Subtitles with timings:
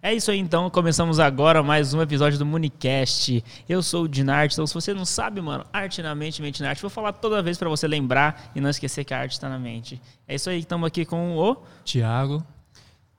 [0.00, 3.42] É isso aí então, começamos agora mais um episódio do Municast.
[3.68, 6.68] Eu sou o Dinarte, então se você não sabe, mano, arte na mente, mente na
[6.68, 9.48] arte, vou falar toda vez para você lembrar e não esquecer que a arte está
[9.48, 10.00] na mente.
[10.28, 12.36] É isso aí, estamos aqui com o Tiago.
[12.36, 12.44] O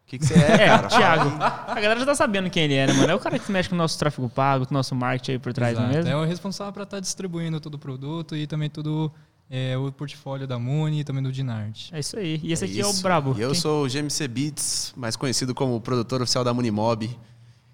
[0.05, 0.87] que, que você é, É, cara?
[0.87, 1.29] Thiago.
[1.67, 3.11] A galera já tá sabendo quem ele é, né, mano?
[3.11, 5.39] É o cara que mexe com o nosso tráfego pago, com o nosso marketing aí
[5.39, 6.05] por trás, não é Exato.
[6.05, 6.17] mesmo?
[6.17, 9.11] É o responsável para estar distribuindo todo o produto e também todo
[9.49, 11.89] é, o portfólio da Muni e também do Dinart.
[11.91, 12.39] É isso aí.
[12.43, 13.01] E esse aqui é, o isso.
[13.01, 13.35] Brabo.
[13.37, 17.09] E eu Quem- sou o GMC Beats, mais conhecido como produtor oficial da Munimob.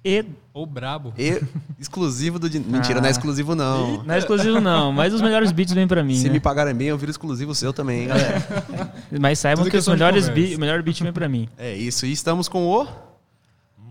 [0.07, 0.23] E
[0.53, 1.13] Ou Brabo.
[1.17, 1.41] E
[1.79, 2.47] exclusivo do...
[2.47, 3.01] Din- Mentira, Ah.
[3.01, 4.03] não é exclusivo não.
[4.03, 6.33] não é exclusivo não, mas os melhores beats vêm pra mim, Se né?
[6.33, 8.93] me pagarem bem, eu viro exclusivo seu também, hein, galera.
[9.19, 11.49] Mas saibam Tudo que os questão de melhores beats, o melhor beat vem pra mim.
[11.57, 12.87] É isso, e estamos com o...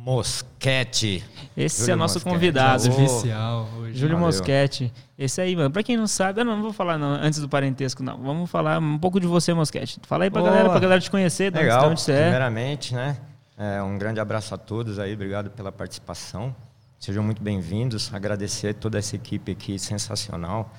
[0.05, 1.25] Mosquete.
[1.57, 2.33] Esse Júlio é nosso Mosquete.
[2.35, 2.91] convidado.
[2.91, 3.95] Oficial hoje.
[3.95, 4.27] Júlio Valeu.
[4.27, 4.93] Mosquete.
[5.19, 5.71] Esse aí, mano.
[5.71, 8.19] Pra quem não sabe, eu não, vou falar não, antes do parentesco, não.
[8.19, 9.99] Vamos falar um pouco de você, Mosquete.
[10.03, 10.51] Fala aí pra Boa.
[10.53, 11.89] galera, pra galera te conhecer, de Legal.
[11.89, 12.21] onde você é.
[12.21, 13.17] Primeiramente, né?
[13.57, 16.55] é, um grande abraço a todos aí, obrigado pela participação.
[16.99, 18.13] Sejam muito bem-vindos.
[18.13, 20.71] Agradecer toda essa equipe aqui sensacional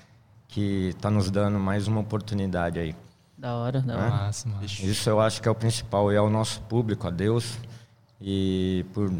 [0.47, 2.95] que está nos dando mais uma oportunidade aí.
[3.35, 4.09] Da hora, da hora.
[4.09, 4.47] Massa.
[4.61, 7.57] Isso eu acho que é o principal e é o nosso público, a Deus,
[8.27, 9.13] e por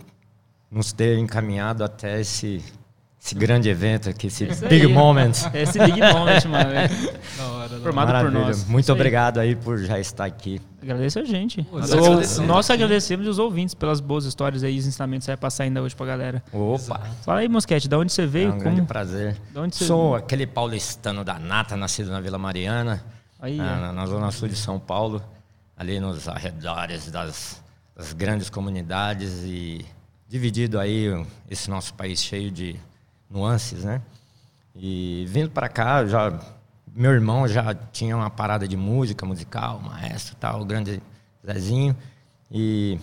[0.72, 2.60] nos ter encaminhado até esse,
[3.24, 4.92] esse grande evento aqui, esse Isso big aí.
[4.92, 5.32] moment.
[5.54, 6.72] Esse Big Moment, mano.
[6.72, 6.88] é
[7.38, 7.82] Da hora, da hora.
[7.84, 8.66] Formado por nós.
[8.66, 10.60] Muito Isso obrigado aí por já estar aqui.
[10.82, 11.62] Agradeço a gente.
[11.64, 12.48] Pô, Nós, agradecemos.
[12.50, 15.82] nós agradecemos os ouvintes pelas boas histórias aí, os ensinamentos que você vai passar ainda
[15.84, 16.44] hoje pra galera.
[16.52, 17.00] Opa!
[17.24, 18.54] Fala aí, Mosquete, da onde você É veio?
[18.54, 18.88] um grande como...
[18.88, 19.38] prazer.
[19.52, 23.04] De onde você- Sou aquele paulistano da nata, nascido na Vila Mariana,
[23.40, 25.22] Aí, na, na- na zona sul de São Paulo,
[25.78, 27.62] ali nos arredores das,
[27.96, 29.86] das grandes comunidades e
[30.28, 31.08] dividido aí
[31.50, 32.76] esse nosso país cheio de
[33.30, 34.02] nuances, né?
[34.76, 36.38] E vindo para cá, já
[36.94, 41.02] meu irmão já tinha uma parada de música musical, maestro, tal, o grande
[41.46, 41.96] Zezinho,
[42.52, 43.00] e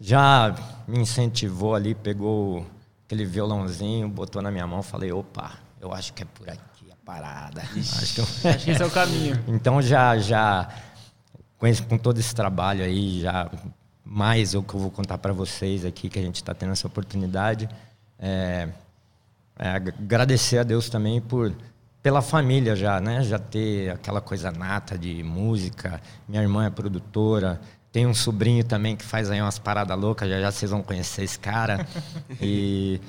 [0.00, 0.54] já
[0.86, 2.66] me incentivou ali, pegou
[3.04, 6.96] aquele violãozinho, botou na minha mão, falei, opa, eu acho que é por aqui a
[7.04, 7.62] parada.
[7.76, 9.42] Acho que Acho que esse é o caminho.
[9.48, 10.68] então já já
[11.58, 13.48] com, esse- com todo esse trabalho aí já
[14.08, 16.86] mais o que eu vou contar para vocês aqui que a gente está tendo essa
[16.86, 17.68] oportunidade
[18.18, 18.68] é,
[19.58, 21.52] é ag- agradecer a Deus também por
[22.02, 23.24] pela família já né?
[23.24, 26.00] Já ter aquela coisa nata de música.
[26.28, 30.40] Minha irmã é produtora tem um sobrinho também que faz aí umas paradas loucas já
[30.40, 31.84] já vocês vão conhecer esse cara.
[32.40, 33.00] E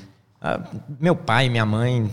[0.42, 0.60] ah,
[1.00, 2.10] meu pai minha mãe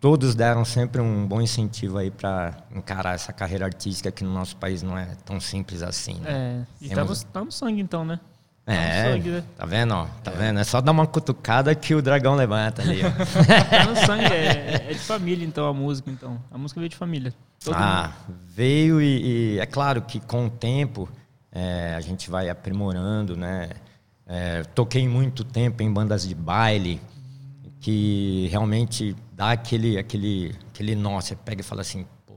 [0.00, 4.56] todos deram sempre um bom incentivo aí para encarar essa carreira artística que no nosso
[4.56, 6.14] país não é tão simples assim.
[6.20, 6.66] Né?
[6.80, 8.20] É, e tá Temos- no, tá no sangue então, né?
[8.64, 9.44] Tá no É, sangue, né?
[9.56, 9.94] tá vendo?
[9.94, 10.06] ó?
[10.22, 10.60] Tá vendo?
[10.60, 13.00] É só dar uma cutucada que o dragão levanta ali.
[13.02, 13.10] ó.
[13.70, 16.38] Tá no sangue, é, é de família então a música, então.
[16.50, 17.32] A música veio de família.
[17.64, 18.12] Todo ah,
[18.46, 21.08] veio e, e é claro que com o tempo
[21.50, 23.70] é, a gente vai aprimorando, né?
[24.26, 27.00] É, toquei muito tempo em bandas de baile
[27.80, 32.34] que realmente dá aquele aquele aquele nó, você pega e fala assim, pô,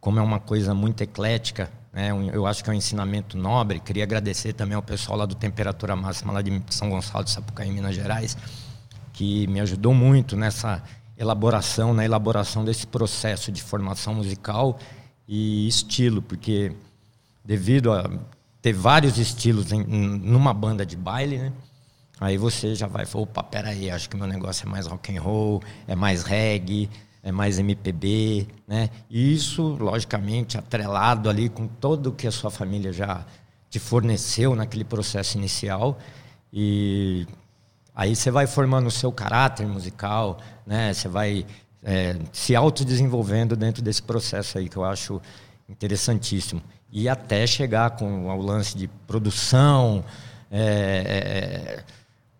[0.00, 2.10] como é uma coisa muito eclética, né?
[2.32, 3.80] Eu acho que é um ensinamento nobre.
[3.80, 7.68] Queria agradecer também ao pessoal lá do Temperatura Máxima lá de São Gonçalo de Sapucaí,
[7.72, 8.36] Minas Gerais,
[9.12, 10.80] que me ajudou muito nessa
[11.18, 14.78] elaboração, na elaboração desse processo de formação musical
[15.26, 16.72] e estilo, porque
[17.44, 18.08] devido a
[18.62, 21.52] ter vários estilos em- numa banda de baile, né?
[22.20, 25.20] Aí você já vai, falar, opa, peraí, acho que meu negócio é mais rock and
[25.20, 26.88] roll, é mais reggae,
[27.22, 28.88] é mais MPB, né?
[29.10, 33.24] E isso, logicamente, atrelado ali com tudo que a sua família já
[33.68, 35.98] te forneceu naquele processo inicial
[36.52, 37.26] e
[37.96, 40.92] Aí você vai formando o seu caráter musical, né?
[40.92, 41.46] Você vai
[41.82, 45.18] é, se autodesenvolvendo dentro desse processo aí que eu acho
[45.66, 46.62] interessantíssimo.
[46.92, 50.04] E até chegar com o lance de produção,
[50.50, 51.84] é, é,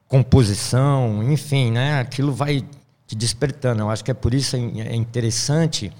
[0.08, 2.00] composição, enfim, né?
[2.00, 2.64] Aquilo vai
[3.06, 3.82] te despertando.
[3.82, 5.92] Eu acho que é por isso é interessante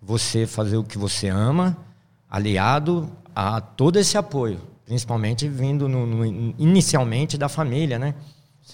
[0.00, 1.76] você fazer o que você ama,
[2.30, 8.14] aliado a todo esse apoio, principalmente vindo no- no- inicialmente da família, né?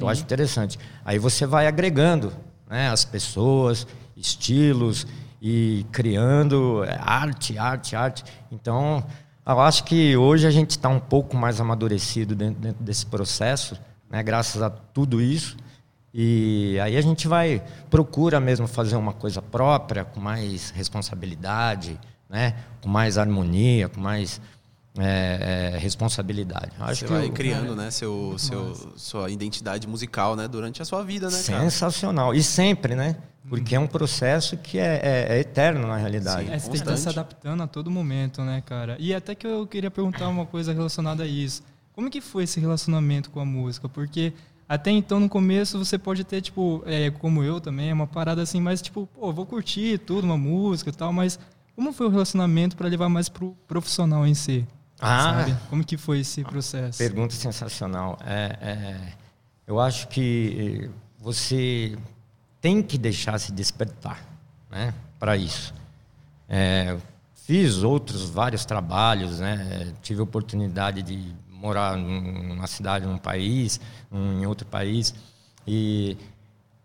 [0.01, 0.79] Eu acho interessante.
[1.05, 2.33] Aí você vai agregando
[2.69, 3.87] né, as pessoas,
[4.17, 5.07] estilos
[5.41, 8.25] e criando é, arte, arte, arte.
[8.51, 9.05] Então,
[9.47, 13.77] eu acho que hoje a gente está um pouco mais amadurecido dentro, dentro desse processo,
[14.13, 15.57] né, graças a tudo isso.
[16.15, 21.99] E aí a gente vai procura mesmo fazer uma coisa própria, com mais responsabilidade,
[22.29, 24.39] né, com mais harmonia, com mais
[24.99, 26.71] é, é, responsabilidade.
[26.79, 30.83] Eu Acho Você que vai o- criando, né, seu, seu, sua identidade musical, né, durante
[30.83, 31.61] a sua vida, né, cara?
[31.63, 32.35] Sensacional.
[32.35, 33.17] E sempre, né?
[33.49, 36.47] Porque é um processo que é, é- é eterno na realidade.
[36.47, 36.53] Sim.
[36.53, 38.97] É, você tem que estar se adaptando a todo momento, né, cara?
[39.01, 41.63] E até que eu queria perguntar uma coisa relacionada a isso.
[41.95, 43.89] Como que foi esse relacionamento com a música?
[43.89, 44.33] Porque
[44.69, 48.61] até então, no começo, você pode ter, tipo, é, como eu também, uma parada assim,
[48.61, 51.39] mas tipo, pô, vou curtir tudo, uma música e tal, mas
[51.77, 54.67] como foi o relacionamento para levar mais pro profissional em si?
[54.99, 55.57] Ah, sabe?
[55.69, 56.97] Como que foi esse processo?
[56.97, 58.19] Pergunta sensacional.
[58.25, 59.13] É, é,
[59.67, 61.99] eu acho que você
[62.61, 64.25] tem que deixar se despertar
[64.71, 65.75] né, para isso.
[66.49, 66.97] É,
[67.35, 73.81] fiz outros vários trabalhos, né, tive oportunidade de morar numa cidade, num país,
[74.11, 75.15] em outro país,
[75.65, 76.19] e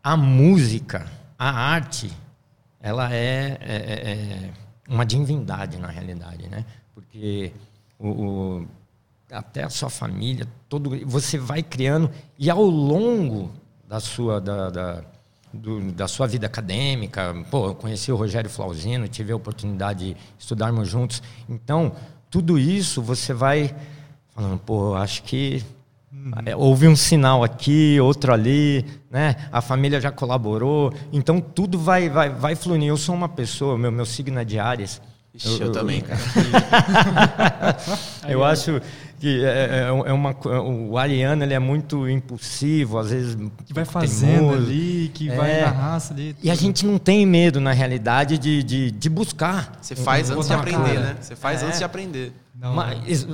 [0.03, 2.13] a música, a arte,
[2.79, 4.53] ela é, é, é, é
[4.88, 6.63] uma divindade na realidade, né?
[6.94, 7.51] Porque
[7.97, 8.68] o, o,
[9.31, 13.51] até a sua família, todo você vai criando e ao longo
[13.88, 15.03] da sua da, da,
[15.51, 20.18] do, da sua vida acadêmica, pô, eu conheci o Rogério Flauzino, tive a oportunidade de
[20.38, 21.94] estudarmos juntos, então
[22.30, 23.75] tudo isso você vai
[24.37, 25.63] falando, pô, acho que
[26.13, 26.31] uhum.
[26.57, 29.35] houve um sinal aqui, outro ali, né?
[29.51, 32.85] A família já colaborou, então tudo vai vai vai fluindo.
[32.85, 35.01] Eu sou uma pessoa, meu meu signo é de Ares.
[35.33, 36.19] Ixi, eu, eu, também, cara.
[38.29, 38.79] eu acho
[39.19, 43.35] que é, é, é uma o ariano ele é muito impulsivo às vezes
[43.65, 44.57] que vai fazendo teimoso.
[44.57, 46.45] ali que é, vai na raça ali tudo.
[46.45, 50.47] e a gente não tem medo na realidade de, de, de buscar você faz antes
[50.47, 50.99] de aprender cara.
[50.99, 51.65] né você faz é.
[51.65, 53.27] antes de aprender não, Mas,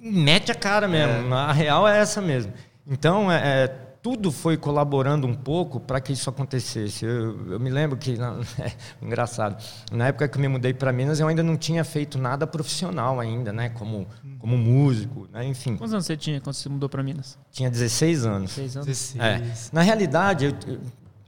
[0.00, 1.34] mete a cara mesmo.
[1.34, 1.38] É.
[1.38, 2.52] A real é essa mesmo.
[2.86, 7.04] Então, é, é tudo foi colaborando um pouco para que isso acontecesse.
[7.04, 8.16] Eu, eu me lembro que,
[8.58, 8.72] é,
[9.02, 9.62] engraçado,
[9.92, 13.20] na época que eu me mudei para Minas, eu ainda não tinha feito nada profissional
[13.20, 13.68] ainda, né?
[13.70, 14.06] Como,
[14.38, 15.44] como músico, né?
[15.44, 15.76] enfim.
[15.76, 17.38] Quantos anos você tinha quando você mudou para Minas?
[17.50, 18.56] Tinha 16 anos.
[18.56, 18.86] 16 anos.
[18.86, 19.22] 16.
[19.22, 19.74] É.
[19.74, 20.78] Na realidade, eu,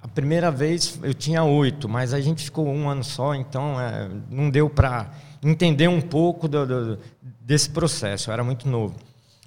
[0.01, 4.09] a primeira vez eu tinha oito, mas a gente ficou um ano só, então é,
[4.31, 5.11] não deu para
[5.43, 6.99] entender um pouco do, do,
[7.41, 8.95] desse processo, eu era muito novo.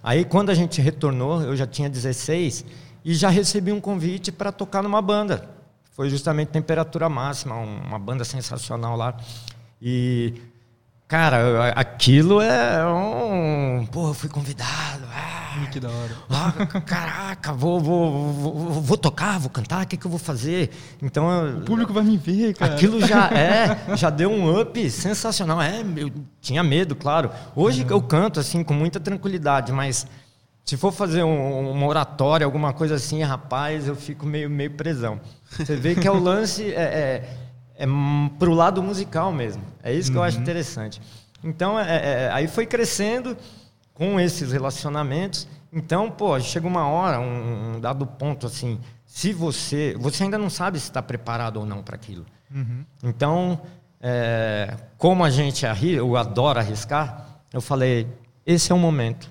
[0.01, 2.65] Aí, quando a gente retornou, eu já tinha 16
[3.05, 5.49] e já recebi um convite para tocar numa banda.
[5.91, 9.15] Foi justamente Temperatura Máxima, uma banda sensacional lá.
[9.81, 10.33] E,
[11.07, 13.85] cara, aquilo é um.
[13.85, 15.02] Porra, fui convidado.
[15.55, 16.11] Ah, que da hora.
[16.29, 20.71] Ah, caraca, vou, vou, vou, vou, tocar, vou cantar, o que, que eu vou fazer?
[21.01, 22.73] Então, o público vai me ver, cara.
[22.73, 25.61] Aquilo já é, já deu um up sensacional.
[25.61, 26.11] É, eu
[26.41, 27.29] tinha medo, claro.
[27.55, 27.89] Hoje uhum.
[27.91, 30.07] eu canto assim com muita tranquilidade, mas
[30.65, 35.19] se for fazer um, uma oratória, alguma coisa assim, rapaz, eu fico meio, meio presão.
[35.51, 37.37] Você vê que é o lance é, é,
[37.77, 37.87] é
[38.39, 39.61] pro lado musical mesmo.
[39.83, 40.23] É isso que uhum.
[40.23, 40.43] eu acho uhum.
[40.43, 41.01] interessante.
[41.43, 43.37] Então, é, é, aí foi crescendo
[43.93, 45.47] com esses relacionamentos.
[45.71, 50.49] Então, pô, chega uma hora, um, um dado ponto assim, se você, você ainda não
[50.49, 52.25] sabe se está preparado ou não para aquilo.
[52.53, 52.85] Uhum.
[53.03, 53.61] Então,
[54.01, 58.07] é, como a gente arri, eu adoro arriscar, eu falei,
[58.45, 59.29] esse é o momento.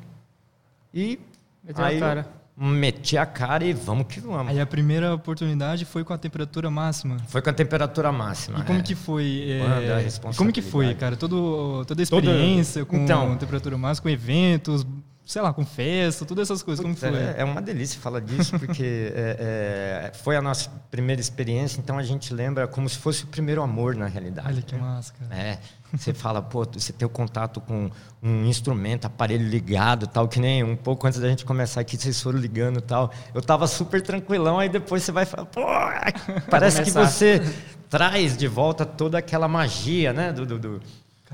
[0.94, 1.19] E
[1.62, 2.29] Meteu aí, a cara.
[2.64, 4.49] Meti a cara e vamos que vamos.
[4.49, 7.17] Aí a primeira oportunidade foi com a temperatura máxima?
[7.26, 8.61] Foi com a temperatura máxima.
[8.61, 8.82] E como é.
[8.82, 9.47] que foi?
[9.49, 10.32] É...
[10.37, 11.17] Como que foi, cara?
[11.17, 14.87] Todo, toda a experiência com então, temperatura máxima, com eventos,
[15.25, 16.82] sei lá, com festa, todas essas coisas.
[16.82, 17.09] Como foi?
[17.09, 21.99] É, é uma delícia falar disso, porque é, é, foi a nossa primeira experiência, então
[21.99, 24.49] a gente lembra como se fosse o primeiro amor, na realidade.
[24.49, 25.35] Olha que massa, cara.
[25.35, 25.59] É.
[25.94, 27.91] Você fala, pô, você tem o contato com
[28.23, 32.21] um instrumento, aparelho ligado, tal, que nem um pouco antes da gente começar aqui, vocês
[32.21, 33.11] foram ligando tal.
[33.35, 35.67] Eu tava super tranquilão, aí depois você vai falar, pô,
[36.50, 37.43] parece que você
[37.90, 40.81] traz de volta toda aquela magia, né, do, do, do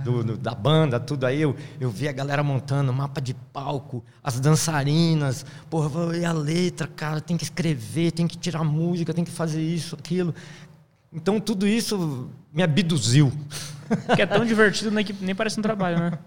[0.04, 1.40] do, do, da banda, tudo aí.
[1.42, 5.44] Eu, eu vi a galera montando mapa de palco, as dançarinas.
[5.68, 9.62] Porra, e a letra, cara, tem que escrever, tem que tirar música, tem que fazer
[9.62, 10.34] isso, aquilo.
[11.12, 13.32] Então tudo isso me abduziu.
[14.14, 16.18] Que é tão divertido nem, que nem parece um trabalho, né?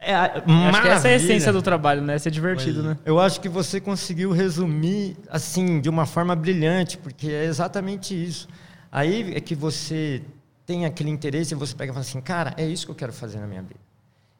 [0.00, 2.18] É, acho que essa é a essência do trabalho, né?
[2.18, 2.98] Ser divertido, né?
[3.06, 8.46] Eu acho que você conseguiu resumir assim de uma forma brilhante, porque é exatamente isso.
[8.92, 10.22] Aí é que você
[10.66, 13.12] tem aquele interesse e você pega e fala assim, cara, é isso que eu quero
[13.12, 13.80] fazer na minha vida.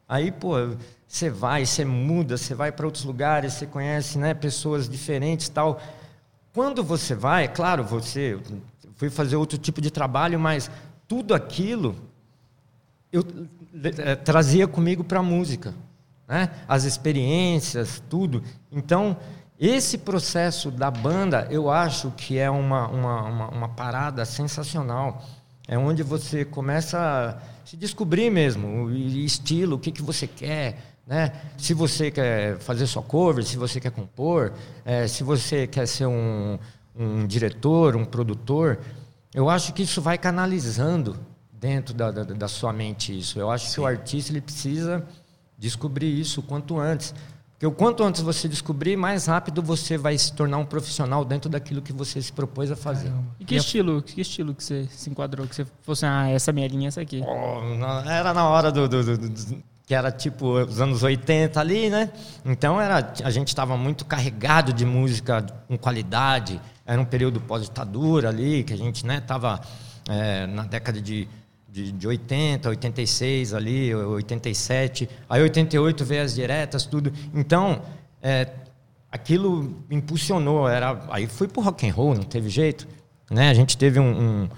[0.07, 0.53] Aí, pô,
[1.07, 5.81] você vai, você muda, você vai para outros lugares, você conhece, né, pessoas diferentes, tal.
[6.53, 8.39] Quando você vai, é claro, você
[8.95, 10.69] fui fazer outro tipo de trabalho, mas
[11.07, 11.95] tudo aquilo
[13.15, 13.25] eu
[13.99, 15.73] é, trazia comigo para a música,
[16.27, 16.49] né?
[16.67, 18.43] As experiências, tudo.
[18.71, 19.17] Então,
[19.59, 25.23] esse processo da banda, eu acho que é uma, uma, uma, uma parada sensacional
[25.67, 30.77] é onde você começa a se descobrir mesmo, o estilo, o que, que você quer,
[31.07, 31.31] né?
[31.57, 34.53] Se você quer fazer sua cover, se você quer compor,
[34.83, 36.59] é, se você quer ser um,
[36.95, 38.79] um diretor, um produtor,
[39.33, 41.17] eu acho que isso vai canalizando
[41.59, 43.39] dentro da, da, da sua mente isso.
[43.39, 43.73] Eu acho Sim.
[43.75, 45.03] que o artista ele precisa
[45.57, 47.13] descobrir isso o quanto antes.
[47.53, 51.49] Porque o quanto antes você descobrir, mais rápido você vai se tornar um profissional dentro
[51.49, 53.09] daquilo que você se propôs a fazer.
[53.39, 55.47] E que estilo, que estilo que você se enquadrou?
[55.47, 57.23] Que você fosse, ah, essa minha linha, essa aqui.
[57.25, 61.89] Oh, era na hora do, do- do- do- que era tipo os anos 80 ali,
[61.91, 62.11] né?
[62.43, 66.59] Então era a gente estava muito carregado de música com qualidade.
[66.85, 69.61] Era um período pós-ditadura ali que a gente, né, tava
[70.09, 71.27] é, na década de,
[71.75, 75.09] de, de 80, 86 ali, 87.
[75.29, 77.11] Aí 88 veio as diretas, tudo.
[77.33, 77.81] Então
[78.21, 78.47] é,
[79.11, 80.69] aquilo impulsionou.
[80.69, 82.87] Era, aí fui pro rock and roll, não teve jeito,
[83.29, 83.49] né?
[83.49, 84.49] A gente teve um, um,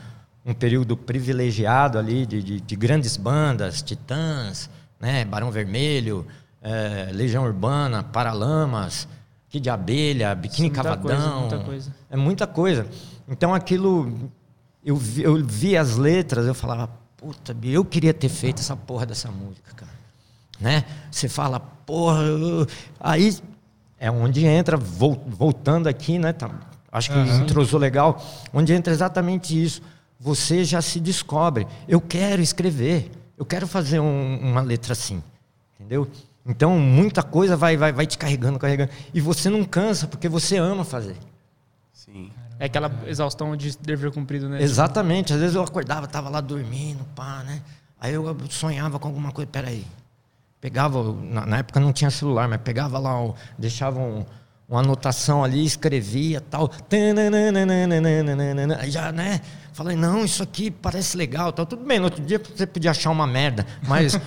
[0.46, 4.70] um período privilegiado ali de, de, de grandes bandas, Titãs,
[5.00, 5.26] né?
[5.26, 6.24] Barão Vermelho,
[6.62, 9.08] eh, Legião Urbana, Paralamas,
[9.50, 11.02] Kid de Abelha, Biquíni Muita Cavadão.
[11.08, 11.96] coisa, muita coisa.
[12.12, 12.88] É muita coisa.
[13.28, 14.30] Então aquilo
[14.86, 19.06] eu vi, eu vi as letras, eu falava, puta, eu queria ter feito essa porra
[19.06, 19.92] dessa música, cara.
[20.60, 20.86] Né?
[21.12, 22.22] Você fala, porra,
[23.00, 23.36] aí
[24.00, 26.34] é onde entra, vol- voltando aqui, né?
[26.34, 26.50] tá-
[26.92, 29.82] acho que entrosou legal, onde entra exatamente isso.
[30.20, 31.68] Você já se descobre.
[31.88, 35.22] Eu quero escrever, eu quero fazer um- uma letra assim,
[35.76, 36.08] entendeu?
[36.46, 38.90] Então muita coisa vai, vai, vai te carregando, carregando.
[39.14, 41.18] E você não cansa, porque você ama fazer.
[41.94, 42.32] Sim.
[42.60, 44.62] É aquela exaustão de dever cumprido, né?
[44.62, 45.34] Exatamente.
[45.34, 47.62] Às vezes eu acordava, tava lá dormindo, pá, né?
[48.00, 49.86] Aí eu sonhava com alguma coisa, peraí.
[50.60, 53.12] Pegava, na, na época não tinha celular, mas pegava lá,
[53.58, 54.26] deixava um-
[54.68, 56.70] uma anotação ali, escrevia tal.
[58.90, 59.42] Já, né?
[59.72, 61.64] Falei, não, isso aqui parece legal, tal.
[61.64, 64.20] Tudo bem, no outro dia você podia achar uma merda, mas.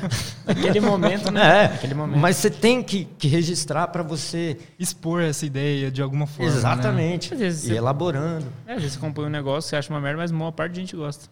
[0.46, 1.64] Naquele momento, né?
[1.64, 2.20] é, Naquele momento.
[2.20, 4.56] mas você tem que, que registrar para você.
[4.78, 6.50] Expor essa ideia de alguma forma.
[6.50, 6.56] né?
[6.56, 7.34] Exatamente.
[7.34, 8.46] Vezes E elaborando.
[8.64, 10.72] É, às vezes você compõe um negócio, você acha uma merda, mas a maior parte
[10.74, 11.28] da gente gosta.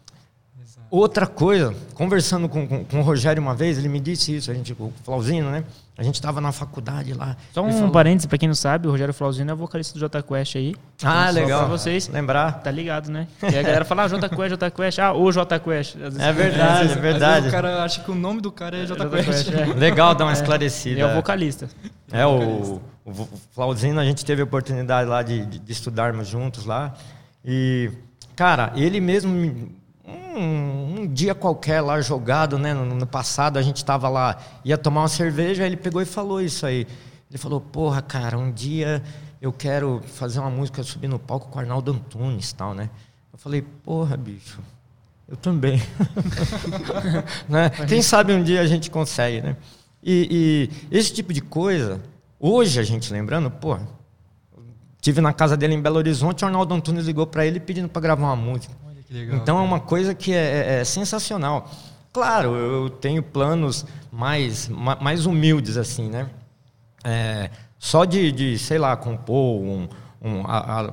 [0.91, 4.55] Outra coisa, conversando com, com, com o Rogério uma vez, ele me disse isso, a
[4.55, 5.63] gente, o Flauzino, né?
[5.99, 7.37] A gente estava na faculdade lá.
[7.53, 9.99] Só um falou- parênteses, pra quem não sabe, o Rogério Flauzino é o vocalista do
[9.99, 10.77] Jota Quest aí.
[11.03, 11.59] Ah, Só legal.
[11.61, 12.07] Pra vocês.
[12.09, 12.53] Lembrar.
[12.63, 13.27] Tá ligado, né?
[13.43, 14.99] E a galera fala, ah, Jota Quest, Jota Quest.
[15.01, 15.97] Ah, o Jota Quest.
[15.97, 17.49] Vezes- É verdade, é vezes verdade.
[17.49, 19.27] o cara acha que o nome do cara é Jota Quest.
[19.27, 19.65] Quest, é.
[19.75, 21.01] Legal dar uma Ele esclarecida.
[21.01, 21.69] é o vocalista.
[22.13, 26.29] É, o, o o Flauzino, a gente teve a oportunidade lá de, de, de estudarmos
[26.29, 26.95] juntos lá.
[27.45, 27.91] E,
[28.37, 29.75] cara, ele mesmo, me-
[30.99, 32.75] um, dia qualquer lá jogado, né?
[32.75, 36.07] No, no passado, a gente estava lá, ia tomar uma cerveja, aí ele pegou e
[36.07, 36.87] falou isso aí.
[37.31, 39.03] Ele falou, porra, cara, um dia
[39.41, 42.91] eu quero fazer uma música, subir no palco com o Arnaldo Antunes e tal, né?
[43.33, 44.61] Eu falei, porra, bicho,
[45.29, 45.81] eu também.
[47.49, 47.71] né?
[47.87, 49.57] Quem sabe um dia a gente consegue, né?
[50.03, 52.01] E, e esse tipo de coisa,
[52.41, 53.79] hoje a gente lembrando, pô,
[55.01, 58.01] tive na casa dele em Belo Horizonte, o Arnaldo Antunes ligou para ele pedindo para
[58.03, 58.75] gravar uma música.
[59.11, 59.37] Legal.
[59.39, 61.71] Então é uma coisa que é, é- é sensacional.
[62.13, 66.29] Claro, eu tenho planos mais, ma- mais humildes assim, né?
[67.05, 69.89] É, só de, de, sei lá, compor, um,
[70.21, 70.93] um- a- a-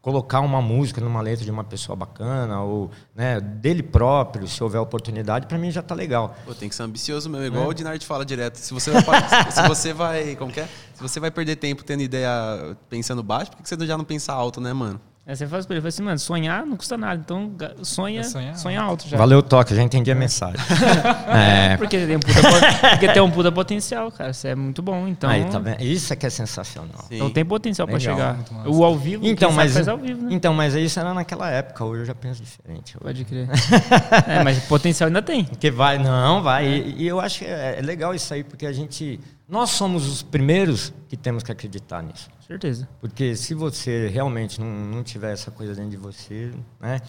[0.00, 4.80] colocar uma música numa letra de uma pessoa bacana ou né, dele próprio, se houver
[4.80, 6.34] oportunidade, para mim já tá legal.
[6.44, 8.56] Pô, tem que ser ambicioso mesmo, igual o Dinard fala direto.
[8.56, 9.20] Se você vai,
[9.52, 10.68] se você vai, como que é?
[10.94, 14.32] Se você vai perder tempo tendo ideia pensando baixo, por que você já não pensa
[14.32, 15.00] alto, né, mano?
[15.24, 17.20] Aí você faz pra ele, fala assim, mano, sonhar não custa nada.
[17.24, 17.52] Então
[17.84, 19.16] sonha, É sonhar sonha alto já.
[19.16, 20.56] Valeu o toque, já entendi a mensagem.
[21.32, 24.30] é, Porque tem um puta, po- porque tem um puta potencial, cara.
[24.30, 25.06] Isso é muito bom.
[25.06, 25.80] Então, aí, tá vendo?
[25.80, 26.98] Isso é que é sensacional.
[27.08, 27.14] Sim.
[27.14, 28.68] então tem potencial pra Legal, chegar.
[28.68, 30.28] O ao vivo, Então, mas, faz ao vivo, né?
[30.32, 32.96] então, mas isso era naquela época, hoje eu já penso diferente.
[33.00, 33.04] Hoje.
[33.04, 33.48] Pode crer.
[34.26, 35.44] é, mas potencial ainda tem.
[35.44, 36.66] Porque vai, não, vai.
[36.66, 39.20] E, e eu acho que é, é legal isso aí, porque a gente.
[39.52, 42.30] Nós somos os primeiros que temos que acreditar nisso.
[42.46, 42.88] Certeza.
[43.00, 47.00] Porque se você realmente não, não tiver essa coisa dentro de você, né?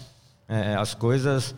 [0.47, 1.55] é, as coisas.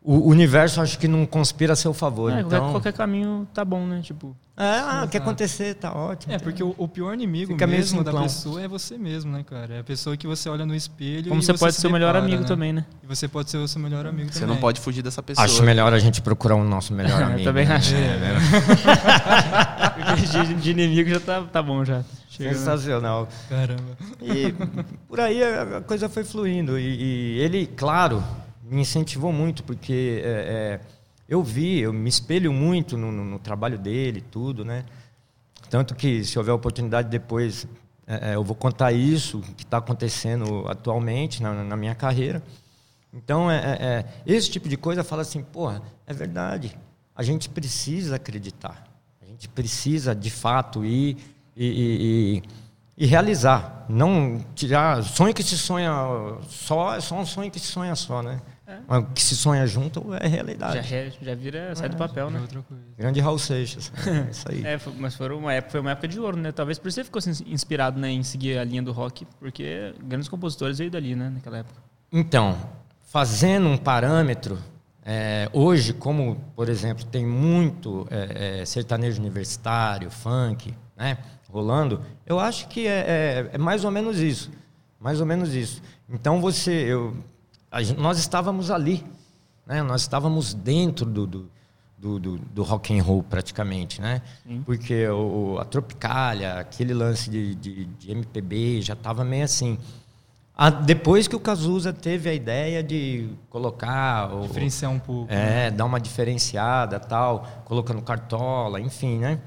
[0.00, 2.32] O universo acho que não conspira a seu favor.
[2.32, 4.00] É, então, qualquer, caminho tá bom, né?
[4.00, 6.32] Tipo, é, ah, o que acontecer, tá ótimo.
[6.32, 9.74] É, porque o, o pior inimigo Fica mesmo da pessoa é você mesmo, né, cara?
[9.74, 11.92] É a pessoa que você olha no espelho como e você pode se ser o
[11.92, 12.48] melhor amigo né?
[12.48, 12.84] também, né?
[13.02, 14.54] E você pode ser o seu melhor amigo Você também.
[14.54, 15.44] não pode fugir dessa pessoa.
[15.44, 17.44] Acho melhor a gente procurar o nosso melhor Eu amigo.
[17.44, 17.74] também né?
[17.76, 17.94] acho.
[17.94, 18.18] É,
[18.66, 19.67] Porque
[20.16, 22.04] de, de inimigo já tá, tá bom já.
[22.28, 22.56] Chega, né?
[22.56, 23.28] Sensacional.
[23.48, 23.96] Caramba.
[24.20, 24.52] E
[25.08, 26.78] por aí a a coisa foi fluindo.
[26.78, 28.22] E, e ele, claro,
[28.62, 30.80] me incentivou muito, porque é, é,
[31.28, 34.84] eu vi, eu me espelho muito no, no- no trabalho dele, tudo, né?
[35.70, 37.66] Tanto que, se houver oportunidade depois,
[38.06, 42.42] é, é, eu vou contar isso que está acontecendo atualmente na, na minha carreira.
[43.12, 46.76] Então, é, é, é, esse tipo de coisa fala assim, porra, é verdade.
[47.16, 48.86] A gente precisa acreditar.
[49.38, 51.16] A gente precisa, de fato, ir
[51.56, 52.42] e, e-
[52.98, 53.86] e- e realizar.
[53.88, 55.02] Não tirar.
[55.04, 55.92] Sonho que se sonha
[56.48, 58.40] só, é só um sonho que se sonha só, né?
[58.86, 60.78] Mas o que se sonha junto é Já, realidade.
[60.80, 62.40] re- já vira, sai do papel, É né?
[62.40, 62.82] outra coisa.
[62.98, 63.90] Grande Raul Seixas.
[64.06, 64.66] É isso aí.
[64.66, 66.50] É, mas foi uma, época, foi uma época de ouro, né?
[66.52, 69.94] Talvez por isso você ficou assim, inspirado né, em seguir a linha do rock, porque
[70.02, 71.30] grandes compositores veio dali, né?
[71.30, 71.80] Naquela época.
[72.12, 72.58] Então,
[73.06, 74.58] fazendo um parâmetro,
[75.10, 81.16] é, hoje, como, por exemplo, tem muito é, é, sertanejo universitário, funk, né,
[81.50, 84.50] rolando, eu acho que é, é- é mais ou menos isso.
[85.00, 85.80] Mais ou menos isso.
[86.10, 87.16] Então, você, eu,
[87.96, 89.02] nós estávamos ali,
[89.66, 91.50] né, nós estávamos dentro do, do,
[91.96, 94.20] do, do- do rock and roll praticamente, né?
[94.66, 99.78] Porque o, a Tropicália, aquele lance de, de, de MPB já estava meio assim.
[100.60, 105.32] Ah, depois que o Cazuza teve a ideia de colocar o, Diferenciar um pouco.
[105.32, 105.66] né?
[105.66, 109.40] é, dar uma diferenciada tal, colocando cartola, enfim, né?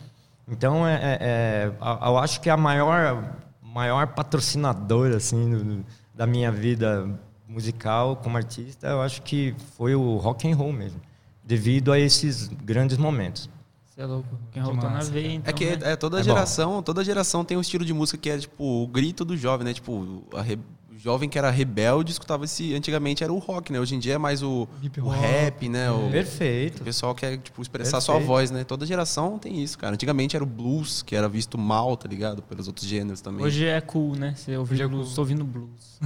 [0.48, 6.26] Então, é, é- é, a- eu acho que a maior, maior patrocinadora assim, do- da
[6.26, 7.06] minha vida
[7.46, 11.02] musical como artista, eu acho que foi o rock and roll mesmo,
[11.44, 13.50] devido a esses grandes momentos.
[13.86, 14.30] Você é louco.
[14.54, 15.50] Quem Que rolou na veia, então.
[15.50, 15.92] É que né?
[15.92, 16.24] é, toda É bom.
[16.30, 19.66] geração, toda geração tem um estilo de música que é tipo o grito do jovem,
[19.66, 19.74] né?
[19.74, 20.58] Tipo, a re-
[21.02, 22.74] jovem que era rebelde escutava esse.
[22.76, 23.80] Antigamente era o rock, né?
[23.80, 24.68] Hoje em dia é mais o,
[25.02, 25.90] o rap, né?
[25.92, 26.84] O, o Perfeito.
[26.84, 28.28] pessoal quer tipo, expressar sua Perfeito.
[28.28, 28.64] voz, né?
[28.64, 29.94] Toda geração tem isso, cara.
[29.94, 32.42] Antigamente era o blues, que era visto mal, tá ligado?
[32.44, 33.46] Pelos outros gêneros também.
[33.46, 34.34] Hoje é cool, né?
[34.36, 35.16] Você ouve Hoje é blues, cool.
[35.16, 36.00] tô ouvindo blues.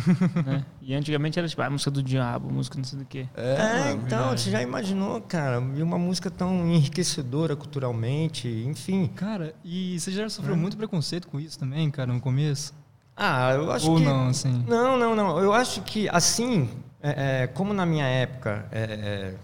[0.46, 0.66] né?
[0.82, 3.28] E antigamente era tipo, ah, música do diabo, música não sei do quê.
[3.36, 4.42] é, É, então, verdade.
[4.42, 9.08] você já imaginou, cara, e uma música tão enriquecedora culturalmente, enfim.
[9.16, 12.74] Cara, e você já sofreu muito preconceito com isso também, cara, no começo?
[13.16, 14.66] Ah, eu acho Ou que não, assim?
[14.68, 15.40] Não, não, não.
[15.40, 16.70] Eu acho que assim,
[17.02, 19.36] é, é, como na minha época, é, é,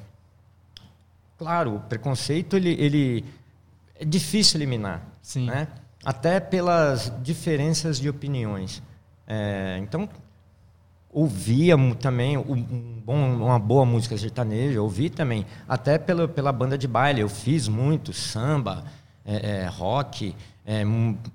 [1.37, 3.25] claro, o preconceito ele, ele
[3.95, 5.45] é difícil eliminar, Sim.
[5.45, 5.67] né?
[6.03, 8.81] Até pelas diferenças de opiniões.
[9.25, 10.09] É, então
[11.13, 16.87] ouvia também um bom, uma boa música sertaneja, ouvi também, até pela, pela banda de
[16.87, 17.21] baile.
[17.21, 18.83] Eu fiz muito samba,
[19.23, 20.83] é, rock, é,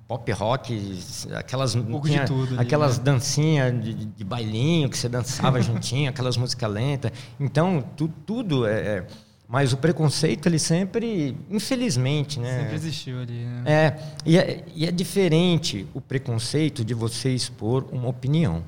[0.07, 0.99] pop rock,
[1.35, 3.05] aquelas, Um pouco de tudo aquelas né?
[3.05, 7.11] dancinhas de, de- de bailinho que você dançava juntinho, aquelas músicas lentas.
[7.39, 9.07] Então, tu, tudo é, é.
[9.49, 12.61] Mas o preconceito, ele sempre, infelizmente, né?
[12.61, 13.63] Sempre existiu ali, né?
[13.65, 18.65] É e, é, e é diferente o preconceito de você expor uma opinião.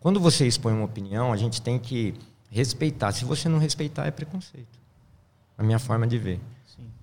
[0.00, 2.14] Quando você expõe uma opinião, a gente tem que
[2.50, 3.12] respeitar.
[3.12, 4.78] Se você não respeitar, é preconceito.
[5.58, 6.40] A minha forma de ver.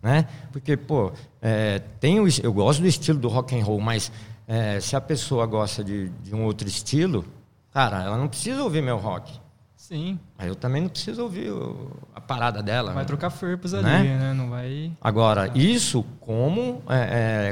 [0.02, 0.28] Né?
[0.52, 4.12] Porque, pô, é, tem o, eu gosto do estilo do rock and roll, mas
[4.48, 7.26] é, se a pessoa gosta de, de um outro estilo,
[7.72, 9.40] cara, ela não precisa ouvir meu rock.
[9.78, 10.20] Sim.
[10.38, 12.92] Mas eu também não preciso ouvir o- a parada dela.
[12.94, 13.08] Vai né?
[13.08, 14.04] trocar ferpos ali, Né?
[14.18, 14.34] né?
[14.34, 14.92] Não vai.
[15.02, 16.96] Agora, isso como, é,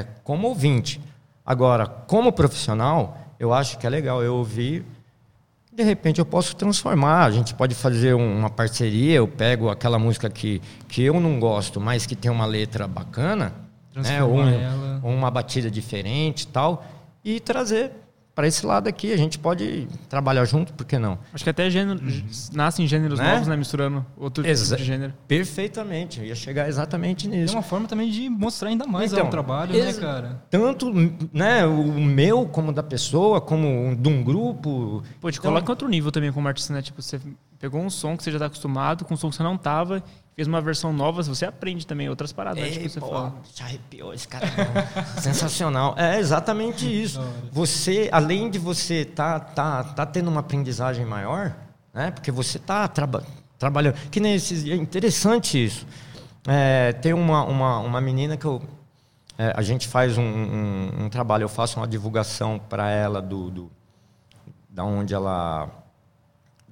[0.00, 1.00] é, como ouvinte.
[1.44, 4.84] Agora, como profissional, eu acho que é legal eu ouvir.
[5.72, 7.24] De repente eu posso transformar.
[7.24, 9.14] A gente pode fazer um- uma parceria.
[9.14, 13.54] Eu pego aquela música que, que eu não gosto, mas que tem uma letra bacana,
[14.10, 14.22] né?
[14.22, 14.44] ou, um-
[15.02, 16.84] ou uma batida diferente e tal,
[17.24, 17.90] e trazer
[18.34, 19.12] para esse lado aqui.
[19.12, 21.18] A gente pode trabalhar junto, por que não?
[21.34, 22.00] Acho que até gênero,
[22.52, 23.32] nascem gêneros Né?
[23.32, 23.56] novos, né?
[23.56, 25.12] Misturando outro Exa- tipo de gênero.
[25.28, 26.20] Perfeitamente.
[26.20, 27.54] Eu ia chegar exatamente É nisso.
[27.54, 30.42] uma forma também de mostrar ainda mais Então, o trabalho, né, cara?
[30.50, 30.92] tanto
[31.32, 35.02] né, o meu como da pessoa, como um- de um grupo.
[35.20, 36.80] Pô, te Então- coloca em outro nível também como artista, né?
[36.82, 37.20] Tipo, você
[37.58, 40.02] pegou um som que você já tá acostumado, com um som que você não tava,
[40.34, 42.68] fez uma versão nova, você aprende também outras paradas, né?
[42.68, 43.34] Ei, Tipo, você pô, fala.
[43.54, 44.46] já arrepiou esse cara.
[45.20, 45.94] Sensacional.
[45.96, 47.20] É exatamente isso.
[47.50, 51.54] Você, além de você tá, tá, tá tendo uma aprendizagem maior,
[51.92, 52.10] né?
[52.10, 53.24] Porque você tá traba
[53.58, 53.94] trabalhando.
[54.10, 55.86] Que nem esses, é interessante isso.
[56.48, 58.60] É, tem uma, uma, uma menina que eu,
[59.38, 63.50] é, a gente faz um, um, um trabalho, eu faço uma divulgação para ela do,
[63.50, 63.70] do
[64.68, 65.68] da onde ela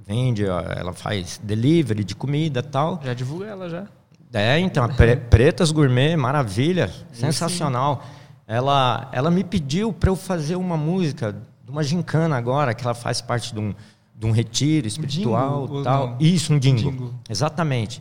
[0.07, 3.01] vende, ela faz delivery de comida e tal.
[3.05, 3.87] Já divulga ela já.
[4.33, 8.03] É, então, a Pre- Pretas Gourmet, maravilha, sensacional.
[8.47, 11.33] Ela, ela me pediu para eu fazer uma música
[11.65, 13.75] de uma gincana agora, que ela faz parte de um,
[14.15, 16.07] de um retiro espiritual jingle ou tal.
[16.11, 16.17] não?
[16.21, 16.91] Isso, um jingle.
[16.93, 17.15] Jingle.
[17.29, 18.01] Exatamente.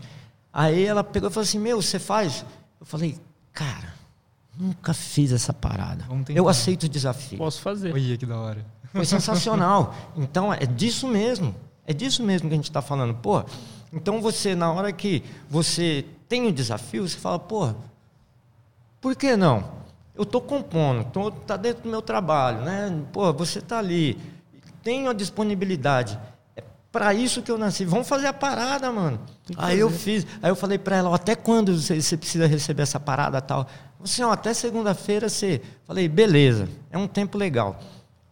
[0.52, 2.44] Aí ela pegou e falou assim: Meu, você faz?
[2.80, 3.16] Eu falei,
[3.54, 3.94] cara,
[4.58, 6.04] nunca fiz essa parada.
[6.30, 7.38] Eu aceito o desafio.
[7.38, 7.94] Posso fazer.
[7.94, 8.66] Olha que da hora.
[8.92, 9.94] Foi sensacional.
[10.18, 11.56] Então, é disso mesmo.
[11.90, 13.16] É disso mesmo que a gente está falando.
[13.16, 13.44] Pô,
[13.92, 17.74] então você, na hora que você tem o desafio, você fala, pô,
[19.02, 19.72] por que não?
[20.14, 22.96] Eu estou compondo, tô, tá dentro do meu trabalho, né?
[23.12, 24.20] Pô, você está ali,
[24.84, 26.20] tenho a disponibilidade.
[26.56, 27.86] É para isso que eu nasci.
[27.86, 29.20] Vamos fazer a parada, mano.
[29.58, 30.28] Aí eu fiz.
[30.44, 33.66] Aí eu falei para ela, até quando você, você precisa receber essa parada tal?
[34.00, 35.60] Você, ó, até segunda-feira você.
[35.88, 37.80] Falei, beleza, é um tempo legal.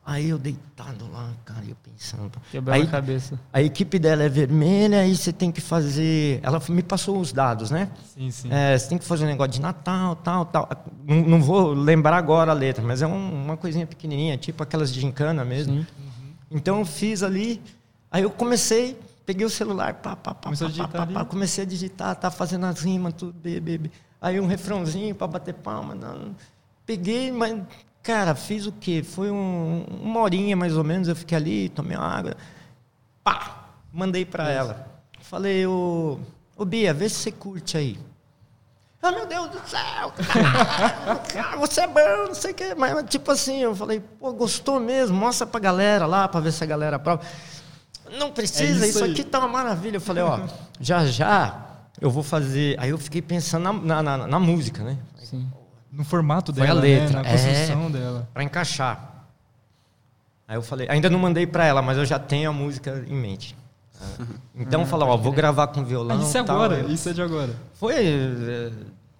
[0.10, 2.32] Aí eu deitado lá, cara, eu pensando.
[2.50, 3.38] Quebrando Aí a cabeça.
[3.52, 6.40] a equipe dela é vermelha, aí você tem que fazer.
[6.42, 7.90] Ela me passou os dados, né?
[8.16, 8.48] Sim, sim.
[8.50, 10.70] É, você tem que fazer um negócio de Natal, tal, tal.
[11.06, 14.94] Não, não vou lembrar agora a letra, mas é um- uma coisinha pequenininha, tipo aquelas
[14.94, 15.86] de gincana mesmo.
[16.50, 17.62] Então eu fiz ali,
[18.10, 21.26] aí eu comecei, peguei o celular, pá, pá, pá, Começou a pá, digitar pá, pá,
[21.26, 23.92] comecei a digitar, tá fazendo as rimas, tudo, bê, bê, bê.
[24.22, 25.94] Aí um refrãozinho para bater palma.
[25.94, 26.34] não.
[26.86, 27.62] Peguei, mas,
[28.08, 29.04] cara, fiz o quê?
[29.04, 32.36] Foi um- uma horinha mais ou menos, eu fiquei ali, tomei uma água.
[33.24, 33.66] Pá!
[33.92, 34.88] Mandei para ela.
[35.22, 36.18] Falei, ô,
[36.56, 38.00] ô Bia, vê se você curte aí.
[39.02, 40.14] Ah, meu Deus do céu!
[41.34, 42.74] Cara, você é bom, não sei o quê.
[42.76, 45.16] Mas, tipo assim, eu falei, pô, gostou mesmo?
[45.18, 47.22] Mostra pra galera lá, pra ver se a galera aprova.
[48.18, 49.98] Não precisa, É isso isso, aqui tá uma maravilha.
[49.98, 50.40] Eu falei, ó,
[50.80, 51.66] já já
[52.00, 52.76] eu vou fazer.
[52.80, 54.98] Aí eu fiquei pensando na, na, na- na música, né?
[55.24, 55.46] Sim.
[55.98, 57.20] No formato Foi dela, a letra, né?
[57.20, 57.24] é.
[57.24, 58.30] Na construção dela.
[58.34, 59.26] Pra encaixar.
[60.48, 63.16] Aí eu falei, ainda não mandei pra ela, mas eu já tenho a música em
[63.16, 63.58] mente.
[64.56, 66.22] Então eu falei, ó, vou gravar com Ah, violão.
[66.22, 66.56] isso é tal.
[66.56, 67.54] agora, Eu- isso é de agora.
[67.74, 67.96] Foi.
[67.96, 68.72] eh,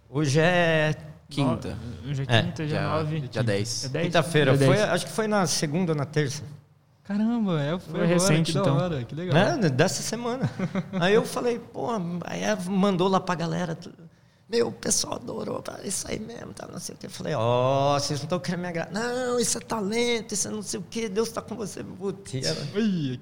[0.10, 0.96] Hoje é
[1.30, 1.78] Quinta.
[2.08, 2.42] Hoje é É.
[2.44, 3.20] quinta, dia Dia, 9.
[3.28, 3.86] dia 10.
[3.86, 4.06] É 10?
[4.06, 4.54] quinta-feira.
[4.54, 4.72] É 10.
[4.74, 6.42] Foi, acho que foi na segunda ou na terça.
[7.04, 8.78] Caramba, é, foi, Foi agora, recente, que então.
[8.78, 9.34] da hora, que legal.
[9.58, 10.50] né, dessa semana.
[11.00, 11.90] aí eu falei, pô,
[12.26, 13.76] aí mandou lá pra galera.
[13.76, 13.96] tudo.
[14.50, 17.08] Meu, o pessoal adorou, isso aí mesmo, tá, não sei o que.
[17.08, 18.94] Eu falei, ó, vocês não estão querendo me agradar.
[18.94, 21.84] Não, isso é talento, isso é não sei o que, Deus tá com você.
[22.24, 22.42] Que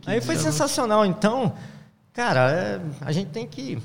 [0.06, 1.04] Aí foi sensacional.
[1.04, 1.56] Então,
[2.14, 3.82] cara, é, a gente tem que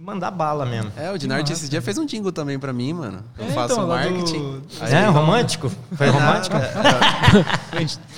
[0.00, 0.92] mandar bala mesmo.
[0.96, 3.22] É, o Dinarte esse dia fez um jingle também pra mim, mano.
[3.38, 4.62] Eu É, faço então, lá do- marketing.
[4.80, 5.70] Aí É, romântico?
[5.96, 6.56] Foi romântico?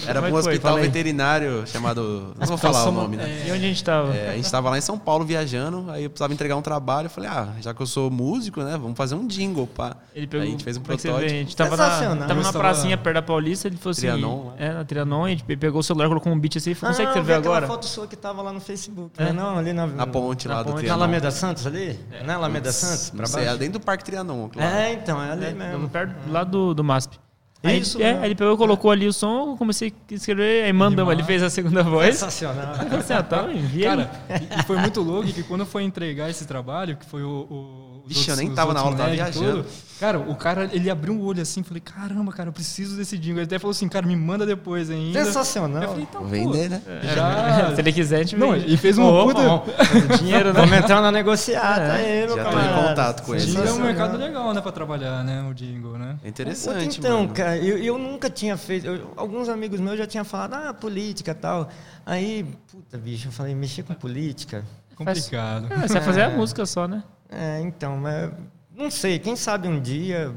[0.07, 0.39] Era é pra um que foi?
[0.41, 0.83] hospital aí.
[0.83, 2.35] veterinário chamado.
[2.39, 3.45] Não vou falar o nome, né?
[3.47, 4.15] E onde a gente tava?
[4.15, 7.07] É, a gente tava lá em São Paulo viajando, aí eu precisava entregar um trabalho.
[7.07, 8.73] Eu falei, ah, já que eu sou músico, né?
[8.73, 9.97] Vamos fazer um jingle, pá.
[10.15, 11.15] Ele pegou, Aí a gente fez um é que você vê?
[11.15, 11.35] protótipo.
[11.35, 14.01] A gente tava na, tava na pracinha perto da Paulista, ele falou assim...
[14.03, 14.53] Trianon, lá.
[14.59, 17.09] É, na Trianon, a gente pegou o celular, colocou um beat assim e falou, consegue
[17.09, 17.67] Ah, escrever eu vi aquela agora?
[17.73, 19.11] foto sua que tava lá no Facebook.
[19.19, 19.25] É.
[19.27, 19.33] né?
[19.33, 20.75] Não, ali na, Na ponte Na lá do ponte.
[20.77, 20.99] Na Trianon.
[21.03, 21.99] Alameda Santos ali?
[22.25, 23.13] Não é Alameda Santos?
[23.13, 24.49] Não sei, é dentro do Parque Trianon.
[24.49, 24.77] Claro.
[24.77, 25.89] É, então, é ali É, mesmo.
[25.89, 27.19] perto, lá do, do MASP.
[27.63, 30.73] Aí, Isso ele, é, ele pegou, colocou ali o som, eu comecei a escrever, aí
[30.73, 32.15] mandamos, ele fez a segunda voz.
[32.17, 32.75] Sensacional.
[33.55, 34.11] Envia Cara,
[34.59, 37.47] e, foi muito louco que quando fui entregar esse trabalho, que foi o.
[37.51, 39.65] o Vixe, eu nem tava na aula, tava viajando.
[40.01, 43.41] Cara, o cara, ele abriu o olho assim, falei, caramba, cara, eu preciso desse jingle.
[43.41, 45.23] Ele até falou assim, cara, me manda depois ainda.
[45.25, 45.83] Sensacional.
[45.83, 46.83] Eu falei, então, vender, né?
[47.03, 47.75] Já.
[47.77, 48.73] Se ele quiser, a gente Não, vende.
[48.73, 49.41] e fez uma Ô, puta.
[49.43, 49.63] ó,
[50.17, 50.61] dinheiro, né?
[50.61, 53.45] Vamos entrar na negociata aí, meu Já tô em contato com ele.
[53.45, 56.17] Jingle é um mercado legal, né, pra trabalhar, né, o jingle, né?
[56.25, 57.35] É interessante, então, mano.
[57.35, 58.87] cara, eu, eu nunca tinha feito.
[58.87, 61.69] eu- alguns amigos meus já tinham falado, ah, política e tal.
[62.07, 64.65] Aí, puta, bicho, eu falei, mexer com política.
[64.97, 65.67] Complicado.
[65.71, 67.03] Ah, você vai fazer a música só, né?
[67.31, 68.31] É, então, mas
[68.77, 70.33] não sei, quem sabe um dia.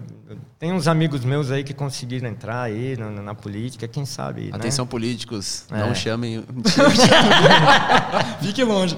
[0.58, 4.44] Tem uns amigos meus aí que conseguiram entrar aí na, na política, quem sabe.
[4.46, 4.50] né?
[4.54, 5.66] Atenção, políticos.
[5.72, 5.78] É.
[5.78, 6.44] Não chamem.
[8.42, 8.96] Fique longe.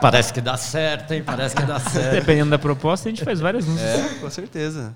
[0.00, 1.22] Parece que dá certo, hein?
[1.24, 2.12] Parece que dá certo.
[2.14, 4.12] Dependendo da proposta, a gente faz várias músicas.
[4.12, 4.94] É, com certeza.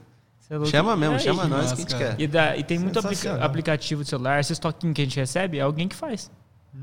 [0.51, 0.65] É.
[0.67, 2.21] Chama mesmo, É, chama nós massa, que a gente quer.
[2.21, 5.59] E, dá- e tem muito aplica- aplicativo de celular, esses toquinhos que a gente recebe,
[5.59, 6.31] é alguém que faz.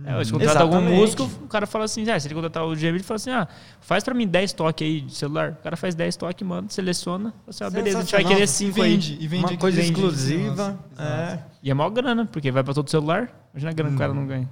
[0.06, 1.00] É, se contrata algum Exatamente.
[1.00, 3.48] músico, o cara fala assim, ah, se ele contratar o GM, ele fala assim, ah,
[3.80, 5.52] faz pra mim 10 toques aí de celular.
[5.60, 7.30] O cara faz 10 toques, manda, seleciona.
[7.32, 8.92] Fala assim, ah, beleza, a gente vai querer E 5 aí.
[8.92, 9.92] vende, e vende Uma coisa vende.
[9.94, 10.80] exclusiva.
[10.98, 11.40] Nossa, é.
[11.64, 13.30] E é maior grana, porque vai pra todo celular.
[13.54, 14.00] Imagina a grana que o Hum.
[14.00, 14.50] cara não ganha.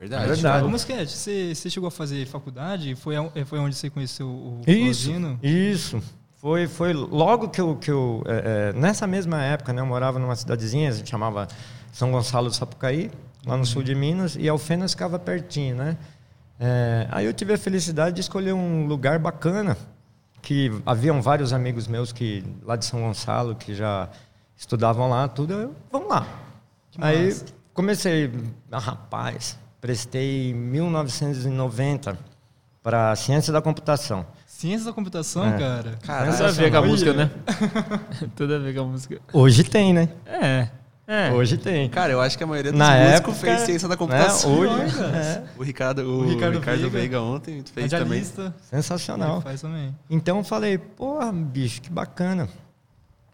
[0.00, 0.24] Verdade.
[0.24, 0.64] É verdade.
[0.64, 2.94] Ô, Mosquete, você, você chegou a fazer faculdade?
[2.94, 5.10] Foi, é, foi onde você conheceu o Isso,
[5.42, 6.02] isso.
[6.36, 10.20] Foi, foi logo que eu, que eu é, é, nessa mesma época, né, eu morava
[10.20, 11.48] numa cidadezinha, a gente chamava
[11.90, 13.10] São Gonçalo do Sapucaí,
[13.48, 15.96] lá no sul de Minas, e Alfenas ficava pertinho, né?
[16.60, 19.76] É, aí eu tive a felicidade de escolher um lugar bacana,
[20.42, 24.08] que haviam vários amigos meus que lá de São Gonçalo que já
[24.56, 26.26] estudavam lá, tudo, eu, vamos lá.
[26.90, 27.44] Que Aí massa.
[27.74, 28.30] comecei,
[28.70, 32.18] ah, rapaz, prestei em 1990
[32.82, 34.26] para ciência da computação.
[34.46, 35.58] Ciência da computação, É.
[35.58, 35.98] cara.
[36.02, 37.30] Caralho, Tudo a ver com a música, né?
[38.34, 39.20] Tudo a ver com a música.
[39.32, 40.08] Hoje tem, né?
[40.26, 40.68] É.
[41.10, 41.32] É.
[41.32, 41.88] Hoje tem.
[41.88, 44.50] Cara, eu acho que a maioria dos Na músicos época, fez ciência da computação.
[44.50, 46.90] né, hoje, é, O Ricardo, o, O Ricardo Ricardo, Veiga.
[46.98, 47.22] Veiga.
[47.22, 48.22] ontem fez também.
[48.60, 49.36] Sensacional.
[49.36, 49.96] Ele faz também.
[50.10, 52.46] Então eu falei, porra, bicho, que bacana.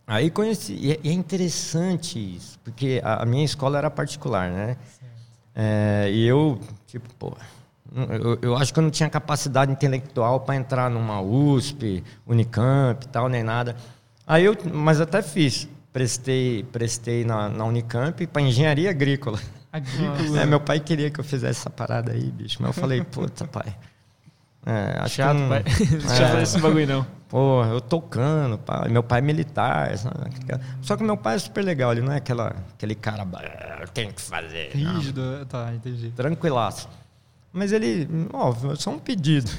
[0.07, 4.77] Aí conheci, e é, é interessante isso, porque a, a minha escola era particular, né?
[5.53, 7.33] É, e eu, tipo, pô,
[8.23, 13.09] eu, eu acho que eu não tinha capacidade intelectual para entrar numa USP, Unicamp e
[13.09, 13.75] tal, nem nada.
[14.27, 19.39] Aí eu, mas até fiz, prestei, prestei na, na Unicamp para engenharia agrícola.
[19.73, 20.15] Agrícola.
[20.43, 23.47] É, meu pai queria que eu fizesse essa parada aí, bicho, mas eu falei, puta,
[23.47, 23.75] pai.
[24.67, 25.63] É, acho Chato, não- pai.
[25.93, 27.07] Não fazer esse bagulho, não.
[27.29, 28.87] Pô, eu tocando, pá.
[28.89, 29.97] meu pai é militar.
[29.99, 30.17] sabe?
[30.83, 34.11] Só que meu pai é super legal, ele não é aquela, aquele cara, "Ah, tem
[34.11, 34.71] que fazer.
[34.75, 36.11] não." Rígido, tá, entendi.
[36.17, 36.89] tranquilaço.
[37.53, 39.51] Mas ele, ó, só um pedido.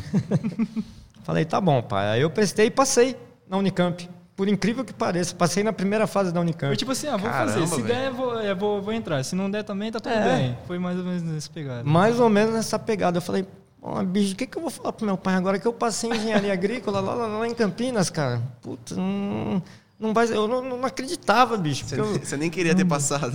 [1.23, 2.09] Falei, tá bom, pai.
[2.13, 3.15] Aí eu prestei e passei
[3.47, 4.09] na Unicamp.
[4.35, 6.67] Por incrível que pareça, passei na primeira fase da Unicamp.
[6.69, 7.67] Foi tipo assim, ah, vou Caramba, fazer.
[7.67, 7.87] Se velho.
[7.87, 9.23] der, vou, é, vou, vou entrar.
[9.23, 10.23] Se não der também, tá tudo É.
[10.37, 10.57] bem.
[10.67, 11.87] Foi mais ou menos nesse pegado.
[11.89, 13.17] Mais ou menos nessa pegada.
[13.17, 13.45] Eu falei,
[13.79, 16.09] Pô, bicho, o que, que eu vou falar pro meu pai agora que eu passei
[16.09, 18.41] em engenharia agrícola lá, lá, lá em Campinas, cara?
[18.61, 19.61] Puta, não,
[19.99, 21.85] não vai, eu não, não acreditava, bicho.
[21.85, 23.33] Você, eu- você nem queria ter passado.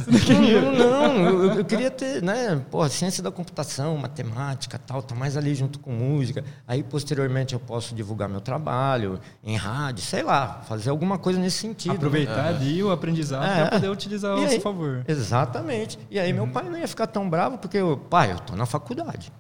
[0.77, 5.37] Não, não, eu, eu queria ter, né, pô, ciência da computação, matemática, tal, tá mais
[5.37, 6.45] ali junto com música.
[6.69, 11.59] Aí, posteriormente, eu posso divulgar meu trabalho em rádio, sei lá, fazer alguma coisa nesse
[11.59, 11.95] sentido.
[11.95, 13.63] Aproveitar ali o aprendizado É.
[13.63, 15.05] para poder utilizar E ao aí- seu favor.
[15.09, 15.99] Exatamente.
[16.11, 18.67] E aí, meu pai não ia ficar tão bravo, porque, eu, pai, eu tô na
[18.67, 19.33] faculdade,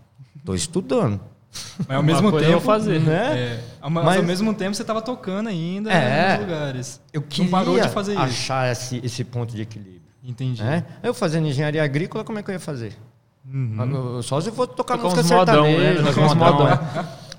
[0.44, 1.20] tô estudando.
[1.88, 3.00] Mas ao mesmo eu tempo, fazer.
[3.00, 3.38] Né?
[3.38, 6.32] É, ao, mas Mas- ao mesmo tempo você estava tocando ainda É.
[6.36, 7.00] nos lugares.
[7.12, 8.22] Eu não queria parou de fazer isso.
[8.22, 10.00] achar esse, esse ponto de equilíbrio.
[10.22, 10.62] Entendi.
[10.62, 10.84] Né?
[11.02, 12.96] Eu fazendo engenharia agrícola, como é que eu ia fazer?
[13.52, 14.16] Uhum.
[14.18, 15.28] Eu- Só se eu for tocar Tocar música né?
[15.28, 16.58] sertaneja, Tocar uns modão.
[16.58, 16.78] modão.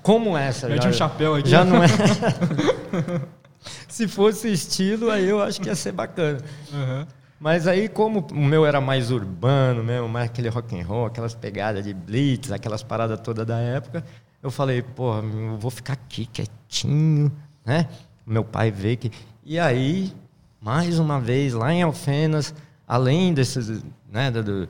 [0.02, 0.68] Como essa?
[0.68, 1.48] Mete um chapéu aqui.
[1.48, 1.86] Já não é.
[3.88, 6.38] se fosse estilo, aí eu acho que ia ser bacana.
[6.72, 7.06] Uhum.
[7.42, 11.34] Mas aí, como o meu era mais urbano mesmo, mais aquele rock and roll, aquelas
[11.34, 14.04] pegadas de blitz, aquelas paradas todas da época,
[14.40, 17.32] eu falei, pô, eu vou ficar aqui quietinho,
[17.66, 17.88] né?
[18.24, 19.10] Meu pai vê que.
[19.44, 20.14] E aí,
[20.60, 22.54] mais uma vez, lá em Alfenas,
[22.86, 24.68] além desses, né, do, do,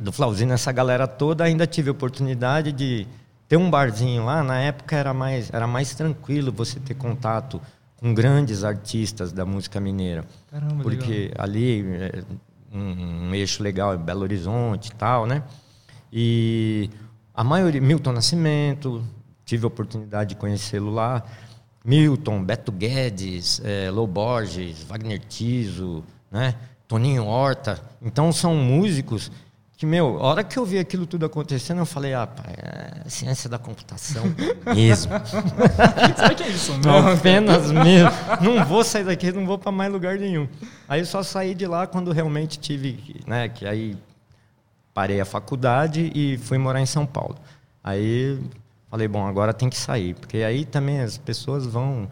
[0.00, 3.08] do Flauzino, essa galera toda, ainda tive a oportunidade de
[3.48, 4.44] ter um barzinho lá.
[4.44, 7.60] Na época era mais, era mais tranquilo você ter contato
[8.02, 10.24] com grandes artistas da música mineira.
[10.50, 12.24] Caramba, Porque ali é
[12.76, 15.44] um, um eixo legal é Belo Horizonte e tal, né?
[16.12, 16.90] E
[17.32, 19.04] a maioria, Milton Nascimento,
[19.44, 21.22] tive a oportunidade de conhecê-lo lá.
[21.84, 26.56] Milton, Beto Guedes, eh, Lô Borges, Wagner Tiso, né?
[26.88, 27.80] Toninho Horta.
[28.02, 29.30] Então são músicos
[29.82, 33.08] que, meu, a hora que eu vi aquilo tudo acontecendo, eu falei, ah, pai, é
[33.08, 34.22] ciência da computação
[34.72, 35.10] mesmo.
[36.16, 36.72] Será que é isso?
[36.84, 37.08] Não, Não.
[37.14, 38.10] apenas mesmo.
[38.40, 40.46] Não vou sair daqui, não vou para mais lugar nenhum.
[40.88, 43.96] Aí eu só saí de lá quando realmente tive, que- né, que aí
[44.94, 47.36] parei a faculdade e fui morar em São Paulo.
[47.82, 48.38] Aí
[48.88, 52.08] falei, bom, agora tem que sair, porque aí também as pessoas vão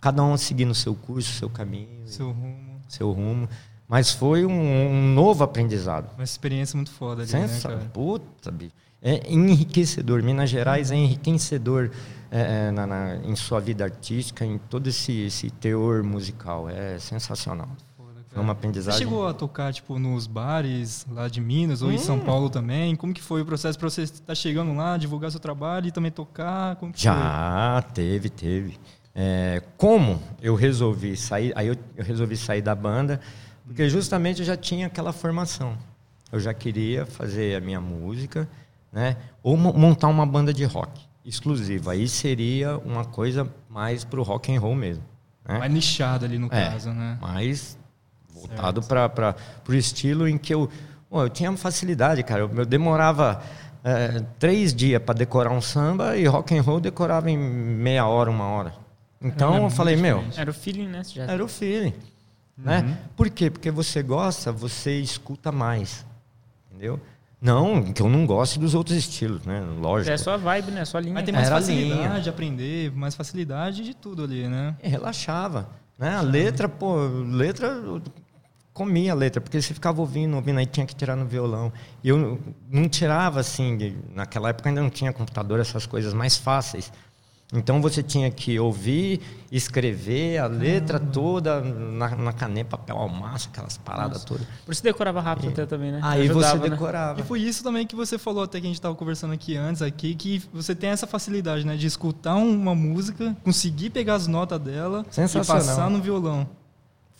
[0.00, 2.80] cada um seguindo o seu curso, o seu caminho, Seu rumo.
[2.88, 3.46] seu rumo.
[3.88, 6.10] Mas foi um, um novo aprendizado.
[6.14, 7.68] Uma experiência muito foda ali, né, Sensa...
[7.68, 7.80] cara?
[7.92, 8.72] Puta, bicho.
[9.02, 10.22] É enriquecedor.
[10.22, 11.90] Minas Gerais é enriquecedor
[12.30, 16.68] é, é, na, na- em sua vida artística, em todo esse, esse teor musical.
[16.70, 17.68] É sensacional.
[18.30, 18.98] Foi uma Você aprendizagem.
[18.98, 22.20] chegou a tocar, tipo, nos bares lá de Minas ou em São Hum.
[22.20, 22.96] Paulo também?
[22.96, 26.10] Como que foi o processo para você estar chegando lá, divulgar seu trabalho e também
[26.10, 26.76] tocar?
[26.96, 28.76] Já teve, teve.
[29.14, 33.20] É, como eu resolvi sair, aí eu, eu resolvi sair da banda,
[33.66, 35.76] porque justamente eu já tinha aquela formação.
[36.32, 38.48] Eu já queria fazer a minha música,
[38.92, 39.16] né?
[39.42, 41.92] Ou mo- montar uma banda de rock exclusiva.
[41.92, 45.02] Aí seria uma coisa mais pro rock and roll mesmo.
[45.46, 45.58] Né?
[45.58, 46.70] Mais nichado ali no É.
[46.70, 47.18] caso, né?
[47.20, 47.78] mais
[48.32, 49.34] voltado para
[49.68, 50.68] o estilo em que eu,
[51.08, 52.40] pô, eu tinha facilidade, cara.
[52.42, 53.40] Eu, eu demorava
[53.84, 58.30] é, três dias para decorar um samba e rock and roll decorava em meia hora,
[58.30, 58.74] uma hora.
[59.22, 60.40] Então é eu falei, meu, diferente.
[60.40, 61.02] Era o feeling, né?
[61.04, 61.94] Já- era o feeling.
[62.56, 62.98] Né?
[63.16, 63.50] Por quê?
[63.50, 66.06] Porque você gosta, você escuta mais.
[66.70, 67.00] Entendeu?
[67.40, 69.60] Não que eu não goste dos outros estilos, né?
[69.78, 70.10] Lógico.
[70.10, 70.84] É sua vibe, né?
[70.84, 71.14] Sua linha.
[71.14, 72.20] Mas tem mais Era facilidade linha.
[72.20, 74.74] de aprender, mais facilidade de tudo ali, né?
[74.82, 75.68] E relaxava.
[75.98, 76.16] Né?
[76.16, 76.96] A letra, pô,
[77.30, 78.00] letra, eu
[78.72, 81.72] comia a letra, porque você ficava ouvindo, ouvindo, aí tinha que tirar no violão.
[82.02, 82.40] E eu
[82.70, 86.90] não tirava assim, naquela época ainda não tinha computador, essas coisas mais fáceis.
[87.54, 93.48] Então você tinha que ouvir, escrever a letra toda na, na caneta, papel ao maço,
[93.52, 94.44] aquelas paradas todas.
[94.66, 96.00] Por isso decorava rápido até também, né?
[96.02, 96.70] Aí você Ajudava, né?
[96.70, 97.20] decorava.
[97.20, 99.82] E foi isso também que você falou até que a gente estava conversando aqui antes,
[99.82, 101.76] aqui, que você tem essa facilidade, né?
[101.76, 106.48] De escutar uma música, conseguir pegar as notas dela e passar no violão.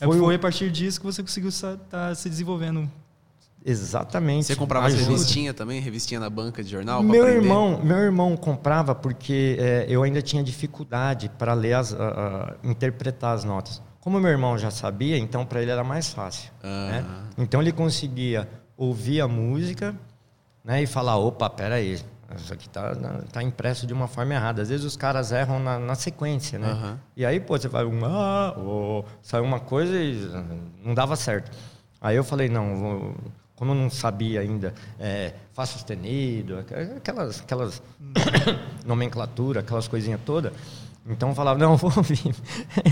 [0.00, 2.90] É, Foi Foi, o- a partir disso que você conseguiu estar se desenvolvendo.
[3.64, 4.46] Exatamente.
[4.46, 5.10] Você comprava as Ajuda.
[5.10, 5.80] revistinha também?
[5.80, 7.02] Revistinha na banca de jornal?
[7.02, 12.08] Meu irmão, meu irmão comprava porque é, eu ainda tinha dificuldade para ler as, a-
[12.08, 13.80] a- interpretar as notas.
[14.00, 16.50] Como meu irmão já sabia, então para ele era mais fácil.
[16.62, 16.88] Ah.
[16.90, 17.04] né?
[17.38, 18.46] Então ele conseguia
[18.76, 19.94] ouvir a música
[20.62, 21.98] né, e falar, opa, peraí,
[22.36, 22.94] isso aqui tá,
[23.32, 24.60] tá impresso de uma forma errada.
[24.60, 26.68] Às vezes os caras erram na, na sequência, né?
[26.70, 27.00] Aham.
[27.16, 30.28] E aí, pô, você vai um ah, oh, sai uma coisa e
[30.84, 31.50] não dava certo.
[32.00, 33.14] Aí eu falei, não, vou-
[33.56, 36.58] como eu não sabia ainda, é, Fá sustenido,
[36.96, 37.82] aquelas, aquelas
[38.84, 40.52] nomenclatura, aquelas coisinhas todas,
[41.08, 42.34] Então eu falava, não, vou ouvir.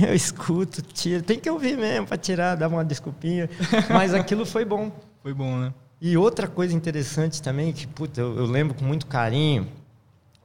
[0.07, 1.22] Eu escuto, tiro.
[1.22, 3.51] Tem que ouvir mesmo para tirar, dar uma desculpinha.
[3.88, 4.92] Mas aquilo foi bom.
[5.22, 5.75] Foi bom, né?
[6.01, 9.68] E outra coisa interessante também, que puta, eu, eu lembro com muito carinho,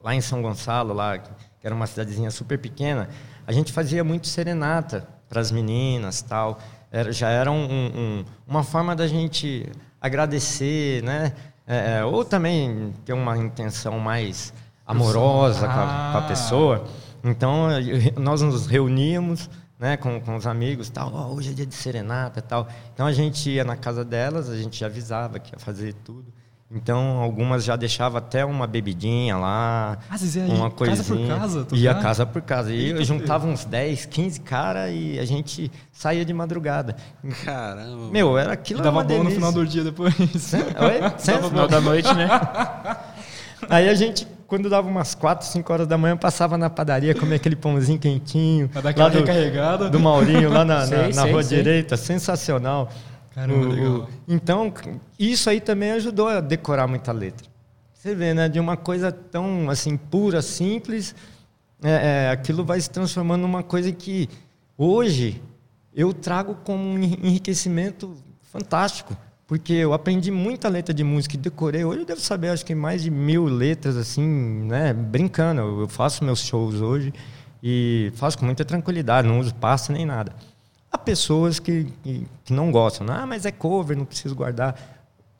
[0.02, 1.30] lá em São Gonçalo, lá, que
[1.62, 3.08] era uma cidadezinha super pequena,
[3.46, 6.58] a gente fazia muito serenata para as meninas tal.
[6.90, 9.70] Era, já era um, um, uma forma da gente
[10.00, 11.32] agradecer, né?
[11.66, 14.54] É, ou também ter uma intenção mais
[14.86, 16.84] amorosa com a, com a pessoa.
[17.22, 17.68] Então,
[18.16, 22.40] nós nos reuníamos né, com, com os amigos, tal, oh, hoje é dia de serenata
[22.42, 22.66] tal.
[22.94, 26.32] Então, a gente ia na casa delas, a gente avisava que ia fazer tudo.
[26.70, 31.28] Então, algumas já deixava até uma bebidinha lá, Ah, vocês iam uma casa coisinha.
[31.34, 31.76] por casa tocar?
[31.76, 32.74] Ia casa por casa.
[32.74, 36.94] E eu juntava uns 10, 15 caras e a gente saía de madrugada.
[37.42, 38.10] Caramba.
[38.12, 40.14] Meu, era aquilo E era dava uma bom no final do dia depois.
[40.18, 40.20] Oi?
[41.00, 41.48] No Sempre?
[41.48, 42.28] final da noite, né?
[43.70, 47.36] Aí a gente, quando dava umas 4, 5 horas da manhã, passava na padaria, comia
[47.36, 48.68] aquele pãozinho quentinho.
[48.68, 49.88] Pra dar aquela lá do, recarregada.
[49.90, 51.58] do Maurinho, lá na, na- Sei, na sei, rua sei.
[51.58, 52.90] direita, sensacional.
[53.38, 54.08] Caramba, O- legal.
[54.26, 54.72] então,
[55.18, 57.46] isso aí também ajudou a decorar muita letra.
[57.94, 58.48] Você vê, né?
[58.48, 61.14] De uma coisa tão assim pura, simples,
[61.82, 64.28] é, é, aquilo vai se transformando numa coisa que
[64.76, 65.40] hoje
[65.94, 68.14] eu trago como um enriquecimento
[68.52, 69.16] fantástico.
[69.46, 71.82] Porque eu aprendi muita letra de música e decorei.
[71.82, 74.92] Hoje eu devo saber, acho que mais de mil letras, assim, né?
[74.92, 75.62] Brincando.
[75.62, 77.14] Eu faço meus shows hoje
[77.62, 80.32] e faço com muita tranquilidade, não uso pasta nem nada.
[80.90, 83.06] Há pessoas que, que, que não gostam.
[83.10, 84.74] Ah, mas é cover, não preciso guardar.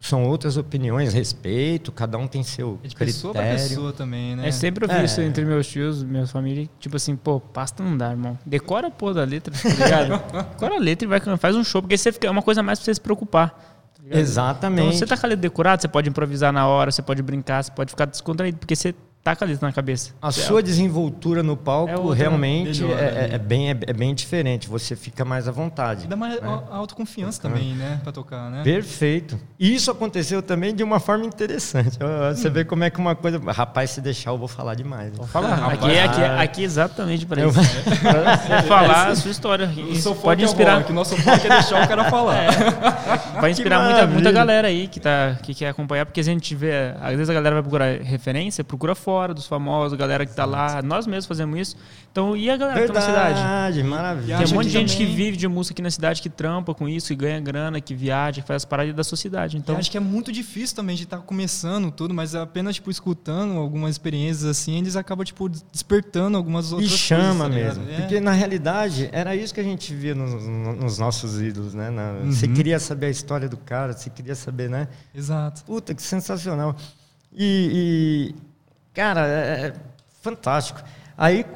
[0.00, 3.12] São outras opiniões, respeito, cada um tem seu É de critério.
[3.14, 4.46] pessoa pra pessoa também, né?
[4.46, 5.04] É sempre eu vi É.
[5.04, 8.38] isso entre meus tios, minha família, tipo assim, pô, pasta não dá, irmão.
[8.46, 10.22] Decora a porra da letra, tá ligado?
[10.54, 12.78] Decora a letra e vai faz um show, porque você fica, é uma coisa mais
[12.78, 13.50] pra você se preocupar.
[13.50, 14.18] tá?
[14.18, 14.86] Exatamente.
[14.86, 17.64] Então você tá com a letra decorada, você pode improvisar na hora, você pode brincar,
[17.64, 18.94] você pode ficar descontraído, porque você
[19.30, 20.12] tá com a letra na cabeça.
[20.20, 23.28] A Você- sua desenvoltura no palco É outra, realmente melhor, é, né?
[23.30, 24.68] é- é bem, é, é bem diferente.
[24.68, 26.04] Você fica mais à vontade.
[26.04, 26.48] E dá mais né?
[26.70, 28.00] a- autoconfiança também, né?
[28.02, 28.62] Pra tocar, né?
[28.62, 29.38] Perfeito.
[29.58, 31.98] E isso aconteceu também de uma forma interessante.
[32.34, 33.38] Você vê como é que uma coisa.
[33.50, 35.12] Rapaz, se deixar, eu vou falar demais.
[35.12, 35.26] né?
[35.26, 37.58] Fala, aqui, aqui, aqui exatamente pra Eu- isso.
[37.60, 39.70] Você falar a sua história.
[39.90, 42.46] Isso pode inspirar, Que o nosso foco é deixar o cara falar.
[43.40, 46.54] Vai inspirar muita, muita galera aí que, tá, que quer acompanhar, porque se a gente
[46.54, 50.32] vê, às vezes a galera vai procurar referência, procura fora dos famosos, a galera que
[50.32, 51.76] tá lá, nós mesmos fazemos isso.
[52.12, 53.34] Então, e a galera que tá na cidade?
[53.34, 54.38] Verdade, maravilha.
[54.38, 56.30] Tem um monte de que gente que também- vive de música aqui na cidade, que
[56.30, 59.56] trampa com isso, que ganha grana, que viaja, que faz as paradas da sociedade.
[59.56, 62.90] Então, Então, acho que é muito difícil também de estar começando tudo, mas apenas tipo
[62.92, 67.90] escutando algumas experiências assim, eles acabam tipo despertando algumas E outras chama coisas, tá mesmo.
[67.92, 67.96] É.
[68.00, 70.32] Porque na realidade era isso que a gente via nos,
[70.78, 71.90] nos nossos ídolos, né?
[71.90, 72.32] Na- Uhum.
[72.32, 74.86] Você queria saber a história do cara, você queria saber, né?
[75.14, 75.62] Exato.
[75.64, 76.74] Puta, que sensacional.
[77.32, 78.47] E, e,
[78.98, 79.72] cara, é, é
[80.20, 80.82] fantástico.
[81.16, 81.46] Aí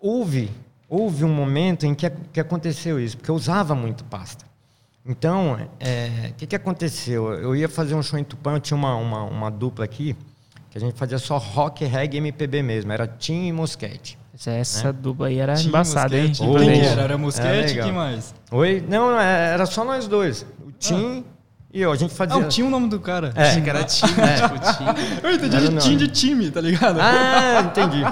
[0.00, 0.50] houve,
[0.88, 4.46] houve um momento em que, que aconteceu isso, porque eu usava muito pasta.
[5.04, 7.32] Então, o que, que aconteceu?
[7.34, 10.16] Eu ia fazer um show em Tupã, eu tinha uma, uma, uma dupla aqui,
[10.70, 14.18] que a gente fazia só rock, reggae e MPB mesmo, era Tim e Mosquete.
[14.34, 16.32] essa, essa dupla aí era Tinha embaçada, hein?
[16.32, 17.02] Quem era?
[17.02, 17.68] Era é Mosquete?
[17.68, 17.84] legal.
[17.86, 18.34] Quem mais?
[18.50, 18.84] Oi?
[18.88, 20.46] Não, é- era só nós dois.
[20.64, 21.24] O Tim
[21.72, 21.92] e eu.
[21.92, 22.36] A gente fazia.
[22.36, 23.32] Ah, o Tim o nome do cara.
[23.34, 23.42] É.
[23.42, 25.20] Achei que era time, tipo time.
[25.22, 25.76] Eu entendi de.
[25.78, 26.98] Tim de time, tá ligado?
[27.00, 28.02] Ah, entendi.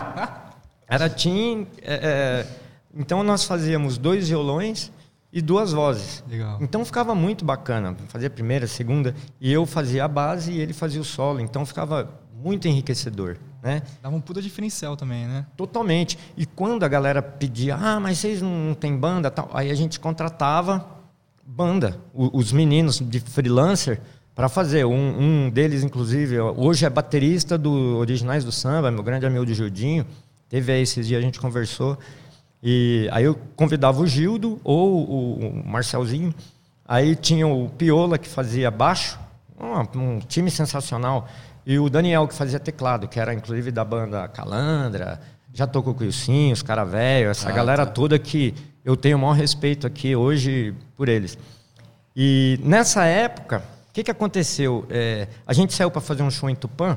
[0.88, 1.66] Era Tim.
[1.82, 2.46] é, é,
[2.94, 4.92] então nós fazíamos dois violões
[5.32, 6.22] e duas vozes.
[6.28, 6.58] Legal.
[6.60, 7.96] Então ficava muito bacana.
[8.08, 11.40] Fazia a primeira, a segunda, e eu fazia a base e ele fazia o solo.
[11.40, 13.82] Então ficava muito enriquecedor, né?
[14.02, 15.46] Dava um puta diferencial também, né?
[15.56, 16.18] Totalmente.
[16.36, 19.98] E quando a galera pedia, ah, mas vocês não têm banda, tal, aí a gente
[19.98, 20.95] contratava
[21.46, 24.00] banda, os meninos de freelancer
[24.34, 24.84] para fazer.
[24.84, 29.54] Um, um deles, inclusive, hoje é baterista do Originais do Samba, meu grande amigo de
[29.54, 30.04] Judinho.
[30.48, 31.96] Teve aí esses dias a gente conversou.
[32.62, 36.34] E aí eu convidava o Gildo ou o, Marcelzinho.
[36.84, 39.18] Aí tinha o Piola que fazia baixo,
[39.58, 41.28] um, um time sensacional.
[41.64, 45.20] E o Daniel que fazia teclado, que era inclusive da banda Calandra,
[45.52, 48.54] já tocou com o Ilcinho, os cara velho, essa galera toda que
[48.86, 51.36] eu tenho o maior respeito aqui hoje por eles.
[52.14, 54.86] E nessa época, o que, que aconteceu?
[54.88, 56.96] É, a gente saiu para fazer um show em Tupã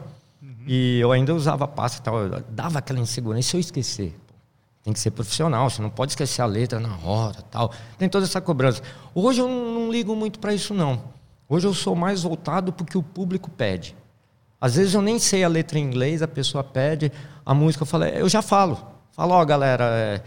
[0.67, 3.39] e eu ainda usava pasta e tal, dava aquela insegurança.
[3.39, 4.15] E se eu esquecer?
[4.83, 7.73] Tem que ser profissional, você não pode esquecer a letra na hora tal.
[7.97, 8.83] Tem toda essa cobrança.
[9.15, 11.01] Hoje eu não, não ligo muito para isso, não.
[11.49, 13.95] Hoje eu sou mais voltado para o que o público pede.
[14.61, 17.11] Às vezes eu nem sei a letra em inglês, a pessoa pede
[17.43, 18.77] a música, eu falo, eu já falo.
[19.11, 20.21] Falo, ó, galera, é,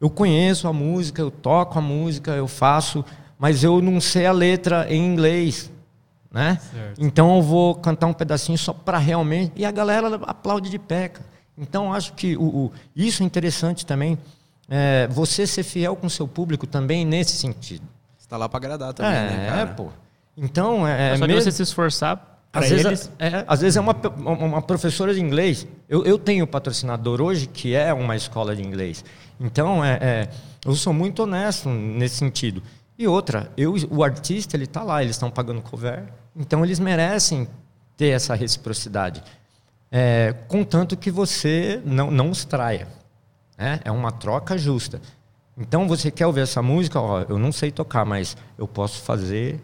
[0.00, 3.04] eu conheço a música, eu toco a música, eu faço,
[3.38, 5.70] mas eu não sei a letra em inglês,
[6.30, 6.58] né?
[6.72, 7.02] Certo.
[7.04, 11.08] Então eu vou cantar um pedacinho só para realmente e a galera aplaude de pé.
[11.08, 11.26] cara.
[11.56, 14.16] Então, acho que o, o- isso é interessante também,
[14.68, 17.82] é, você ser fiel com seu público também nesse sentido.
[18.16, 19.60] Você tá lá pra agradar também, é, né, cara?
[19.62, 19.88] é, pô.
[20.36, 23.10] Então, é, É só de mesmo- você se esforçar às vezes, eles.
[23.18, 25.66] é, às vezes é uma- uma professora de inglês.
[25.88, 29.04] Eu, eu tenho patrocinador hoje que é uma escola de inglês.
[29.40, 30.30] Então, é, é,
[30.64, 32.62] eu sou muito honesto nesse sentido.
[32.98, 37.46] E outra, eu, o artista ele está lá, eles estão pagando cover, então eles merecem
[37.96, 39.22] ter essa reciprocidade.
[39.90, 42.88] É, contanto que você não, não os traia.
[43.56, 43.80] né?
[43.84, 45.00] É uma troca justa.
[45.56, 47.00] Então, você quer ouvir essa música?
[47.00, 49.60] Ó, eu não sei tocar, mas eu posso fazer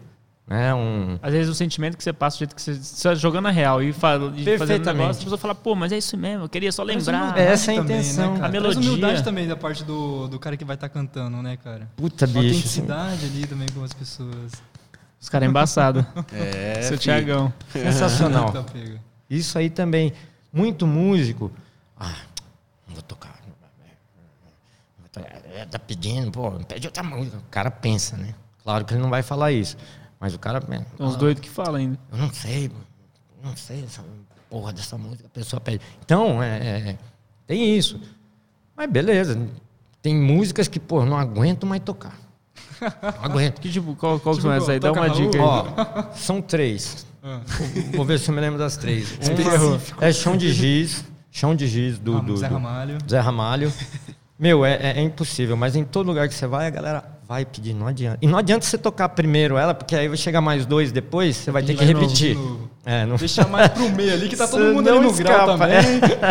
[0.47, 3.15] né, um, Às vezes o sentimento que você passa, o jeito que você, você tá
[3.15, 5.97] jogando a real e, fala, e fazendo um negócio, a pessoa fala, pô, mas é
[5.97, 7.35] isso mesmo, eu queria só lembrar.
[7.37, 8.37] Essa é a também, intenção.
[8.37, 8.45] Né?
[8.45, 8.79] A melodia.
[8.79, 11.89] humildade também da parte do, do cara que vai estar cantando, né, cara?
[11.95, 12.39] Puta, bicho.
[12.39, 14.51] Autenticidade ali também com as pessoas.
[15.19, 16.05] Os caras é embaçado.
[16.31, 16.97] É, Seu.
[16.97, 17.51] Tiagão.
[17.71, 18.51] Sensacional.
[18.51, 19.01] Tá pega.
[19.27, 20.13] Isso aí também.
[20.53, 21.51] Muito músico.
[21.99, 22.13] Ah,
[22.87, 23.35] não vou tocar.
[25.71, 27.37] Tá pedindo, pô, pede outra música.
[27.37, 28.35] O cara pensa, né?
[28.63, 29.77] Claro que ele não vai falar isso.
[30.25, 30.59] Mas o cara.
[30.59, 31.99] Tem uns doidos que falam ainda.
[32.11, 32.71] Eu não sei,
[33.43, 34.03] não sei essa
[34.49, 35.81] porra dessa música, a pessoa pede.
[36.03, 36.57] Então, é,
[36.89, 36.97] é,
[37.45, 38.01] tem isso.
[38.75, 39.39] Mas beleza.
[40.01, 42.17] Tem músicas que, pô, eu não aguento mais tocar.
[42.81, 43.59] Não aguento.
[43.61, 44.79] Que tipo, qual, qual que Tipo, são essas aí?
[44.79, 45.43] Dá uma dica aí.
[45.43, 47.05] Ó, são três.
[47.21, 47.41] Ah.
[47.93, 49.11] Vou ver se eu me lembro das três.
[49.11, 50.03] Uma Específico.
[50.03, 51.05] é Chão de Giz.
[51.29, 52.97] Chão de Giz do, Ah, do, Zé do Ramalho.
[53.07, 53.71] Zé Ramalho.
[54.39, 57.45] Meu, é, é- é impossível, mas em todo lugar que você vai, a galera vai
[57.45, 58.19] pedir, não adianta.
[58.21, 61.51] E não adianta você tocar primeiro ela, porque aí vai chegar mais dois depois, você
[61.51, 62.35] vai ter que repetir.
[62.35, 62.69] novo.
[62.85, 63.15] É, não...
[63.15, 65.79] Deixar mais pro meio ali, que tá todo mundo ali não no grau escapa, também.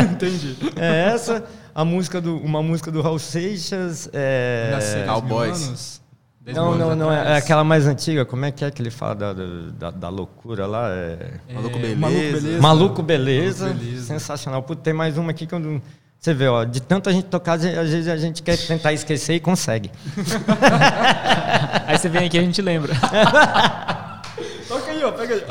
[0.12, 0.56] Entendi.
[0.76, 4.08] é essa, a música do, uma música do Raul Seixas.
[4.12, 5.04] É...
[5.06, 6.00] Cowboys.
[6.46, 8.24] Não, não, não, é, é aquela mais antiga.
[8.24, 10.90] Como é que é que ele fala da, da, da loucura lá?
[10.90, 11.40] É...
[11.48, 11.96] É, Maluco Beleza.
[11.96, 12.60] Maluco Beleza.
[12.60, 13.64] Maluco beleza.
[13.64, 14.02] Maluco Beleza.
[14.02, 14.62] Sensacional.
[14.62, 15.80] Putz, tem mais uma aqui que eu não.
[16.24, 19.40] Você vê, ó, de tanta gente tocar, às vezes a gente quer tentar esquecer e
[19.40, 19.90] consegue.
[21.86, 22.94] Aí você vem aqui e a gente lembra.
[24.66, 25.42] Toca aí, ó, pega aí.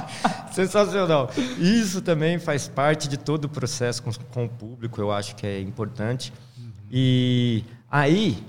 [0.50, 1.30] Sensacional.
[1.58, 5.46] Isso também faz parte de todo o processo com, com o público, eu acho que
[5.46, 6.32] é importante.
[6.90, 8.42] E aí,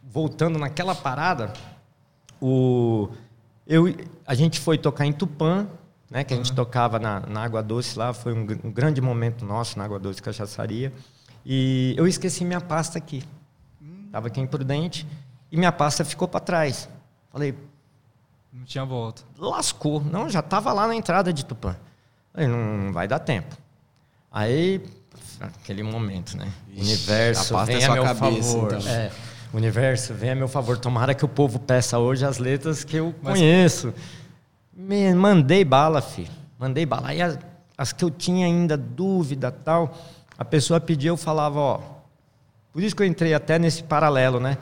[0.00, 1.52] voltando naquela parada,
[2.40, 3.08] o,
[3.66, 3.92] eu,
[4.24, 5.66] a gente foi tocar em Tupã,
[6.10, 9.44] né, que a gente tocava na, na Água Doce lá, foi um, um grande momento
[9.44, 10.92] nosso na Água Doce Cachaçaria.
[11.44, 13.22] E eu esqueci minha pasta aqui.
[14.06, 15.06] Estava aqui em Prudente
[15.50, 16.88] e minha pasta ficou para trás.
[17.32, 17.54] Falei,
[18.52, 19.22] Não tinha volta.
[19.38, 20.00] lascou.
[20.02, 21.76] Não, já estava lá na entrada de Tupã.
[22.32, 23.56] Falei, não vai dar tempo.
[24.30, 24.80] Aí,
[25.40, 26.50] aquele momento, né?
[26.72, 28.72] Ixi, universo, a pasta é vem a meu cabeça, favor.
[28.74, 28.88] então.
[28.90, 29.10] É,
[29.52, 30.78] universo, vem a meu favor.
[30.78, 33.92] Tomara que o povo peça hoje as letras que eu Mas- conheço.
[34.76, 36.30] Me mandei bala, filho.
[36.58, 37.08] Mandei bala.
[37.08, 37.38] Aí as,
[37.76, 39.96] as que eu tinha ainda dúvida tal,
[40.36, 41.80] a pessoa pedia, eu falava, ó.
[42.72, 44.58] Por isso que eu entrei até nesse paralelo, né?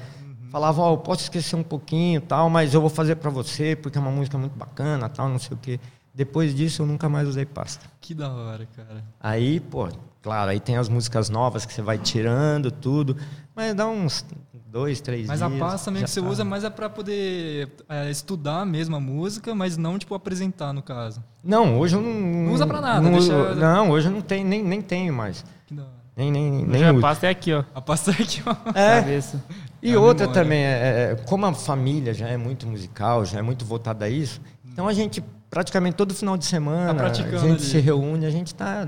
[0.50, 3.96] Falava, ó, eu posso esquecer um pouquinho tal, mas eu vou fazer pra você, porque
[3.96, 5.80] é uma música muito bacana tal, não sei o quê.
[6.14, 7.86] Depois disso, eu nunca mais usei pasta.
[7.98, 9.02] Que da hora, cara.
[9.18, 9.88] Aí, pô,
[10.20, 13.16] claro, aí tem as músicas novas que você vai tirando tudo,
[13.54, 14.24] mas dá uns
[14.70, 15.52] dois, três Mas dias.
[15.52, 16.28] a pasta mesmo que você tá.
[16.28, 20.82] usa mais é pra poder é, estudar mesmo a música, mas não, tipo, apresentar, no
[20.82, 21.22] caso.
[21.44, 22.10] Não, hoje eu não.
[22.46, 25.44] Não usa pra nada, Não, deixa- não hoje eu não tenho, nem, nem tenho mais.
[25.66, 25.92] Que da hora.
[26.16, 27.64] Nem, nem, nem Nem a pasta é aqui, ó.
[27.74, 28.54] A pasta é aqui, ó.
[28.74, 29.42] É, Cabeça.
[29.82, 30.42] E É outra memória.
[30.42, 34.08] também, é, é, como a família já é muito musical, já é muito voltada a
[34.08, 34.40] isso,
[34.70, 37.60] então a gente praticamente todo final de semana Tá praticando a gente ali.
[37.60, 38.86] se reúne, a gente tá,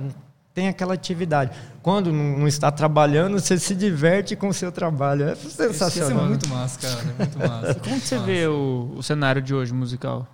[0.55, 1.51] tem aquela atividade.
[1.83, 5.29] Quando não, está trabalhando, você se diverte com o seu trabalho.
[5.29, 6.25] É Isso sensacional.
[6.25, 7.01] é muito massa, cara.
[7.19, 7.75] É muito massa.
[7.81, 8.27] Como você Massa.
[8.27, 10.27] vê o, o cenário de hoje musical?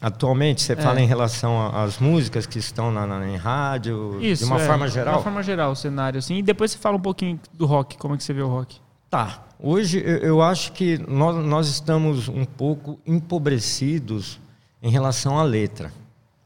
[0.00, 0.76] Atualmente, você É.
[0.76, 4.66] fala em relação às músicas que estão na, na- em rádio, Isso, de uma é,
[4.66, 5.14] forma De geral?
[5.14, 6.36] uma forma geral, o cenário, assim.
[6.36, 8.78] E depois você fala um pouquinho do rock, como é que você vê o rock?
[9.08, 9.42] Tá.
[9.58, 14.38] Hoje eu, eu acho que nós, nós estamos um pouco empobrecidos
[14.82, 15.90] em relação à letra.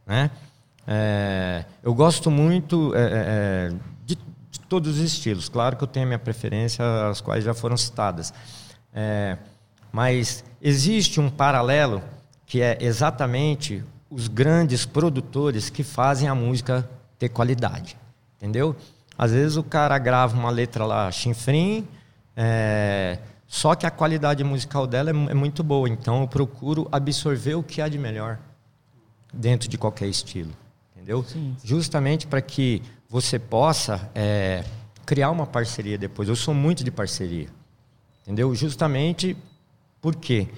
[0.07, 0.31] Né?
[0.91, 3.73] É, eu gosto muito é, é,
[4.07, 4.17] de,
[4.51, 5.47] de todos os estilos.
[5.47, 8.33] Claro que eu tenho a minha preferência, as quais já foram citadas.
[8.95, 9.37] É,
[9.93, 12.03] mas existe um paralelo
[12.47, 17.95] que é exatamente os grandes produtores que fazem a música ter qualidade.
[18.39, 18.75] Entendeu?
[19.19, 21.87] Às vezes o cara grava uma letra lá, chinfrim,
[22.35, 25.87] é, só que a qualidade musical dela é, é muito boa.
[25.87, 28.39] Então eu procuro absorver o que há de melhor
[29.35, 30.53] dentro de qualquer estilo.
[31.09, 31.25] Entendeu?
[31.25, 31.57] Sim.
[31.65, 34.63] Justamente para que você possa é,
[35.07, 36.29] criar uma parceria depois.
[36.29, 37.49] Eu sou muito de parceria.
[38.23, 38.55] Entendeu?
[38.55, 39.35] Justamente
[40.03, 40.49] porque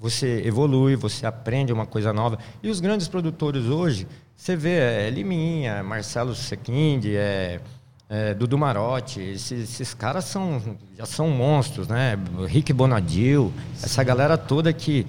[0.00, 2.40] você evolui, você aprende uma coisa nova.
[2.60, 7.60] E os grandes produtores hoje, você vê, é Liminha, Marcelo Sequinde, é,
[8.08, 12.18] é, Dudu Marotti, esses, esses, caras são, já são monstros, né?
[12.48, 15.06] Rick Bonadil, essa galera toda que,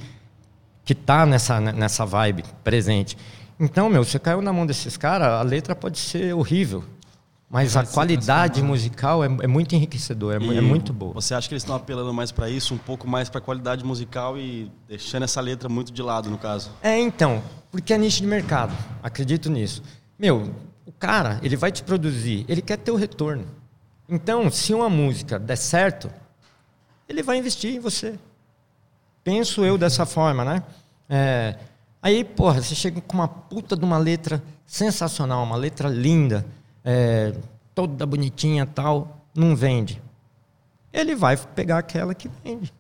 [0.86, 3.18] que tá nessa, nessa vibe presente.
[3.64, 6.84] Então, meu, você caiu na mão desses caras, a letra pode ser horrível.
[7.48, 11.14] Mas a qualidade musical é, é, muito enriquecedora, é, é, muito boa.
[11.14, 13.86] Você acha que eles estão apelando mais para isso, um pouco mais para a qualidade
[13.86, 16.72] musical e deixando essa letra muito de lado, no caso?
[16.82, 19.84] É, então, porque é nicho de mercado, acredito nisso.
[20.18, 20.50] Meu,
[20.84, 23.46] o cara, ele vai te produzir, ele quer ter o retorno.
[24.10, 26.10] Então, se uma música der certo,
[27.08, 28.18] ele vai investir em você.
[29.24, 30.64] Penso eu dessa forma, né?
[31.08, 31.58] É,
[32.02, 36.46] aí, porra, você chega com uma puta de uma letra sensacional, uma letra linda
[36.84, 37.34] é,
[37.76, 40.02] toda bonitinha tal, não vende.
[40.92, 42.74] Ele vai pegar aquela que vende.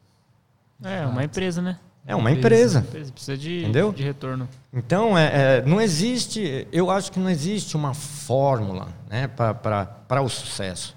[0.83, 1.77] É, uma empresa, né?
[2.05, 2.79] É uma empresa.
[2.79, 3.11] empresa.
[3.11, 3.91] Precisa de, Entendeu?
[3.93, 4.49] de retorno.
[4.73, 10.29] Então, é, é, não existe, eu acho que não existe uma fórmula né, para o
[10.29, 10.95] sucesso.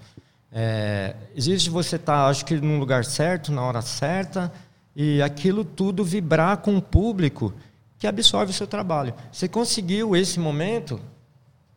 [0.50, 4.50] É, existe você estar, tá, acho que, num lugar certo, na hora certa,
[4.96, 7.52] e aquilo tudo vibrar com o público
[7.98, 9.14] que absorve o seu trabalho.
[9.32, 11.00] Você conseguiu esse momento,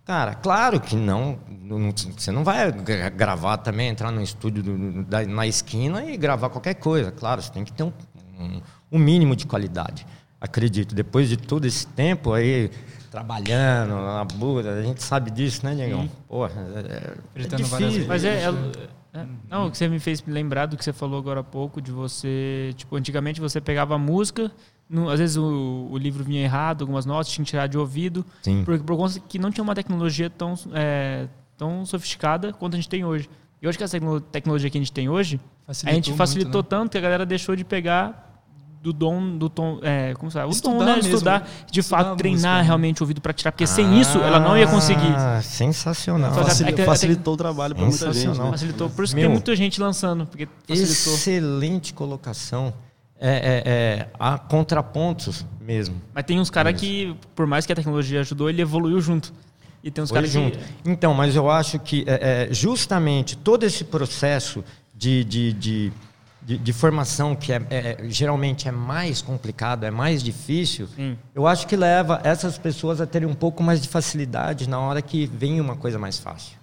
[0.08, 5.26] Cara, claro que não, não, Você não vai gravar também, entrar no estúdio do, da,
[5.26, 7.12] na esquina e gravar qualquer coisa.
[7.12, 7.92] Claro, você tem que ter um,
[8.40, 8.62] um,
[8.94, 10.08] um mínimo de qualidade.
[10.40, 10.96] Acredito.
[10.96, 12.72] Depois de todo esse tempo aí,
[13.12, 16.10] trabalhando na Buda, a gente sabe disso, né, Diegão?
[16.26, 16.54] Porra,
[17.36, 18.08] é, é difícil.
[18.08, 20.94] Mas é, é, é, não, o que você me fez me lembrar do que você
[20.94, 24.50] falou agora há pouco, de você, tipo, antigamente você pegava a música,
[24.90, 28.26] no, às vezes o, o, livro vinha errado, algumas notas tinha que tirar de ouvido,
[28.42, 28.64] Sim.
[28.64, 31.28] por, por conta que não tinha uma tecnologia tão, é,
[31.58, 33.30] tão sofisticada quanto a gente tem hoje.
[33.62, 34.00] E hoje que essa
[34.32, 36.70] tecnologia que a gente tem hoje, facilitou a gente facilitou muito, né?
[36.70, 38.28] tanto que a galera deixou de pegar
[38.82, 40.48] do dom, do tom, é, como se fala?
[40.48, 40.96] O estudar tom, né?
[40.96, 41.48] Mesmo, Estudar, né?
[41.70, 42.62] de Estudar fato, treinar música, né?
[42.62, 45.14] realmente o ouvido para tirar, porque ah, sem isso ela não ia conseguir.
[45.42, 46.34] Sensacional.
[46.34, 48.40] Facilitou, facilitou o trabalho para muita gente.
[48.40, 48.52] Né?
[48.52, 51.14] Facilitou, por isso Meu, que tem muita gente lançando, porque facilitou.
[51.14, 52.74] Excelente colocação
[53.20, 56.02] é, é, é, há contrapontos mesmo.
[56.14, 59.34] Mas tem uns caras que, por mais que a tecnologia ajudou, ele evoluiu junto.
[59.84, 60.58] E tem uns caras junto.
[60.58, 60.66] Que...
[60.86, 64.64] Então, mas eu acho que é, é, justamente todo esse processo
[64.96, 65.94] de, de, de,
[66.42, 71.18] de, de formação, que é, é, geralmente é mais complicado, é mais difícil, Sim.
[71.34, 75.02] eu acho que leva essas pessoas a terem um pouco mais de facilidade na hora
[75.02, 76.58] que vem uma coisa mais fácil.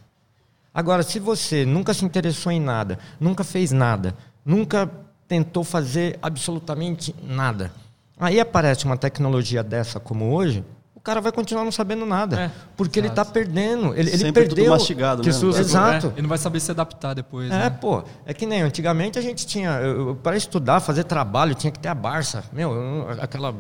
[0.73, 4.91] Agora, se você nunca se interessou em nada, nunca fez nada, nunca
[5.27, 7.73] tentou fazer absolutamente nada.
[8.19, 10.65] Aí aparece uma tecnologia dessa como hoje,
[10.95, 12.41] o cara vai continuar não sabendo nada.
[12.41, 13.13] É, porque exato.
[13.15, 13.95] ele está perdendo.
[13.95, 14.65] Ele, ele perdeu.
[14.65, 15.51] Tudo mastigado, que mesmo.
[15.51, 16.07] Exato.
[16.07, 17.51] É, ele não vai saber se adaptar depois.
[17.51, 17.71] É, né?
[17.71, 18.05] pô.
[18.25, 19.79] É que nem antigamente a gente tinha.
[20.23, 22.45] Para estudar, fazer trabalho, tinha que ter a Barça.
[22.53, 23.55] Meu, aquela,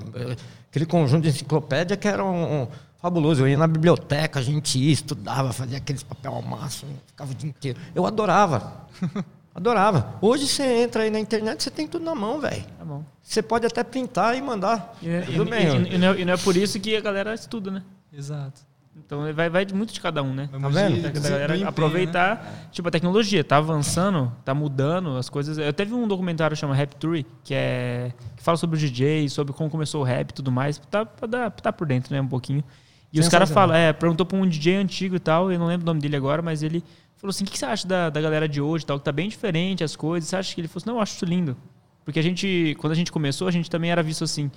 [0.71, 3.43] aquele conjunto de enciclopédia que era um, um fabuloso.
[3.43, 7.35] Eu ia na biblioteca, a gente ia, estudava, fazia aqueles papel ao máximo, ficava o
[7.35, 7.79] dia inteiro.
[7.95, 8.87] Eu adorava.
[9.55, 10.17] Adorava.
[10.21, 12.65] Hoje você entra aí na internet, você tem tudo na mão, velho.
[12.77, 13.05] Tá bom.
[13.23, 14.97] Você pode até printar e mandar.
[15.01, 15.67] E, tudo e, bem.
[15.67, 17.83] E, e, não é, e, não é, por isso que a galera estuda, né?
[18.13, 18.61] Exato.
[18.97, 20.49] Então vai, vai muito de cada um, né?
[20.51, 21.07] Tá vendo?
[21.07, 22.37] a galera aproveitar.
[22.37, 22.69] Né?
[22.73, 25.59] Tipo, a tecnologia tá avançando, tá mudando as coisas.
[25.59, 28.13] Eu teve um documentário chamado Rap Tour, que é.
[28.37, 30.79] que fala sobre o DJ, sobre como começou o rap e tudo mais.
[30.91, 32.21] Tá, tá, tá por dentro, né?
[32.21, 32.65] Um pouquinho.
[33.13, 35.85] E os caras falam, é, perguntou pra um DJ antigo e tal, eu não lembro
[35.85, 36.83] o nome dele agora, mas ele
[37.25, 39.29] falou assim: o que você acha da, da galera de hoje, tal, que tá bem
[39.29, 40.29] diferente as coisas?
[40.29, 41.57] Você acha que ele falou assim: não, eu acho isso lindo.
[42.05, 44.51] Porque a gente, quando a gente começou, a gente também era visto assim,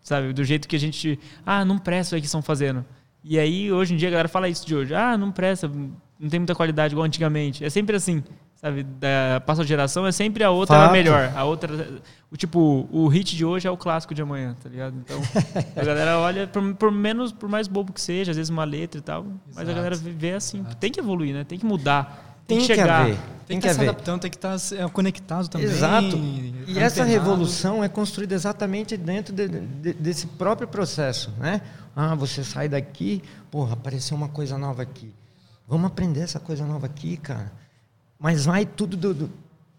[0.00, 0.32] sabe?
[0.32, 2.84] Do jeito que a gente, ah, não presta o que estão fazendo.
[3.24, 6.28] E aí, hoje em dia, a galera fala isso de hoje: ah, não presta, não
[6.28, 7.64] tem muita qualidade igual antigamente.
[7.64, 8.22] É sempre assim.
[8.56, 10.92] Sabe, da passa a geração é sempre a outra Fato.
[10.92, 11.30] melhor.
[11.36, 12.00] A outra,
[12.30, 14.96] o tipo, o hit de hoje é o clássico de amanhã, tá ligado?
[14.96, 15.20] Então,
[15.76, 18.98] a galera olha por, por, menos, por mais bobo que seja, às vezes uma letra
[18.98, 19.40] e tal, Exato.
[19.54, 20.76] mas a galera vê assim, Exato.
[20.76, 21.44] tem que evoluir, né?
[21.44, 22.42] Tem que mudar.
[22.46, 23.02] Tem, tem que chegar.
[23.02, 23.18] Haver.
[23.46, 25.68] Tem, que estar se adaptando, tem que estar é, conectado também.
[25.68, 26.16] Exato.
[26.66, 31.60] E essa revolução é construída exatamente dentro de, de, desse próprio processo, né?
[31.94, 35.14] Ah, você sai daqui, porra, apareceu uma coisa nova aqui.
[35.68, 37.52] Vamos aprender essa coisa nova aqui, cara.
[38.18, 39.30] Mas vai tudo do, do,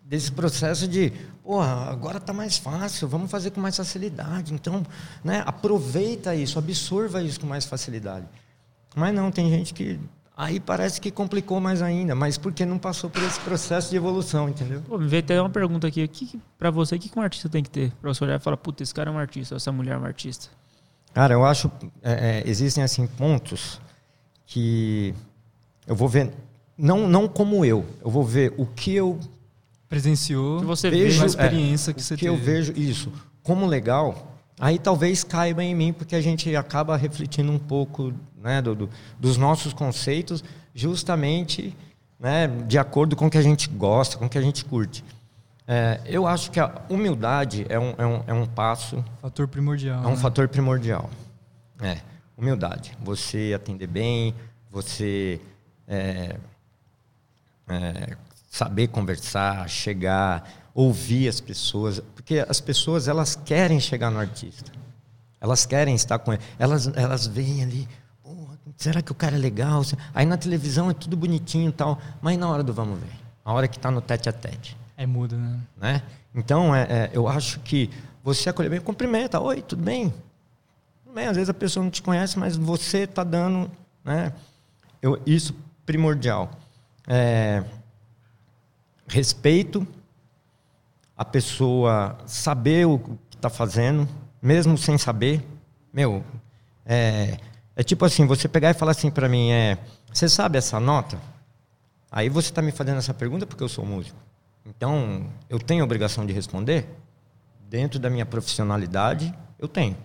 [0.04, 1.12] desse processo de,
[1.44, 4.54] porra, agora está mais fácil, vamos fazer com mais facilidade.
[4.54, 4.86] Então,
[5.24, 8.26] né, aproveita isso, absorva isso com mais facilidade.
[8.96, 10.00] Mas não, tem gente que
[10.36, 14.48] aí parece que complicou mais ainda, mas porque não passou por esse processo de evolução,
[14.48, 14.82] entendeu?
[14.82, 17.50] Pô, me veio até uma pergunta aqui, que, para você, o que, que um artista
[17.50, 17.92] tem que ter?
[18.00, 20.08] Para você olhar e falar, puta, esse cara é um artista, essa mulher é uma
[20.08, 20.50] artista.
[21.14, 21.72] Cara, eu acho,
[22.04, 23.82] é, é, existem assim pontos
[24.46, 25.16] que
[25.88, 26.32] eu vou ver
[26.78, 27.86] não, não como eu.
[28.04, 29.20] Eu vou ver o que eu
[29.90, 32.36] presenciou, que você vejo, a experiência é, que você que teve.
[32.36, 33.12] eu vejo isso
[33.42, 34.36] como legal.
[34.60, 38.90] Aí talvez caiba em mim porque a gente acaba refletindo um pouco, né, do, do
[39.20, 41.76] dos nossos conceitos, justamente
[42.20, 45.04] né, de acordo com o que a gente gosta, com o que a gente curte.
[45.68, 50.04] É, eu acho que a humildade é um, é um, é um passo, Fator primordial.
[50.04, 50.16] é um né?
[50.16, 51.10] fator primordial.
[51.82, 51.98] É,
[52.38, 52.98] humildade.
[53.04, 54.34] Você atender bem,
[54.72, 55.42] você
[55.88, 56.38] é,
[57.68, 58.15] é,
[58.49, 64.72] saber conversar, chegar, ouvir as pessoas, porque as pessoas elas querem chegar no artista,
[65.39, 67.88] elas querem estar com ele, elas elas veem ali,
[68.24, 69.82] "Porra, será que o cara é legal?
[70.13, 73.11] Aí na televisão é tudo bonitinho e tal, mas na hora do vamos ver,
[73.43, 75.59] a hora que está no tete a tete, É muda, né?
[75.78, 76.01] né?
[76.34, 77.89] Então é, é, eu acho que
[78.24, 80.13] você acolher bem, cumprimenta, oi, tudo bem?
[81.03, 83.70] Tudo bem, às vezes a pessoa não te conhece, mas você está dando,
[84.03, 84.34] né?
[85.01, 85.55] Eu, isso
[85.86, 86.51] primordial.
[87.08, 87.64] É,
[89.08, 89.88] respeito
[91.16, 94.08] a pessoa saber o que está fazendo,
[94.41, 95.43] mesmo sem saber.
[95.91, 96.24] Meu,
[96.86, 97.38] é,
[97.76, 99.78] é tipo assim, você pegar e falar assim para mim, é,
[100.14, 101.20] você sabe essa nota?
[102.12, 104.18] Aí você está me fazendo essa pergunta porque eu sou músico.
[104.66, 106.88] Então, eu tenho a obrigação de responder?
[107.70, 109.97] Dentro da minha profissionalidade, eu tenho.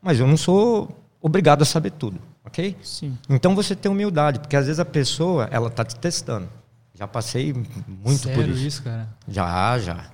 [0.00, 0.88] Mas eu não sou
[1.20, 2.76] obrigado a saber tudo, ok?
[2.82, 3.16] Sim.
[3.28, 6.48] Então você tem humildade, porque às vezes a pessoa, ela tá te testando.
[6.94, 8.66] Já passei muito Sério por isso.
[8.66, 9.08] isso, cara?
[9.26, 10.04] Já, já.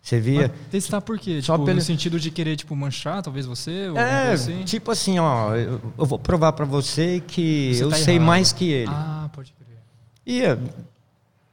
[0.00, 0.48] Você via.
[0.48, 1.42] Mas testar por quê?
[1.42, 3.88] Só Tipo, pelo- sentido de querer, tipo, manchar, talvez você?
[3.94, 4.64] É, assim?
[4.64, 8.26] tipo assim, ó, eu, eu vou provar pra você que Você eu tá sei errado.
[8.26, 8.90] mais que ele.
[8.90, 9.76] Ah, pode crer.
[10.24, 10.56] E é,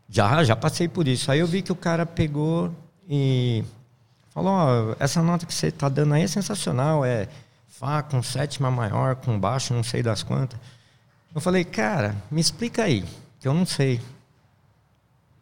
[0.10, 1.30] já, já passei por isso.
[1.32, 2.72] Aí eu vi que o cara pegou
[3.10, 3.64] e
[4.30, 7.28] falou, ó, essa nota que você tá dando aí é sensacional, é
[7.78, 10.58] Fá com sétima maior, com baixo, não sei das quantas.
[11.34, 13.04] Eu falei, cara, me explica aí,
[13.38, 14.00] que eu não sei.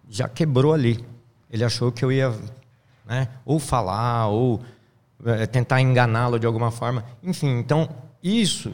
[0.09, 1.05] Já quebrou ali.
[1.51, 2.33] Ele achou que eu ia
[3.05, 4.59] né, ou falar, ou
[5.23, 7.05] eh, tentar enganá-lo de alguma forma.
[7.21, 7.87] Enfim, então,
[8.23, 8.73] isso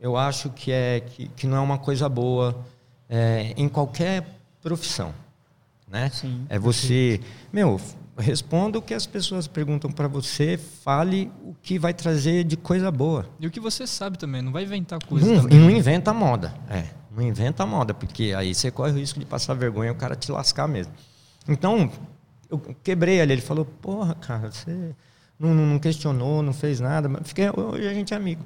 [0.00, 2.64] eu acho que, é, que, que não é uma coisa boa
[3.10, 4.26] eh, em qualquer
[4.62, 5.14] profissão.
[5.86, 6.08] Né?
[6.08, 7.20] Sim, é você,
[7.52, 7.78] meu,
[8.16, 12.90] responda o que as pessoas perguntam para você, fale o que vai trazer de coisa
[12.90, 13.26] boa.
[13.40, 15.58] E o que você sabe também, não vai inventar coisa Não, também.
[15.58, 16.54] e não inventa moda.
[16.70, 19.96] É, não inventa moda, porque aí você corre o risco de passar vergonha e o
[19.96, 20.92] cara te lascar mesmo.
[21.48, 21.90] Então,
[22.50, 23.32] eu quebrei ali.
[23.32, 24.94] Ele falou, porra, cara, você
[25.38, 27.08] não, não- não questionou, não fez nada.
[27.08, 28.44] Mas fiquei, hoje a gente é amigo.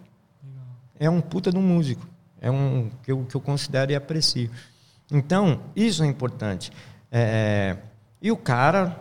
[0.98, 2.06] É um puta de um músico.
[2.40, 4.50] É um que eu, que eu considero e aprecio.
[5.12, 6.72] Então, isso é importante.
[7.10, 7.76] É,
[8.20, 9.00] e o cara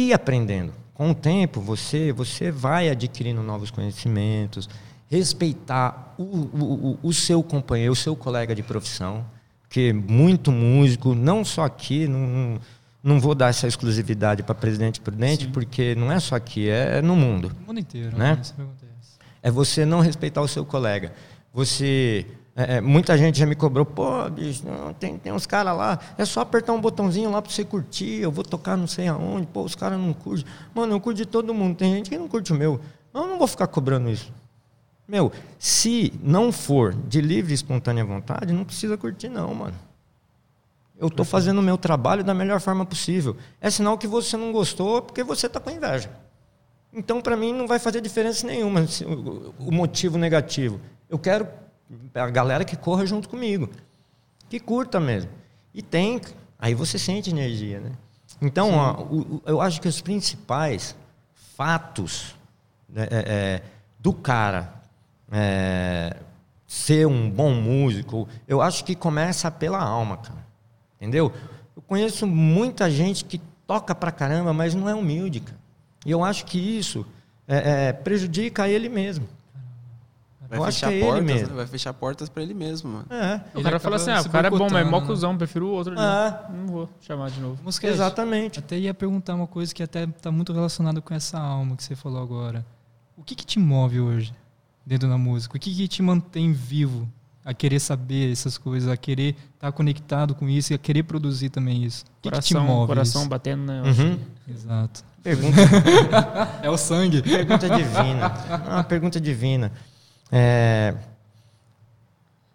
[0.00, 0.72] ir aprendendo.
[0.94, 4.68] Com o tempo, você, você vai adquirindo novos conhecimentos,
[5.10, 9.24] respeitar o, o, o- seu companheiro, o seu colega de profissão,
[9.62, 12.60] porque muito músico, não só aqui, não, não,
[13.20, 17.54] vou dar essa exclusividade para Presidente Prudente, porque não é só aqui, é no mundo
[17.62, 18.34] O mundo inteiro, Né?
[18.34, 18.42] né?
[18.42, 19.18] Que acontece.
[19.42, 21.12] é você não respeitar o seu colega.
[21.54, 22.26] Você.
[22.58, 25.96] É, é, muita gente já me cobrou, pô, bicho, não, tem, tem uns caras lá,
[26.18, 29.46] é só apertar um botãozinho lá pra você curtir, eu vou tocar não sei aonde,
[29.46, 30.44] pô, os caras não curtem.
[30.74, 32.80] Mano, eu curto de todo mundo, tem gente que não curte o meu.
[33.14, 34.32] Eu não vou ficar cobrando isso.
[35.06, 39.74] Meu, se não for de livre e espontânea vontade, não precisa curtir, não, mano.
[40.98, 43.36] Eu estou fazendo o meu trabalho da melhor forma possível.
[43.60, 46.10] É sinal que você não gostou porque você está com inveja.
[46.92, 48.84] Então, para mim, não vai fazer diferença nenhuma
[49.60, 50.80] o motivo negativo.
[51.08, 51.46] Eu quero
[52.14, 53.68] a galera que corra junto comigo,
[54.48, 55.30] que curta mesmo.
[55.74, 56.20] E tem,
[56.58, 57.92] aí você sente energia, né?
[58.40, 60.94] Então, ó, o- o- eu acho que os principais
[61.56, 62.34] fatos
[62.88, 63.62] né, é, é,
[63.98, 64.74] do cara
[65.30, 66.16] é,
[66.66, 70.46] ser um bom músico, eu acho que começa pela alma, cara.
[70.96, 71.32] Entendeu?
[71.76, 75.58] Eu conheço muita gente que toca pra caramba, mas não é humilde, cara.
[76.06, 77.04] E eu acho que isso
[77.46, 79.28] é, é, prejudica ele mesmo.
[80.48, 81.48] Vai Eu acho fechar que é ele portas, mesmo.
[81.48, 81.54] né?
[81.56, 83.06] Vai fechar portas pra ele mesmo, mano.
[83.10, 83.40] É.
[83.54, 85.70] O cara fala assim, ah, o cara é bom, mas é mó cuzão, prefiro o
[85.72, 86.00] outro ali.
[86.02, 86.46] Ah.
[86.52, 87.58] Não vou chamar de novo.
[87.62, 88.58] Mosquete, Exatamente.
[88.58, 91.94] Até ia perguntar uma coisa que até está muito relacionada com essa alma que você
[91.94, 92.64] falou agora.
[93.16, 94.32] O que, que te move hoje
[94.86, 95.56] dentro da música?
[95.56, 97.06] O que, que te mantém vivo
[97.44, 101.50] a querer saber essas coisas, a querer estar conectado com isso e a querer produzir
[101.50, 102.04] também isso?
[102.04, 102.86] O que, que te Coração, move?
[102.86, 103.30] coração isso?
[103.30, 103.82] batendo, né?
[103.82, 104.18] Uhum.
[104.48, 105.04] Exato.
[105.22, 105.56] Pergunta,
[106.62, 107.20] É o sangue.
[107.20, 108.32] pergunta divina.
[108.48, 109.72] É uma pergunta divina.
[110.30, 110.94] É,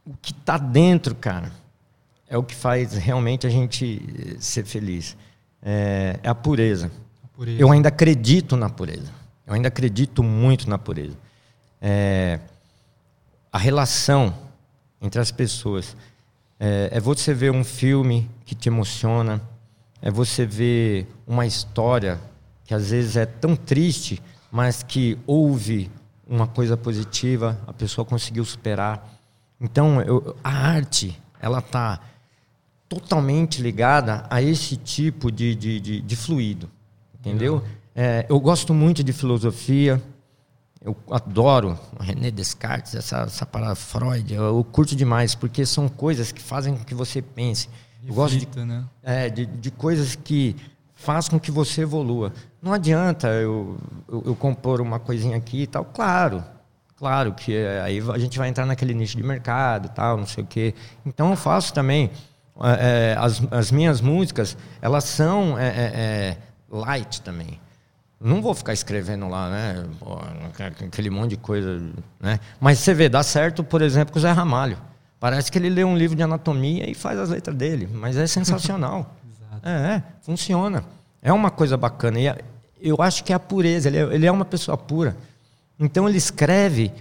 [0.06, 1.52] o que está dentro, cara,
[2.28, 5.16] é o que faz realmente a gente eh, ser feliz.
[5.62, 6.92] É, é a pureza.
[7.36, 7.62] Por isso.
[7.62, 9.12] Eu ainda acredito na pureza.
[9.46, 11.18] Eu ainda acredito muito na pureza.
[11.82, 12.40] É,
[13.52, 14.34] a relação
[15.02, 15.96] entre as pessoas.
[16.60, 19.42] É, é você ver um filme que te emociona,
[20.02, 22.20] é você ver uma história
[22.66, 24.22] que às vezes é tão triste,
[24.52, 25.92] mas que houve
[26.28, 29.08] uma coisa positiva, a pessoa conseguiu superar.
[29.60, 32.00] Então, eu- a arte, ela tá
[32.88, 36.70] totalmente ligada a esse tipo de, de, de, de fluido,
[37.20, 37.64] entendeu?
[37.96, 40.02] É, eu gosto muito de filosofia,
[40.82, 46.32] eu adoro René Descartes, essa, essa parada Freud, eu, eu curto demais, porque são coisas
[46.32, 47.70] que fazem com que você pense.
[48.06, 48.84] Eu gosto de, né?
[49.02, 50.56] é, de, de coisas que
[51.04, 52.32] faz com que você evolua.
[52.62, 53.78] Não adianta eu,
[54.08, 55.84] eu, eu compor uma coisinha aqui e tal.
[55.86, 56.44] Claro,
[56.96, 60.26] claro que é, aí a gente vai entrar naquele nicho de mercado e tal, não
[60.26, 60.74] sei o quê.
[61.06, 62.10] Então eu faço também.
[62.62, 66.38] é, é, as, as minhas músicas, elas são é, é, é,
[66.72, 67.60] light também.
[68.20, 69.86] Não vou ficar escrevendo lá, né?
[70.88, 71.82] aquele monte de coisa,
[72.22, 72.40] né?
[72.58, 74.78] Mas você vê, dá certo, por exemplo, com o Zé Ramalho.
[75.20, 78.26] Parece que ele lê um livro de anatomia e faz as letras dele, mas é
[78.26, 79.14] sensacional.
[79.64, 80.84] É, é, funciona.
[81.22, 82.20] É uma coisa bacana.
[82.20, 82.38] E é-
[82.82, 85.16] eu acho que é a pureza, ele é, ele é uma pessoa pura.
[85.80, 86.92] Então ele escreve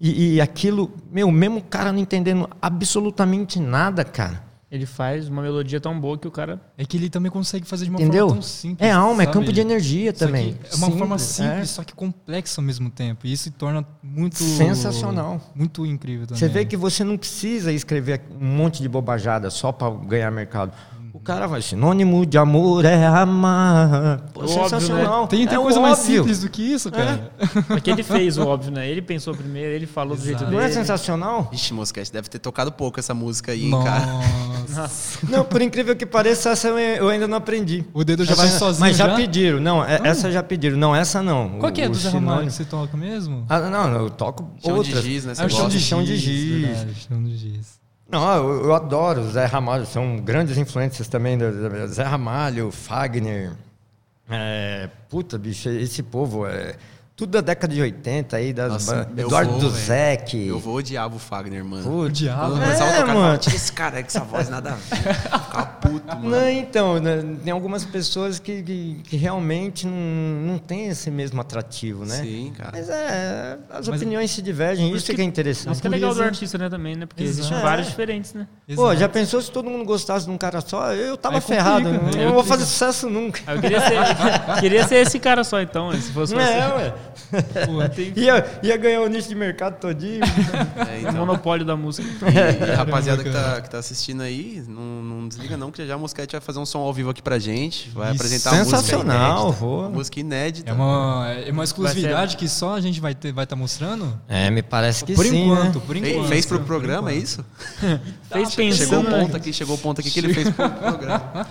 [0.00, 4.44] e, e aquilo, meu, mesmo o cara não entendendo absolutamente nada, cara.
[4.68, 6.60] Ele faz uma melodia tão boa que o cara.
[6.76, 8.26] É que ele também consegue fazer de uma Entendeu?
[8.26, 8.88] forma tão simples.
[8.88, 9.38] É alma, é sabe?
[9.38, 10.56] campo de energia que também.
[10.72, 11.72] É uma forma Simples, simples, é.
[11.72, 13.26] só que complexa ao mesmo tempo.
[13.26, 14.36] E isso se torna muito.
[14.36, 15.40] Sensacional.
[15.54, 16.40] Muito incrível também.
[16.40, 20.72] Você vê que você não precisa escrever um monte de bobajada só para ganhar mercado.
[21.16, 24.18] O cara vai, sinônimo de amor é amar.
[24.34, 25.26] Pô, Óbvio, sensacional.
[25.26, 27.32] Tem, tem é coisa mais simples do que isso, cara.
[27.66, 28.88] Porque ele fez o óbvio, né?
[28.88, 30.50] Ele pensou primeiro, ele falou do jeito Exato.
[30.50, 30.56] dele.
[30.60, 31.48] Não é sensacional?
[31.50, 34.06] Vixe, Mosquete, deve ter tocado pouco essa música aí, hein, cara.
[34.76, 35.26] Nossa.
[35.26, 37.82] Não, por incrível que pareça, essa eu ainda não aprendi.
[37.94, 38.80] O dedo já vai sozinho.
[38.80, 39.58] Mas já, já pediram.
[39.58, 40.76] Não, é- essa já pediram.
[40.76, 41.58] Não, essa não.
[41.58, 43.46] Qual que é do Ramalho sinônimo- que você toca mesmo?
[43.48, 45.02] Ah, não, eu toco Chão outras.
[45.02, 45.34] de giz, né?
[45.34, 46.20] Você Ah, o chão de Chão de giz.
[46.20, 46.60] giz.
[46.66, 47.85] verdade, Chão de giz.
[48.08, 52.70] Não, eu, eu adoro o Zé Ramalho, são grandes influências também do, do Zé Ramalho,
[52.70, 53.52] Fagner.
[54.30, 56.74] É, puta, bicho, esse povo é
[57.16, 60.46] tudo da década de 80 aí, das Nossa, Eduardo Duzek.
[60.48, 61.82] Eu vou odiava o Fagner, mano.
[62.50, 63.38] Eu começava É, mano.
[63.38, 65.16] tira esse cara aí com essa voz, nada a ver.
[65.80, 66.30] Puto, mano.
[66.30, 69.92] Não, então, né, tem algumas pessoas que, que, que realmente não,
[70.52, 72.16] não têm esse mesmo atrativo, né?
[72.22, 72.70] Sim, cara.
[72.74, 75.72] Mas é, as Mas- opiniões se divergem, isso que, é interessante.
[75.74, 77.06] Isso que é legal do artista, né, também, né?
[77.06, 77.40] Porque Exato.
[77.40, 78.46] existem vários diferentes, né?
[78.74, 78.96] Pô, Exato.
[79.00, 80.92] já pensou se todo mundo gostasse de um cara só?
[80.92, 82.10] Eu tava Aí complica, ferrado, né?
[82.16, 83.40] eu não vou fazer sucesso nunca.
[83.52, 83.98] Eu queria ser,
[84.60, 86.52] queria ser esse cara só, então, né, se fosse Não você.
[86.52, 86.94] é, ué.
[87.66, 90.20] Pô, Tem Ia, ia ganhar o nicho de mercado todinho.
[90.76, 91.12] É, o então.
[91.14, 92.06] monopólio da música.
[92.30, 95.78] E, e a rapaziada que tá, que tá assistindo aí, não, não desliga não, que
[95.78, 97.90] já já a Mosquete vai fazer um som ao vivo aqui pra gente.
[97.90, 98.16] Vai Isso.
[98.16, 99.88] apresentar uma música Sensacional, inédita.
[99.90, 100.70] música inédita.
[100.70, 104.18] É uma, é uma exclusividade que só a gente vai estar vai tá mostrando?
[104.28, 105.84] É, me parece que por sim, enquanto, né?
[105.86, 106.28] por enquanto.
[106.28, 107.44] fez pro Por programa, é isso?
[108.30, 109.10] Fez Chegou o pensando.
[109.10, 111.46] ponto aqui, chegou o ponto aqui que ele fez pro programa.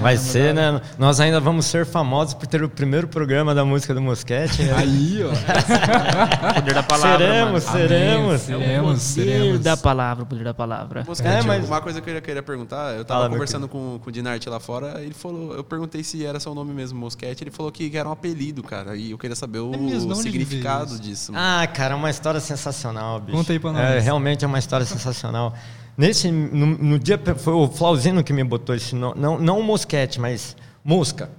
[0.00, 0.80] Vai ser, né?
[0.98, 4.62] Nós ainda vamos ser famosos por ter o primeiro programa da música do Mosquete.
[4.62, 4.72] né?
[4.74, 5.28] Aí, ó.
[6.54, 7.18] Poder da palavra.
[7.18, 7.76] seremos, mano.
[7.78, 8.40] seremos.
[8.40, 9.60] Seremos, Poder seremos.
[9.60, 11.04] da palavra, o poder da palavra.
[11.06, 14.08] Mosquete, É, mas- uma coisa que eu queria- perguntar, eu tava Fala, conversando com, com
[14.08, 17.50] o Dinarte lá fora, ele falou, eu perguntei se era seu nome mesmo, Mosquete, ele
[17.50, 21.32] falou que, era um apelido, cara, e eu queria saber o É onde significado disso.
[21.34, 23.36] Ah, cara, é uma história sensacional, bicho.
[23.36, 23.82] Conta aí pra nós.
[23.82, 25.54] É, realmente é uma história sensacional.
[25.96, 29.62] Nesse, no, no dia, foi o Flauzino que me botou esse nome, não, não o
[29.62, 31.30] Mosquete, mas Mosca.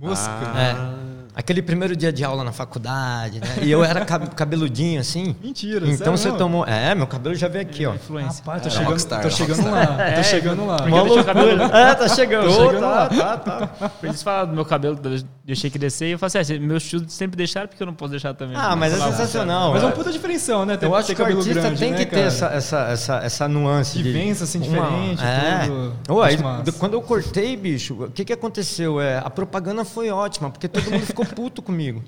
[0.00, 0.30] Mosca.
[0.30, 1.13] É.
[1.36, 3.46] Aquele primeiro dia de aula na faculdade, né?
[3.62, 5.34] E eu era cab- cabeludinho assim.
[5.42, 6.38] Mentira, Então sério você mesmo?
[6.38, 6.64] tomou.
[6.66, 7.94] É, meu cabelo já veio aqui, ó.
[7.94, 8.38] Influência.
[8.44, 9.96] Rapaz, tô É, chegando, rockstar, tô chegando rockstar.
[9.98, 10.12] lá.
[10.16, 10.76] Tô chegando lá.
[10.76, 12.44] O cabelo- É, tá chegando.
[12.44, 13.08] Tô chegando tá, lá.
[13.08, 13.36] tá,
[13.68, 13.90] tá.
[14.02, 14.98] Eles falam do meu cabelo,
[15.44, 18.12] deixei crescer, e eu falei assim, ah, meus tios sempre deixaram, porque eu não posso
[18.12, 18.56] deixar também.
[18.56, 19.72] Ah, mas é sensacional.
[19.72, 19.88] Mas é é.
[19.88, 20.76] um puta diferencial, né?
[20.76, 22.26] Ter, Eu acho que o cabelo artista grande, tem né, que ter cara?
[22.26, 24.00] essa, essa, essa, essa nuance.
[24.00, 26.62] Vivência, assim, uma- diferente, É.
[26.62, 29.00] d- quando eu cortei, bicho, o que, que aconteceu?
[29.00, 32.02] É, a propaganda foi ótima, porque todo mundo ficou puto comigo.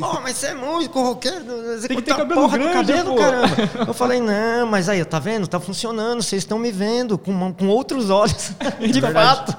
[0.00, 1.44] Ó, mas você é músico, roqueiro,
[1.78, 3.16] você Tem cabelo porra do grande, cabelo, pô.
[3.16, 3.56] caramba.
[3.88, 5.46] Eu falei, não, mas aí, tá vendo?
[5.46, 8.52] Tá funcionando, vocês estão me vendo com, com outros olhos.
[8.92, 9.56] De fato.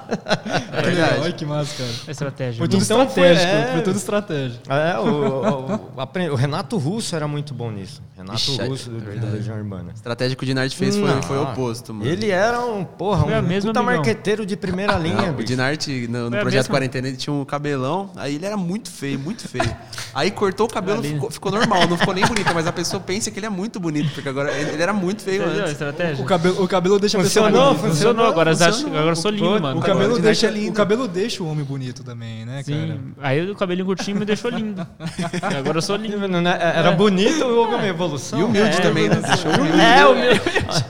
[0.72, 1.20] É verdade.
[1.20, 1.90] Olha que massa, cara.
[2.06, 2.58] É estratégia.
[2.58, 3.72] Foi tudo Então foi- estratégico, é.
[3.72, 4.60] foi tudo estratégia.
[4.68, 8.02] É, o, o- o- Renato Russo era muito bom nisso.
[8.16, 9.32] Renato Ixi, é Russo do, do verdade.
[9.36, 9.90] Legião Urbana.
[9.90, 12.08] A estratégia que o Dinarte fez foi, Não, foi o oposto, mano.
[12.08, 15.46] Ele era um, porra, Foi um puta marqueteiro de primeira linha, Não, o bicho.
[15.48, 16.74] Dinarte, no, no Foi projeto mesma?
[16.74, 19.76] Quarentena, ele tinha um cabelão, aí ele era muito feio, muito feio.
[20.14, 21.14] Aí cortou o cabelo, Ali.
[21.14, 23.78] ficou, ficou normal, não ficou nem bonito, mas a pessoa pensa que ele é muito
[23.80, 25.72] bonito, porque agora ele, ele era muito feio Entendeu antes.
[25.72, 26.22] estratégia?
[26.24, 27.88] O cabelo, o cabelo deixa a pessoa Funcionou, bonita.
[27.88, 28.98] Funcionou, agora, funcionou.
[28.98, 29.80] agora sou lindo, O- mano.
[29.80, 30.70] O cabelo, deixa, é lindo.
[30.70, 32.78] o cabelo deixa o homem bonito também, né, cara?
[32.78, 33.00] Sim.
[33.20, 34.86] Aí o cabelinho curtinho me deixou lindo.
[35.42, 36.26] Agora eu sou lindo.
[36.28, 38.38] Não é- Era bonito ou houve uma evolução?
[38.38, 39.16] E humilde É, também, né?
[39.16, 39.80] Deixou humilde.
[39.80, 40.84] É, humildade.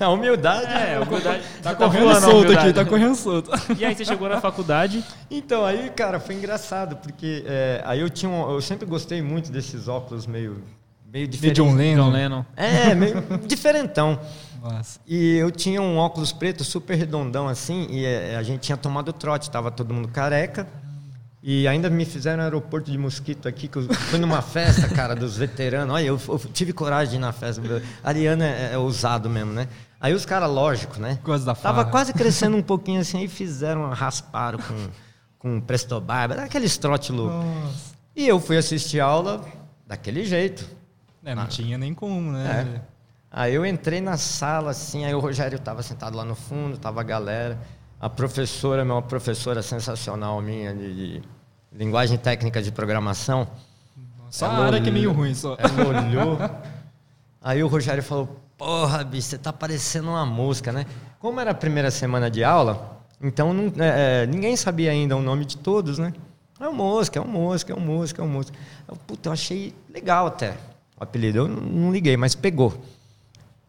[0.04, 0.66] A humildade.
[0.66, 1.42] É, a humildade.
[1.62, 2.58] Tá Tá correndo solto humildade.
[2.58, 3.50] aqui, tá correndo solto.
[3.78, 8.08] E aí você chegou na faculdade, Então, aí, cara, foi engraçado, porque é, aí eu
[8.10, 10.62] tinha um- eu sempre gostei muito desses óculos meio
[11.12, 11.56] meio De diferente.
[11.56, 12.04] John Lennon.
[12.04, 12.44] John Lennon.
[12.56, 14.18] É, meio diferentão.
[14.62, 15.00] Nossa.
[15.06, 19.12] E eu tinha um óculos preto super redondão assim, e eh, a gente tinha tomado
[19.12, 20.66] trote, tava todo mundo careca.
[21.42, 25.38] E ainda me fizeram aeroporto de mosquito aqui, que eu fui numa festa, cara, dos
[25.38, 25.94] veteranos.
[25.94, 27.62] Olha, eu, eu tive coragem de ir na festa.
[28.04, 29.66] A Ariana é, é ousado mesmo, né?
[30.00, 31.18] Aí os caras, lógico, né?
[31.22, 31.90] Gosta da Tava farra.
[31.90, 34.88] quase crescendo um pouquinho assim, aí fizeram, rasparam com,
[35.38, 37.34] com presto barba, aquele trote louco.
[37.36, 37.94] Nossa.
[38.16, 39.44] E eu fui assistir aula
[39.86, 40.66] daquele jeito.
[41.24, 42.66] É, não tinha nem como, né?
[42.76, 42.80] É.
[43.30, 47.00] Aí eu entrei na sala, assim, aí o Rogério estava sentado lá no fundo, tava
[47.00, 47.58] a galera.
[48.00, 51.22] A professora, uma professora sensacional minha de, de
[51.72, 53.46] linguagem técnica de programação,
[54.30, 55.56] Só a área que é meio olhou- ruim só.
[55.58, 56.38] ela olhou.
[57.42, 60.84] Aí o Rogério falou: Porra, bicho, você tá parecendo uma mosca, né?
[61.18, 65.22] Como era a primeira semana de aula, então não- é, é, ninguém sabia ainda o
[65.22, 66.12] nome de todos, né?
[66.60, 68.54] É um mosca, é um mosca, é um mosca, é um mosca.
[68.86, 70.50] Eu, puta, eu achei legal até
[70.98, 71.38] o apelido.
[71.38, 72.78] Eu não- liguei, mas pegou.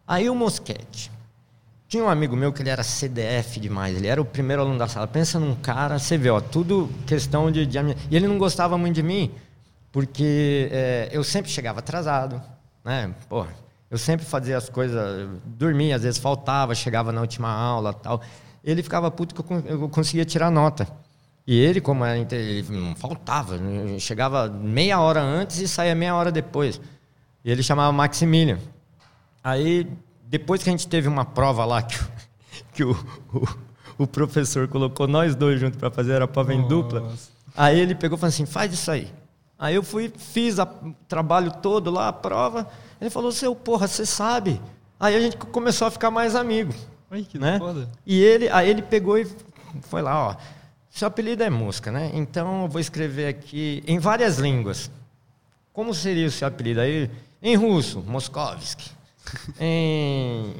[0.06, 1.10] Aí o Mosquete.
[1.88, 4.88] Tinha um amigo meu que ele era CDF demais, ele era o primeiro aluno da
[4.88, 5.06] sala.
[5.06, 7.78] Pensa num cara, você vê, ó, tudo questão de, de
[8.10, 9.30] E ele não gostava muito de mim,
[9.90, 12.42] porque é, eu sempre chegava atrasado,
[12.84, 13.10] né?
[13.26, 13.48] Porra,
[13.92, 18.20] eu sempre fazia as coisas, dormia, às vezes faltava, chegava na última aula tal.
[18.64, 20.88] Ele ficava puto que eu, con- eu conseguia tirar nota.
[21.46, 23.98] E ele, como era, ele não faltava, né?
[23.98, 26.80] chegava meia hora antes e saía meia hora depois.
[27.44, 28.58] E ele chamava Maximilian.
[29.44, 29.86] Aí,
[30.24, 32.08] depois que a gente teve uma prova lá que, o-
[32.72, 32.92] que o,
[33.34, 37.28] o, o professor colocou nós dois juntos para fazer a prova em dupla, Nossa.
[37.56, 39.12] aí ele pegou e falou assim: faz isso aí.
[39.58, 40.66] Aí eu fui, fiz o
[41.08, 42.66] trabalho todo lá, a prova.
[43.02, 44.60] Ele falou: seu porra, você sabe.
[44.98, 46.72] Aí a gente começou a ficar mais amigo.
[47.10, 47.58] Ai, que né?
[47.58, 47.90] foda.
[48.06, 49.26] E ele, aí ele pegou e
[49.82, 50.36] foi lá, ó.
[50.88, 52.12] Seu apelido é Mosca, né?
[52.14, 54.88] Então eu vou escrever aqui em várias línguas.
[55.72, 56.80] Como seria o seu apelido?
[56.80, 57.10] Aí,
[57.42, 58.92] em russo, Moskovski.
[59.58, 60.54] em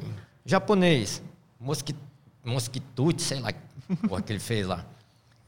[0.45, 1.21] japonês,
[1.57, 1.95] Mosqui,
[2.43, 3.53] Mosquitute, sei lá,
[4.09, 4.85] o que ele fez lá.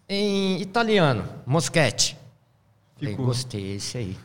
[0.08, 2.18] Em italiano, Moschetti.
[2.98, 3.16] Falei.
[3.16, 4.18] Gostei, esse aí.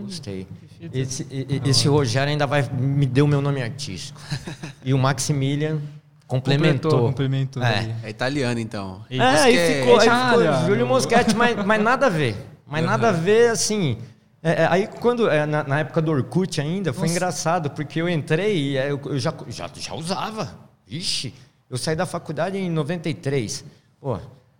[0.00, 0.46] Gostei.
[0.78, 0.98] fita.
[0.98, 1.26] Esse,
[1.64, 4.20] esse Rogério ainda vai me deu meu nome artístico.
[4.84, 5.80] E o Maximilian
[6.26, 7.06] complementou.
[7.06, 7.62] Complementou.
[7.62, 7.94] É.
[8.02, 9.04] É italiano, então.
[9.08, 12.34] É, aí ficou, aí ficou Júlio Moschetti, mas, mas nada a ver.
[12.66, 13.98] Mas nada a ver, assim.
[14.42, 18.08] é, é, aí quando, é, na, na época do Orkut ainda, foi engraçado, porque eu
[18.08, 20.52] entrei e é, eu, eu já, já, já usava.
[20.88, 21.32] Ixi,
[21.70, 23.64] eu saí da faculdade em 93.
[24.00, 24.18] Pô,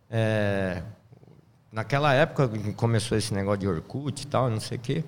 [0.09, 0.83] é,
[1.72, 5.05] naquela época começou esse negócio de Orkut e tal, não sei o quê.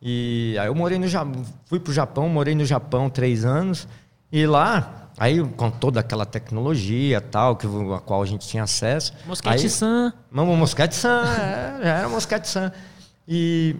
[0.00, 3.88] E aí eu morei no Japão, fui pro Japão, morei no Japão três anos.
[4.30, 9.12] E lá, aí com toda aquela tecnologia tal, que, a qual a gente tinha acesso.
[9.26, 10.12] Mosquete aí, San.
[10.30, 12.72] Mamo Mosquete San, é, já era Mosquete San.
[13.26, 13.74] E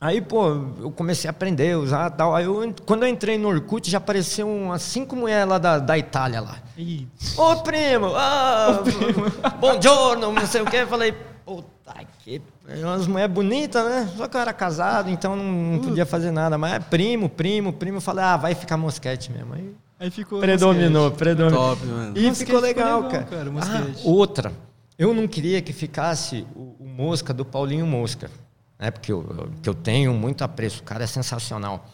[0.00, 0.48] aí, pô,
[0.80, 2.34] eu comecei a aprender, usar tal.
[2.34, 5.98] Aí eu, quando eu entrei no Orkut, já apareceu umas cinco mulheres lá da, da
[5.98, 6.56] Itália lá.
[7.36, 8.80] Ô primo, ah,
[9.60, 10.68] bom giorno, não sei o.
[10.68, 11.14] Eu falei,
[11.48, 12.42] puta que.
[12.82, 14.12] Umas mulheres bonitas, né?
[14.16, 16.58] Só que eu era casado, então não, podia fazer nada.
[16.58, 17.96] Mas é primo, primo, primo.
[17.96, 19.54] Eu falei, ah, vai ficar mosquete mesmo.
[19.54, 20.38] Aí Aí ficou.
[20.40, 21.58] predominou, predominou.
[21.76, 22.16] Top, mano.
[22.16, 23.24] E Mosquete ficou ficou legal, legal, cara.
[23.24, 24.02] cara, Ah, mosquete.
[24.06, 24.52] outra.
[24.98, 28.30] Eu não queria que ficasse o, o Mosca do Paulinho Mosca.
[28.78, 28.90] Né?
[28.90, 30.80] Porque eu, eu- que eu tenho muito apreço.
[30.80, 31.86] O cara é sensacional.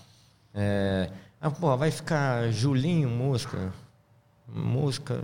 [0.55, 3.73] É, ah, pô, vai ficar Julinho Mosca.
[4.49, 5.23] Mosca.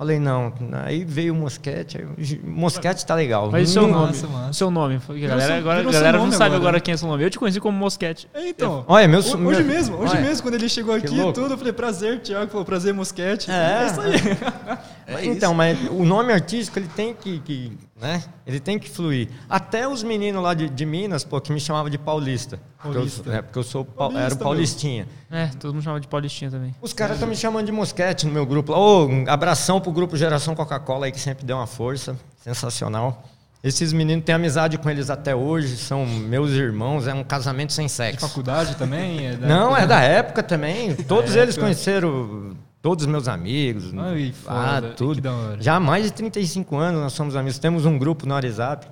[0.00, 0.50] Falei, não.
[0.82, 2.06] Aí veio o Mosquete.
[2.42, 3.50] Mosquete tá legal.
[3.52, 4.06] Mas e seu nome?
[4.06, 4.52] massa, massa.
[4.54, 4.98] Seu nome.
[5.06, 6.80] Porque galera agora, galera não sabe agora, agora né?
[6.80, 7.22] quem é seu nome.
[7.22, 8.26] Eu te conheci como Mosquete.
[8.32, 8.82] É, então.
[8.88, 10.22] Olha, meu- Ho- meu- Hoje mesmo, hoje Olha.
[10.22, 12.50] mesmo, quando ele chegou aqui e tudo, eu falei, prazer, Thiago.
[12.50, 13.50] Falou, prazer, Mosquete.
[13.50, 13.86] É.
[13.88, 14.78] isso aí.
[15.10, 18.22] É então, mas o nome artístico ele tem que, que, né?
[18.46, 19.28] Ele tem que fluir.
[19.48, 22.58] Até os meninos lá de, de Minas, pô, que me chamavam de paulista.
[22.76, 23.32] Porque eu- Paulista.
[23.34, 25.06] é, porque eu sou pau- Paulista, era o paulistinha.
[25.30, 26.74] É, todo mundo chama de Paulistinha também.
[26.80, 28.72] Os caras estão me chamando de mosquete no meu grupo.
[28.72, 32.16] Ô, um abração pro grupo Geração Coca-Cola aí que sempre deu uma força.
[32.42, 33.22] Sensacional.
[33.62, 37.84] Esses meninos têm amizade com eles até hoje, são meus irmãos, é um casamento sem
[37.84, 38.26] De sexo.
[38.26, 39.26] faculdade também?
[39.26, 40.94] É da Não, época- é da época também.
[40.96, 41.66] Todos Da eles época.
[41.66, 43.92] conheceram todos os meus amigos.
[43.96, 44.94] Ai, ah, foda.
[44.94, 45.14] tudo.
[45.16, 45.62] Que da hora.
[45.62, 47.58] Já há mais de 35 anos nós somos amigos.
[47.58, 48.86] Temos um grupo no WhatsApp.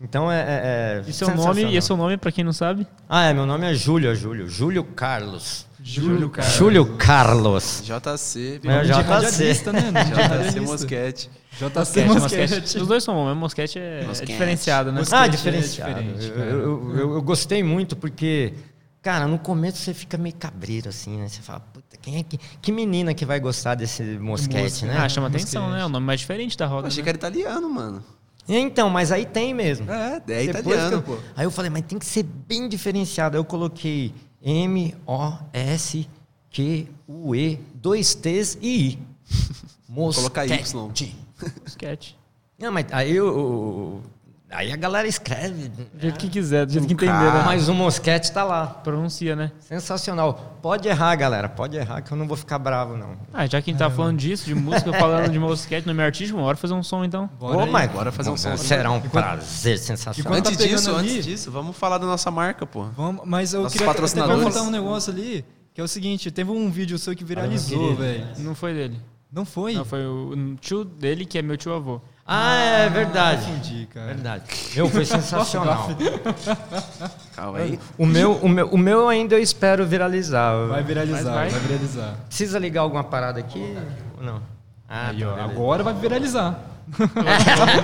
[0.00, 0.40] Então é.
[0.40, 2.86] é, é E seu nome, e seu nome, pra quem não sabe?
[3.08, 4.46] Ah, é, meu nome é Júlio, é Júlio.
[4.48, 5.66] Júlio Carlos.
[5.82, 6.48] Júlio, cara.
[6.50, 7.82] Júlio Carlos.
[7.84, 9.72] JC, É, JC.
[9.72, 9.92] né?
[9.92, 10.60] De JC.
[10.60, 11.30] Mosquete.
[11.52, 12.78] JC Mosquete, Mosquete.
[12.78, 14.32] Os dois são bons, mas Mosquete é, é Mosquete.
[14.32, 14.98] diferenciado, né?
[14.98, 16.00] Mosquete Ah, diferenciado.
[16.00, 18.52] eu, eu, eu- eu gostei muito porque,
[19.00, 21.28] cara, no começo você fica meio cabreiro assim, né?
[21.28, 21.64] Você fala,
[22.06, 22.38] quem é que.
[22.62, 24.86] Que menina que vai gostar desse mosquete, Mosca.
[24.86, 24.96] né?
[24.98, 25.76] Ah, chama atenção, Mosquete.
[25.78, 25.82] né?
[25.82, 26.86] É o nome mais diferente da roda.
[26.86, 27.02] Achei né?
[27.02, 28.04] que era italiano, mano.
[28.48, 29.90] Então, mas aí tem mesmo.
[29.90, 31.18] É, é Depois italiano, eu- pô.
[31.34, 33.36] Aí eu falei, mas tem que ser bem diferenciado.
[33.36, 34.14] Aí eu coloquei
[36.56, 38.98] M-O-S-Q-U-E, dois T's e I.
[39.92, 40.90] Colocar Y.
[41.64, 42.16] Mosquete.
[42.58, 44.00] Não, mas aí eu,
[44.50, 45.68] aí a galera escreve.
[45.68, 47.42] Do jeito que quiser, do jeito que entender, né?
[47.44, 48.66] Mas o mosquete tá lá.
[48.66, 49.50] Pronuncia, né?
[49.60, 50.58] Sensacional.
[50.62, 51.48] Pode errar, galera.
[51.48, 53.16] Pode errar que eu não vou ficar bravo, não.
[53.32, 56.38] Ah, já que a gente tá falando disso, de música, falando de mosquete, nome artístico,
[56.38, 57.28] uma hora fazer um som então.
[57.38, 57.70] Bora Ô, aí.
[57.70, 58.56] mas Bora fazer um som.
[58.56, 60.38] Será um prazer sensacional.
[60.38, 62.84] Enquanto tá Antes disso, ali- antes disso, vamos falar da nossa marca, pô.
[62.96, 64.38] Vamos, mas eu Nossos queria até patrocinadores.
[64.44, 65.44] perguntar um negócio ali,
[65.74, 68.26] que é o seguinte, teve um vídeo seu que viralizou, velho.
[68.38, 69.00] Não foi dele.
[69.30, 69.74] Não foi?
[69.74, 72.00] Não, foi o tio dele, que é meu tio avô.
[72.26, 73.46] Ah, é verdade.
[73.46, 74.06] Confundi, cara.
[74.06, 74.44] Verdade.
[74.74, 75.88] Meu, foi sensacional.
[77.34, 77.78] Calma aí.
[77.96, 80.66] O meu, o, meu, o meu ainda eu espero viralizar.
[80.66, 81.48] Vai viralizar, vai.
[81.50, 81.60] vai.
[81.60, 82.14] viralizar.
[82.26, 83.76] Precisa ligar alguma parada aqui
[84.20, 84.42] não?
[84.88, 86.58] Ah, Aí, tá, ó, agora vai viralizar.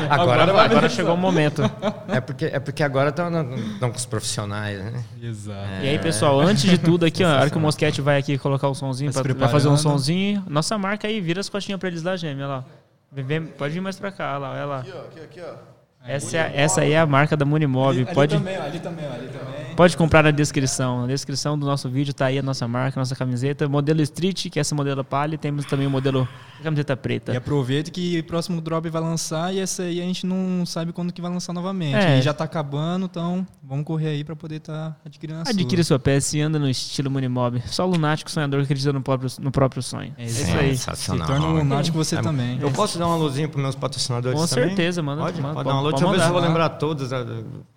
[0.09, 0.67] agora, agora vai.
[0.67, 1.63] Agora chegou o momento.
[2.07, 5.05] É porque, é porque agora estão com os profissionais, né?
[5.21, 5.69] Exato.
[5.83, 8.39] E aí, pessoal, antes de tudo aqui, ó, a hora que o Mosquete vai aqui
[8.39, 11.49] colocar o somzinho, Tá se pra, vai fazer um somzinho, nossa marca aí, vira as
[11.49, 12.65] costinhas pra eles lá, gêmea, olha lá.
[13.13, 14.81] Vem, pode vir mais pra cá, olha lá.
[14.81, 15.72] Aqui, ó, aqui, aqui, ó.
[16.07, 17.91] Essa, é, essa aí é a marca da Munimob.
[17.91, 19.75] ali, ali Pode, também, ali também, ali também.
[19.77, 21.03] pode comprar na descrição.
[21.03, 23.69] Na descrição do nosso vídeo tá aí a nossa marca, a nossa camiseta.
[23.69, 26.29] Modelo Street, que é essa modelo palha, e temos também o modelo
[26.63, 27.37] camiseta E preta.
[27.37, 31.13] aproveita que o próximo drop vai lançar e essa aí a gente não sabe quando
[31.13, 31.97] que vai lançar novamente.
[31.97, 32.19] É.
[32.19, 35.99] E já tá acabando, então vamos correr aí pra poder estar adquirindo a Adquire sua
[35.99, 37.61] peça e anda no estilo Munimob.
[37.67, 40.15] Só lunático sonhador que acredita no próprio, no próprio sonho.
[40.17, 40.77] É isso aí.
[40.77, 40.95] sua.
[40.95, 42.61] Se torna um lunático você É, também.
[42.61, 44.69] Eu posso dar uma luzinha para meus patrocinadores Com também?
[44.69, 45.23] certeza, manda.
[45.23, 45.91] Pode, manda, pode dar uma alô.
[46.01, 46.49] Pode Deixa eu vou mandar.
[46.49, 47.13] lembrar todos.
[47.13, 47.25] ah,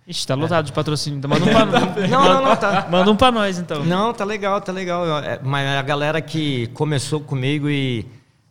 [0.07, 1.17] Ixi, tá lotado de patrocínio.
[1.17, 1.49] Então manda um
[1.93, 2.87] pra, Não, não, não, tá.
[2.89, 3.83] manda um pra nós, então.
[3.85, 5.05] Não, tá legal, tá legal.
[5.19, 8.05] É, Mas a galera que começou comigo e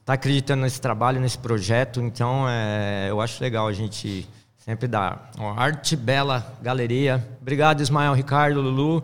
[0.05, 5.31] tá acreditando nesse trabalho, nesse projeto, então é, eu acho legal a gente sempre dar.
[5.39, 7.27] Ó, Arte Bela Galeria.
[7.41, 9.03] Obrigado, Ismael Ricardo, Lulu.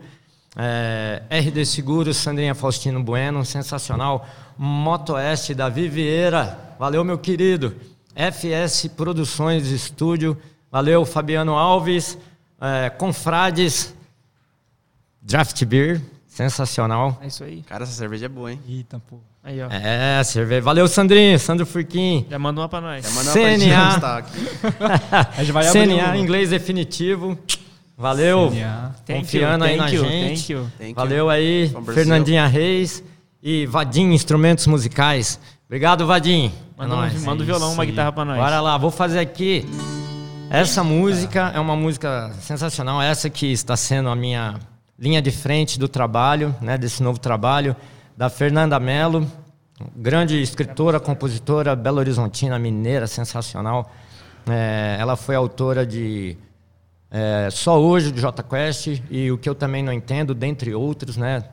[0.57, 4.27] É, RD Seguros, Sandrinha Faustino Bueno, sensacional.
[4.57, 6.75] Moto Oeste, Davi Vieira.
[6.77, 7.73] Valeu, meu querido.
[8.15, 10.37] FS Produções Estúdio.
[10.71, 12.17] Valeu, Fabiano Alves.
[12.59, 13.93] É, Confrades.
[15.21, 17.19] Draft Beer, sensacional.
[17.21, 17.61] É isso aí.
[17.63, 18.59] Cara, essa cerveja é boa, hein?
[18.67, 19.17] Eita, pô.
[19.43, 19.67] Aí, ó.
[19.69, 20.61] É, cerveja.
[20.61, 22.25] Valeu, Sandrinho, Sandro Furquim.
[22.29, 23.03] Já manda uma pra nós.
[23.03, 23.91] Já manda pra gente CNA.
[23.91, 24.39] constar aqui.
[25.37, 27.37] A gente vai abrir CNA, inglês definitivo.
[27.97, 28.49] Valeu.
[28.51, 28.95] CNA.
[29.05, 30.27] Thank Confiando you, aí na thank you, gente.
[30.27, 30.71] Thank you.
[30.77, 30.95] Thank you.
[30.95, 32.03] Valeu aí, From Brazil.
[32.03, 33.03] Fernandinha Reis
[33.41, 35.39] e Vadim Instrumentos Musicais.
[35.71, 36.51] Obrigado, Vadim.
[36.77, 38.37] É Manda, um, manda um violão, uma guitarra pra nós.
[38.37, 39.65] Bora lá, vou fazer aqui.
[40.49, 44.59] Essa música é uma música sensacional, essa que está sendo a minha
[44.99, 47.73] linha de frente do trabalho, né, desse novo trabalho,
[48.17, 49.25] da Fernanda Mello,
[49.95, 53.89] grande escritora, compositora, Belo Horizontina, mineira, sensacional.
[54.49, 56.35] É, ela foi autora de
[57.09, 61.15] é, Só Hoje, do J Quest, e O Que Eu Também Não Entendo, dentre outros,
[61.15, 61.45] né?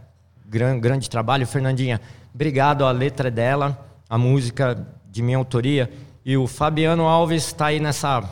[0.45, 1.47] Gran, grande trabalho.
[1.47, 2.01] Fernandinha,
[2.35, 5.91] obrigado, a letra é dela, a música de minha autoria.
[6.25, 8.23] E o Fabiano Alves está aí nessa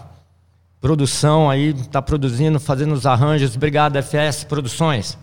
[0.80, 3.56] produção aí, está produzindo, fazendo os arranjos.
[3.56, 5.18] Obrigado, FS Produções.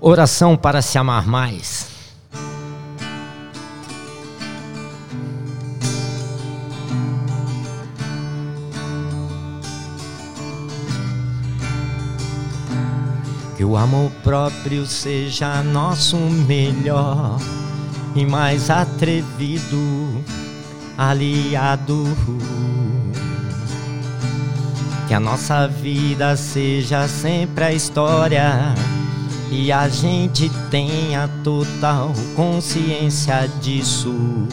[0.00, 1.94] Oração para se amar mais.
[13.56, 17.40] Que o amor próprio seja nosso melhor
[18.16, 20.24] e mais atrevido
[20.96, 22.04] aliado.
[25.06, 28.74] Que a nossa vida seja sempre a história
[29.50, 34.48] e a gente tenha total consciência disso.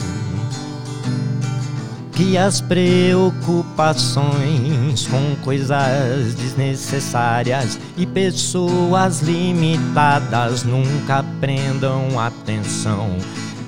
[2.12, 13.18] Que as preocupações com coisas desnecessárias e pessoas limitadas nunca prendam atenção.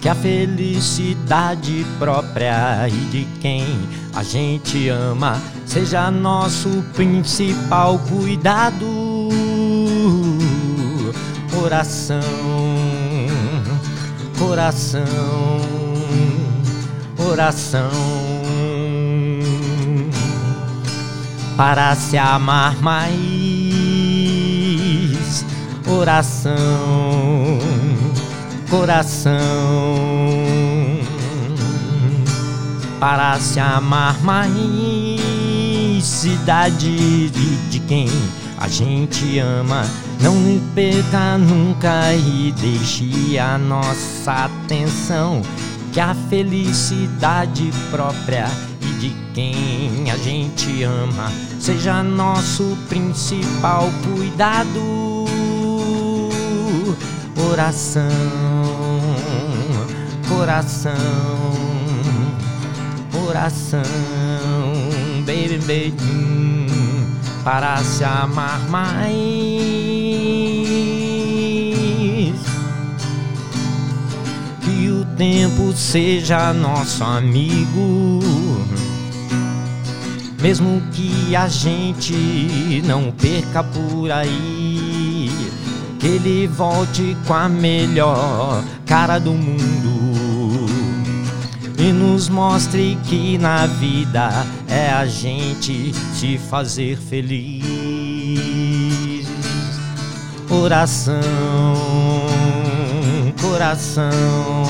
[0.05, 3.65] Que a felicidade própria e de quem
[4.13, 8.85] a gente ama seja nosso principal cuidado.
[11.59, 12.21] Oração,
[14.37, 15.05] coração
[17.17, 17.89] oração
[21.57, 23.15] para se amar mais.
[25.87, 26.53] Oração,
[28.69, 29.35] coração
[32.99, 34.55] para se amar mais.
[36.03, 38.07] Cidade de, de quem
[38.57, 39.83] a gente ama.
[40.21, 45.41] Não perca nunca e deixe a nossa atenção
[45.91, 48.47] que a felicidade própria
[48.81, 55.05] e de quem a gente ama seja nosso principal cuidado.
[57.51, 58.11] Oração,
[60.45, 60.93] coração,
[63.27, 63.81] oração,
[65.25, 66.67] baby, baby,
[67.43, 68.93] para se amar mais.
[74.61, 78.19] Que o tempo seja nosso amigo.
[80.39, 85.31] Mesmo que a gente não perca por aí,
[85.99, 89.74] que ele volte com a melhor cara do mundo
[91.85, 94.31] e nos mostre que na vida
[94.67, 97.63] é a gente se fazer feliz.
[100.49, 101.21] Oração,
[103.39, 104.63] coração,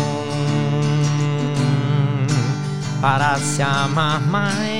[3.00, 4.76] para se amar mais.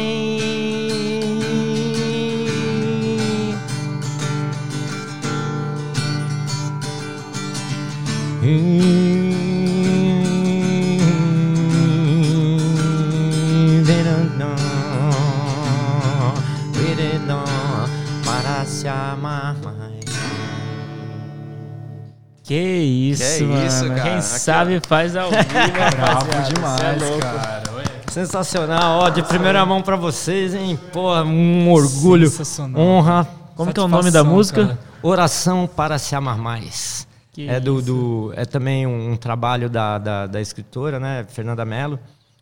[22.46, 23.68] Que isso, Que mano.
[23.68, 24.02] isso, cara.
[24.02, 25.44] Quem Aqui, sabe faz ao vivo,
[25.74, 25.98] Bravo
[26.32, 26.54] rapaziada.
[26.54, 27.20] demais, é louco.
[27.22, 27.64] cara.
[28.12, 30.80] Sensacional, ó, de primeira mão pra vocês, hein?
[30.94, 32.80] Pô, um orgulho, Sensacional.
[32.82, 33.28] honra.
[33.56, 34.68] Como que é o nome da música?
[34.68, 34.80] cara.
[35.02, 37.08] Oração para se amar mais.
[37.34, 42.00] Que é do, do- é também um, trabalho da, da, da escritora, né, Fernanda Mello,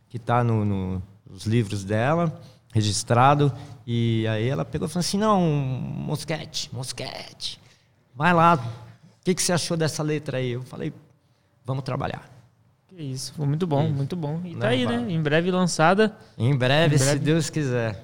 [0.09, 2.31] que está no, no- nos livros dela,
[2.71, 3.51] registrado.
[3.87, 7.59] E aí ela pegou e falou assim: não, Mosquete, Mosquete,
[8.15, 8.59] vai lá.
[9.23, 10.51] O que, que você achou dessa letra aí?
[10.51, 10.91] Eu falei:
[11.65, 12.29] vamos trabalhar.
[12.89, 14.41] Que isso, foi muito bom, muito bom.
[14.43, 14.97] E tá Não, aí, vai.
[14.97, 15.11] né?
[15.13, 16.13] Em breve lançada.
[16.37, 17.19] Em breve, Em se breve.
[17.21, 18.03] Deus quiser.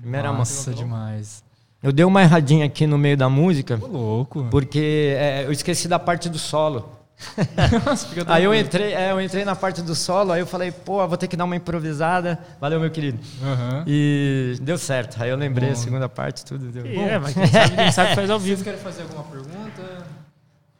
[0.00, 0.32] Primeira.
[0.32, 1.42] Nossa, demais.
[1.82, 4.46] Eu dei uma erradinha aqui no meio da música, Ô, louco.
[4.50, 6.88] porque é, eu esqueci da parte do solo.
[7.84, 11.06] Nossa, Aí eu entrei, é, eu entrei na parte do solo, aí eu falei, pô,
[11.06, 12.38] vou ter que dar uma improvisada.
[12.60, 13.18] Valeu, meu querido.
[13.42, 13.84] Aham.
[13.86, 15.20] E deu certo.
[15.22, 16.86] Aí eu lembrei a segunda parte, tudo deu.
[16.86, 18.64] É, mas quem sabe, quem sabe faz ao Vocês vivo.
[18.64, 20.06] querem fazer alguma pergunta?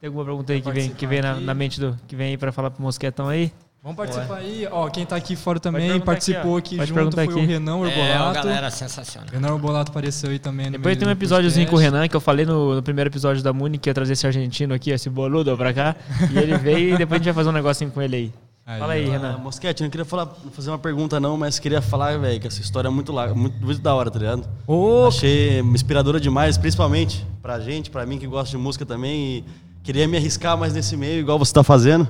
[0.01, 1.95] Tem alguma pergunta aí que vem, que vem na, na mente do.
[2.07, 3.51] Que vem aí pra falar pro Mosquetão aí?
[3.83, 4.67] Vamos participar aí.
[4.71, 7.43] Ó, quem tá aqui fora também participou aqui, aqui, junto perguntar foi aqui.
[7.43, 8.47] o Renan Urbolato.
[8.47, 9.29] É, sensacional.
[9.31, 11.79] Renan Urbolato apareceu aí também no Depois tem um episódiozinho com o.
[11.79, 14.73] Renan, que eu falei no, no primeiro episódio da Muni, que ia trazer esse argentino
[14.73, 15.95] aqui, esse boludo pra cá.
[16.31, 18.33] E ele veio e depois a gente vai fazer um negocinho com ele aí.
[18.65, 19.09] Aí, Fala aí, ó.
[19.09, 19.37] Ah, Renan.
[19.39, 22.61] Mosquete, eu não queria falar, fazer uma pergunta não, mas queria falar, velho, que essa
[22.61, 24.47] história é muito, la- muito, muito da hora, tá ligado?
[24.67, 29.37] Ô, Achei inspiradora demais, principalmente pra gente, pra mim que gosta de música também.
[29.39, 29.45] E
[29.83, 32.07] queria me arriscar mais nesse meio, igual você tá fazendo.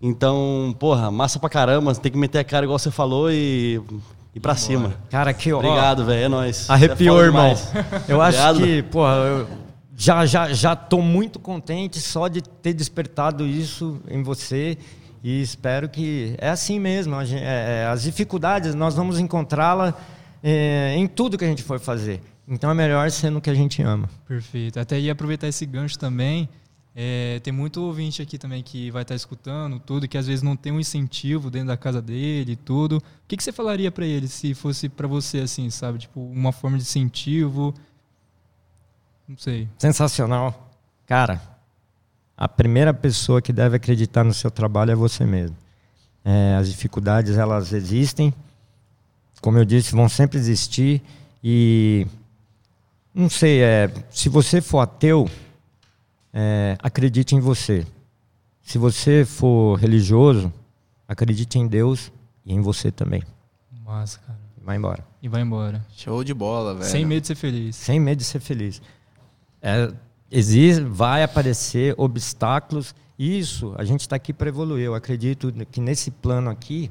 [0.00, 1.94] Então, porra, massa pra caramba.
[1.94, 3.80] Tem que meter a cara igual você falou e
[4.34, 4.94] ir pra cima.
[5.10, 6.24] cara, que ó, Obrigado, velho.
[6.24, 6.68] É nóis.
[6.68, 7.54] Arrepiou, Você é irmão.
[8.08, 8.58] Eu acho Obrigado.
[8.66, 9.48] que, porra, eu
[9.96, 14.76] já, já, já tô muito contente só de ter despertado isso em você.
[15.22, 17.14] E espero que é assim mesmo.
[17.14, 19.94] a gen- é, é, as dificuldades nós vamos encontrá-la
[20.42, 22.20] é, em tudo que a gente for fazer.
[22.46, 24.06] Então é melhor sendo o que a gente ama.
[24.28, 24.78] Perfeito.
[24.78, 26.46] Até ia aproveitar esse gancho também.
[26.96, 30.54] É, tem muito ouvinte aqui também que vai estar escutando tudo, que às vezes não
[30.54, 32.98] tem um incentivo dentro da casa dele e tudo.
[32.98, 35.98] O que, que você falaria para ele se fosse para você assim, sabe?
[35.98, 37.74] Tipo, uma forma de incentivo.
[39.26, 39.68] Não sei.
[39.76, 40.70] Sensacional.
[41.04, 41.42] Cara,
[42.36, 45.56] a primeira pessoa que deve acreditar no seu trabalho é você mesmo.
[46.24, 48.32] É, as dificuldades, elas existem.
[49.40, 51.02] Como eu disse, vão sempre existir.
[51.42, 52.06] E,
[53.12, 55.28] não sei, é, se você for ateu,
[56.34, 57.86] é, acredite em você.
[58.60, 60.52] Se você for religioso,
[61.06, 62.10] acredite em Deus
[62.44, 63.22] e em você também.
[63.84, 64.38] Massa, cara.
[64.60, 65.06] Vai embora.
[65.22, 65.84] E vai embora.
[65.94, 66.90] Show de bola, velho.
[66.90, 67.76] Sem medo de ser feliz.
[67.76, 68.82] Sem medo de ser feliz.
[69.62, 69.92] É,
[70.30, 72.94] existe, vai aparecer obstáculos.
[73.18, 74.86] Isso, a gente está aqui para evoluir.
[74.86, 76.90] Eu acredito que nesse plano aqui,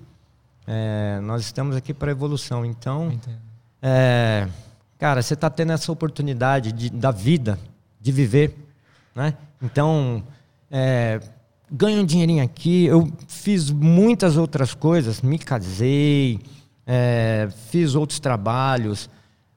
[0.67, 2.63] é, nós estamos aqui para evolução.
[2.63, 3.19] Então,
[3.81, 4.47] é,
[4.99, 7.59] cara, você está tendo essa oportunidade de, da vida,
[7.99, 8.62] de viver,
[9.15, 9.33] né?
[9.61, 10.23] Então,
[10.71, 11.19] é,
[11.71, 12.85] ganho um dinheirinho aqui.
[12.85, 16.39] Eu fiz muitas outras coisas, me casei,
[16.85, 19.09] é, fiz outros trabalhos.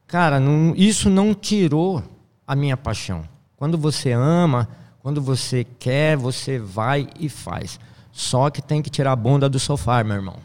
[0.07, 2.03] Cara, não- isso não tirou
[2.47, 3.25] a minha paixão.
[3.57, 4.69] Quando você ama,
[5.01, 7.79] quando você quer, você vai e faz.
[8.13, 10.37] Só que tem que tirar a bunda do sofá, meu irmão.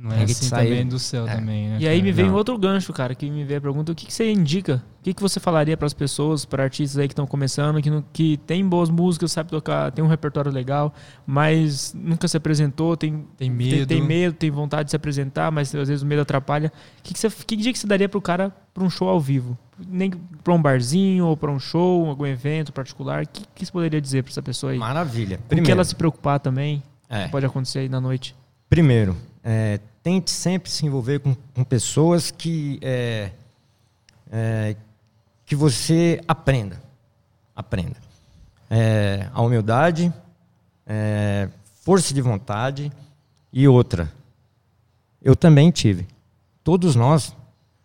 [0.00, 0.68] Não é Tem que assim sair.
[0.68, 1.34] também do céu É.
[1.34, 1.78] também, né?
[1.80, 2.32] E aí me Não.
[2.34, 4.80] outro gancho, cara, que me veio a pergunta: o que, que você indica?
[5.00, 7.90] O que, que você falaria para as pessoas, para artistas aí que estão começando, que,
[7.90, 10.94] não, que tem boas músicas, sabe tocar, tem um repertório legal,
[11.26, 13.86] mas nunca se apresentou, tem, Tem tem, medo.
[13.88, 16.72] tem medo, tem vontade de se apresentar, mas às vezes o medo atrapalha.
[17.00, 19.18] O que, que, você, que dia que você daria pro cara para um show ao
[19.20, 19.58] vivo?
[19.88, 20.10] Nem
[20.44, 23.24] para um barzinho ou para um show, algum evento particular?
[23.24, 24.78] O que, que você poderia dizer para essa pessoa aí?
[24.78, 25.38] Maravilha.
[25.38, 26.82] Com que Primeiro, ela se preocupar também?
[27.10, 28.36] é, que pode acontecer aí na noite.
[28.68, 29.16] primeiro
[29.50, 33.30] é, tente sempre se envolver com, com pessoas que, é,
[34.30, 34.76] é,
[35.46, 36.78] que você aprenda.
[37.56, 37.96] Aprenda.
[38.68, 40.12] É, a humildade,
[40.86, 41.48] é,
[41.82, 42.92] força de vontade
[43.50, 44.12] e outra.
[45.22, 46.06] Eu também tive.
[46.62, 47.34] Todos nós.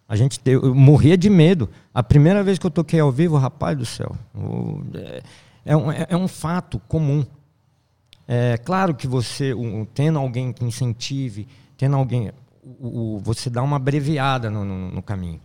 [0.06, 1.69] A gente te- eu morria de medo.
[1.94, 5.23] A primeira vez que eu toquei ao vivo, rapaz do céu, o- é,
[5.64, 7.26] é um, é um fato comum.
[8.28, 11.48] É claro que você, um, tendo alguém que incentive,
[11.78, 12.32] tendo alguém,
[12.64, 15.41] o, o- você dá uma abreviada no, no- no caminho.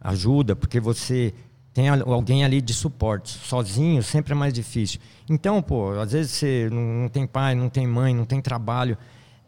[0.00, 1.34] Ajuda, porque você
[1.74, 3.30] tem al- alguém ali de suporte.
[3.30, 5.00] Sozinho sempre é mais difícil.
[5.28, 8.96] Então, pô, às vezes você não, não tem pai, não tem mãe, não tem trabalho.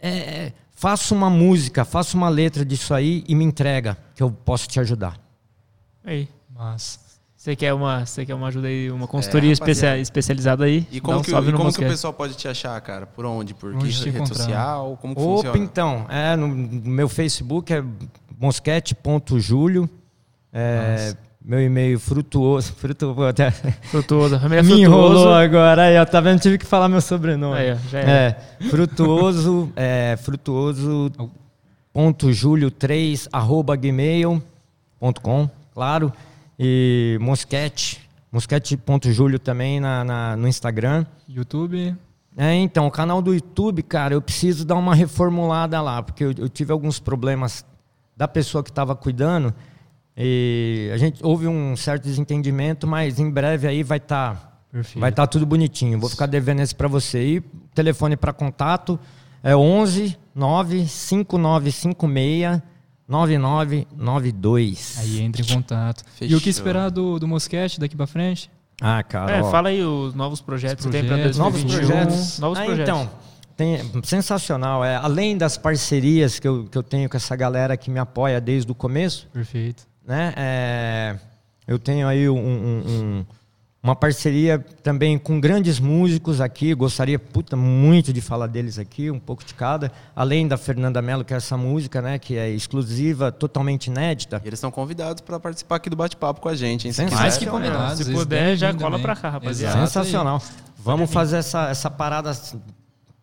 [0.01, 0.09] É,
[0.47, 4.67] é, faça uma música, faça uma letra disso aí e me entrega, que eu posso
[4.69, 5.21] te ajudar.
[6.05, 6.29] Aí.
[6.55, 7.01] Mas
[7.45, 9.99] Você quer uma, você quer uma ajuda aí, uma consultoria rapaziada.
[9.99, 10.87] especia- especializada aí?
[10.91, 13.05] E como, um que, e como que o pessoal pode te achar, cara?
[13.05, 13.53] Por onde?
[13.53, 14.35] Por Onde que rede encontrar?
[14.37, 14.99] social?
[14.99, 15.59] Como que Opa, funciona?
[15.59, 17.85] então, é, no, no meu Facebook é
[18.41, 19.91] mosquete.julio.
[20.51, 21.15] É,
[21.45, 22.73] meu e-mail frutuoso.
[22.81, 24.37] frutuoso até, Frutuoso.
[24.37, 24.83] A minha é me frutuoso.
[24.83, 25.83] enrolou agora.
[25.83, 26.41] Aí, ó, tá vendo?
[26.41, 27.59] Tive que falar meu sobrenome.
[27.59, 28.11] Aí, ó, já era.
[28.11, 28.37] é,
[28.71, 31.13] frutuoso, é, frutuoso
[31.93, 36.11] ponto julio 3 arroba gmail.com, claro.
[36.59, 38.01] E mosquete,
[38.31, 41.05] mosquete.julio também na, na- no Instagram.
[41.29, 41.97] YouTube,
[42.37, 46.33] É, então, o canal do YouTube, cara, eu preciso dar uma reformulada lá, porque eu,
[46.37, 47.65] eu tive alguns problemas
[48.17, 49.55] da pessoa que estava cuidando
[50.17, 55.01] e a gente houve um certo desentendimento, mas em breve aí vai estar perfeito.
[55.01, 55.99] vai tá tudo bonitinho.
[55.99, 57.25] Vou ficar devendo esse para você.
[57.37, 57.41] E
[57.75, 58.99] telefone para contato
[59.43, 62.63] é 11 9 5956
[63.09, 64.99] 9992.
[64.99, 66.03] Aí entra em contato.
[66.21, 66.51] E o que Fechou.
[66.51, 68.51] esperar do, do Mosquete daqui pra frente?
[68.81, 69.37] Ah, cara.
[69.37, 69.51] É, ó.
[69.51, 71.81] fala aí os novos projetos Os que tem para projetos, 2021.
[71.81, 72.39] Novos projetos.
[72.39, 72.89] Novos Ah, projetos.
[72.95, 73.11] Então,
[73.57, 74.85] tem, sensacional.
[74.85, 78.41] É, além das parcerias que eu, que eu tenho com essa galera que me apoia
[78.41, 79.85] desde o começo, Perfeito.
[80.07, 80.33] né?
[80.37, 81.17] é,
[81.69, 83.27] eu tenho aí um- um- um-
[83.85, 86.73] uma parceria também com grandes músicos aqui.
[86.75, 89.93] Gostaria puta, muito de falar deles aqui, um pouco de cada.
[90.17, 92.19] Além da Fernanda Mello, que é essa música, né?
[92.19, 94.41] Que é exclusiva, totalmente inédita.
[94.43, 96.93] E eles estão convidados para participar aqui do bate-papo com a gente, hein?
[96.93, 97.23] Se Sensacional.
[97.23, 97.99] Mais que combinados.
[97.99, 99.79] Se eles puder, devem já cola pra cá, rapaziada.
[99.79, 100.43] Sensacional.
[100.79, 102.33] Vamos fazer essa, essa parada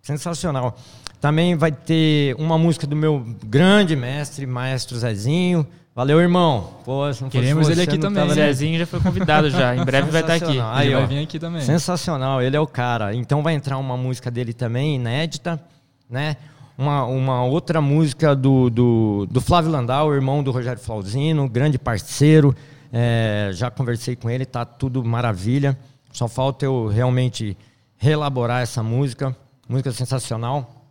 [0.03, 0.77] sensacional.
[1.19, 5.65] Também vai ter uma música do meu grande mestre, maestro Zezinho.
[5.93, 6.69] Valeu, irmão.
[6.85, 8.33] Pô, se não Queremos ele aqui também, O né?
[8.33, 9.75] Zezinho já foi convidado já.
[9.75, 10.45] Em breve vai estar aqui.
[10.45, 10.79] Sensacional.
[10.79, 11.07] Ele Aí, vai ó.
[11.07, 11.61] vir aqui também.
[11.61, 13.13] Sensacional, ele é o cara.
[13.13, 15.61] Então vai entrar uma música dele também, inédita,
[16.09, 16.37] né?
[16.77, 22.55] Uma, uma outra música do, do, do Flávio Landau, irmão do Rogério Flauzino, grande parceiro.
[22.93, 25.77] É, já conversei com ele, tá tudo maravilha.
[26.13, 27.57] Só falta eu realmente
[27.97, 29.35] reelaborar essa música.
[29.67, 30.87] Música sensacional.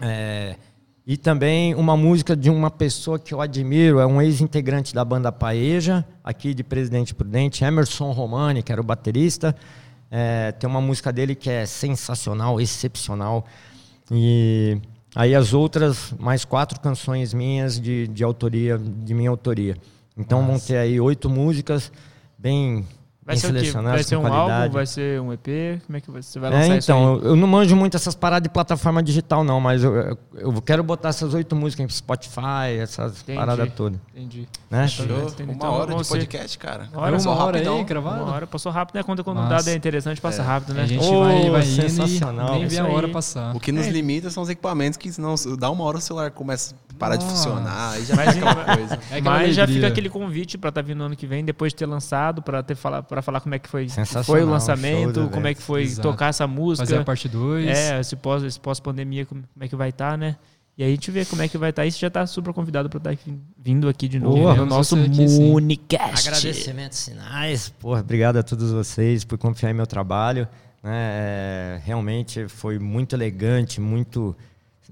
[0.00, 0.56] É,
[1.06, 5.32] e também uma música de uma pessoa que eu admiro, é um ex-integrante da banda
[5.32, 9.56] Paeja, aqui de Presidente Prudente, Emerson Romani, que era o baterista.
[10.10, 13.46] É, tem uma música dele que é sensacional, excepcional.
[14.10, 14.78] E
[15.14, 19.76] aí as outras, mais quatro canções minhas de, de autoria, de minha autoria.
[20.16, 21.90] Então vão ter aí oito músicas
[22.38, 22.86] bem,
[23.30, 23.70] Vai ser o quê?
[23.72, 24.52] Vai ser um qualidade.
[24.62, 24.72] álbum?
[24.74, 25.80] Vai ser um EP?
[25.86, 26.98] Como é que você vai lançar É, isso aí?
[26.98, 30.62] então, eu não manjo muito essas paradas de plataforma digital, não, mas eu, eu- eu
[30.62, 33.38] quero botar essas oito músicas em Spotify, essas Entendi.
[33.38, 33.98] paradas todas.
[34.14, 34.48] Entendi.
[34.70, 34.86] Né?
[34.88, 35.06] Show.
[35.06, 36.88] Uma Então, hora de podcast, cara.
[36.92, 37.78] Uma hora Uma só, hora rapidão.
[37.78, 38.24] aí, gravado?
[38.24, 39.02] Uma hora passou rápido, né?
[39.02, 40.82] Quando, quando o Mas- dado é interessante, passa rápido, né?
[40.82, 42.48] A gente Ô, vai, vai indo sensacional.
[42.48, 43.54] e nem É vê a hora passar.
[43.54, 43.90] O que nos É.
[43.90, 47.24] limita são os equipamentos que senão dá uma hora o celular começa a parar de
[47.24, 47.36] Nossa.
[47.48, 48.98] funcionar, aí já Mas, fica aquela coisa.
[49.10, 51.86] É mas já fica aquele convite pra estar vindo ano que vem, depois de ter
[51.86, 53.88] lançado, pra, ter fala, pra falar como é que foi,
[54.24, 56.08] foi o lançamento, como é que foi Exato.
[56.08, 56.86] tocar essa música.
[56.86, 57.66] Fazer a parte 2.
[57.66, 60.36] É, esse pós, esse pós-pandemia, como como é que vai estar, né?
[60.78, 61.84] E aí a gente vê como é que vai estar.
[61.84, 64.54] E você já tá super convidado pra estar aqui- vindo aqui de novo Boa.
[64.54, 65.50] no nosso aqui, sim.
[65.50, 66.28] Municast.
[66.28, 67.68] Agradecimentos sinais.
[67.68, 70.48] Porra, obrigado a todos vocês por confiar em meu trabalho.
[70.82, 70.90] né?
[70.94, 74.34] É, realmente foi muito elegante, muito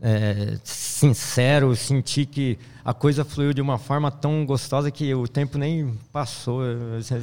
[0.03, 1.75] é, sincero.
[1.77, 6.63] Senti que a coisa fluiu de uma forma tão gostosa que o tempo nem passou.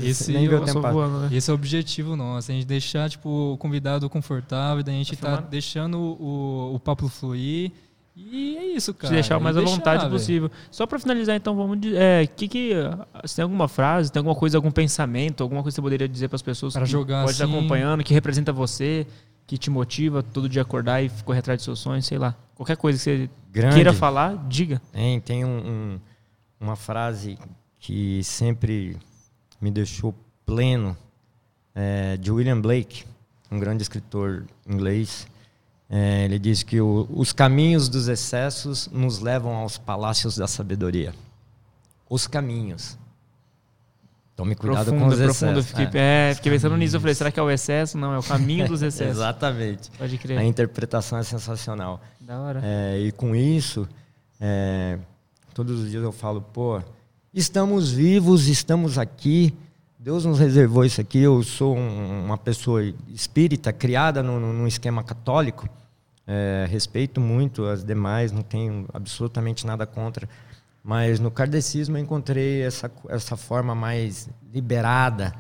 [0.04, 0.94] Esse nem viu o Passou tempo passar.
[0.94, 1.30] voando, né?
[1.32, 5.38] Esse é o objetivo nosso, a gente deixar tipo, o convidado confortável, a gente Tá
[5.38, 7.72] tá deixando o, o papo fluir
[8.16, 9.12] E é isso, cara.
[9.12, 10.12] Te deixar o E mais à vontade velho.
[10.14, 10.52] possível.
[10.72, 11.80] Só pra finalizar, então, vamos.
[11.82, 12.72] de- É, que que.
[13.26, 16.30] Se tem alguma frase, tem alguma coisa, algum pensamento, alguma coisa que você poderia dizer
[16.30, 17.54] pras pessoas Pra que jogar pode estar assim.
[17.58, 19.06] acompanhando, que representa você,
[19.48, 22.36] que te motiva todo dia acordar e correr atrás dos seus sonhos, sei lá.
[22.56, 23.76] Qualquer coisa que você Grande.
[23.76, 24.82] queira falar, diga.
[24.92, 26.00] Tem, tem um- um-
[26.60, 27.38] uma frase
[27.80, 28.98] que sempre
[29.62, 30.16] me deixou
[30.46, 30.98] pleno,
[31.74, 33.04] é, de William Blake,
[33.52, 35.28] um grande escritor inglês.
[35.90, 41.14] É, ele diz que o- os caminhos dos excessos nos levam aos palácios da sabedoria.
[42.10, 42.98] Os caminhos.
[44.36, 45.66] Tome cuidado com os excessos.
[45.68, 46.96] Fiquei, é, fiquei pensando nisso.
[46.98, 47.98] Eu falei, será que é o excesso?
[47.98, 49.16] Não, é o caminho dos excessos.
[49.16, 49.90] Exatamente.
[49.98, 50.38] Pode crer.
[50.38, 52.02] A interpretação é sensacional.
[52.20, 52.62] Da hora.
[52.64, 53.88] É, e com isso,
[54.42, 54.98] é,
[55.54, 56.82] todos os dias eu falo, pô,
[57.34, 59.54] estamos vivos, estamos aqui,
[59.98, 61.20] Deus nos reservou isso aqui.
[61.20, 62.84] Eu sou um- uma pessoa
[63.14, 65.68] espírita, criada num esquema católico,
[66.28, 70.28] é, respeito muito as demais, não tenho absolutamente nada contra.
[70.86, 75.34] Mas no kardecismo eu encontrei essa, essa forma mais liberada,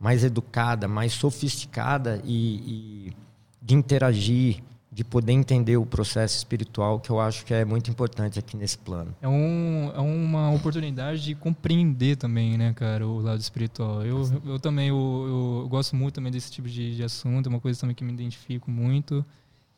[0.00, 3.16] mais educada, mais sofisticada e, e
[3.60, 8.38] de interagir, de poder entender o processo espiritual, que eu acho que é muito importante
[8.38, 9.14] aqui nesse plano.
[9.20, 14.02] É, um, é uma oportunidade de compreender também, né, cara, o lado espiritual.
[14.02, 17.60] Eu, eu também eu, eu gosto muito também desse tipo de, de assunto, é uma
[17.60, 19.22] coisa também que me identifico muito.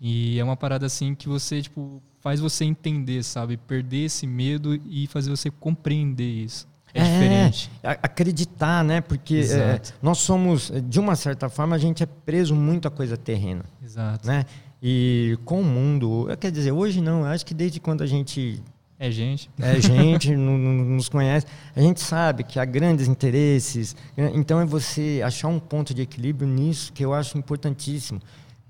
[0.01, 3.57] E é uma parada assim que você, tipo, faz você entender, sabe?
[3.57, 6.69] Perder esse medo e fazer você compreender isso.
[6.93, 7.71] É, diferente.
[7.83, 9.01] a- Acreditar, né?
[9.01, 13.17] Porque é, nós somos, de uma certa forma, a gente é preso muito a coisa
[13.17, 14.27] terrena, Exato.
[14.29, 14.45] né?
[14.83, 18.63] E com o mundo, quer dizer, hoje não, acho que desde quando a gente
[18.99, 19.49] É gente.
[19.59, 23.97] é gente, nos conhece, a gente sabe que há grandes interesses.
[24.15, 24.31] né?
[24.35, 28.21] Então é você achar um ponto de equilíbrio nisso que eu acho importantíssimo.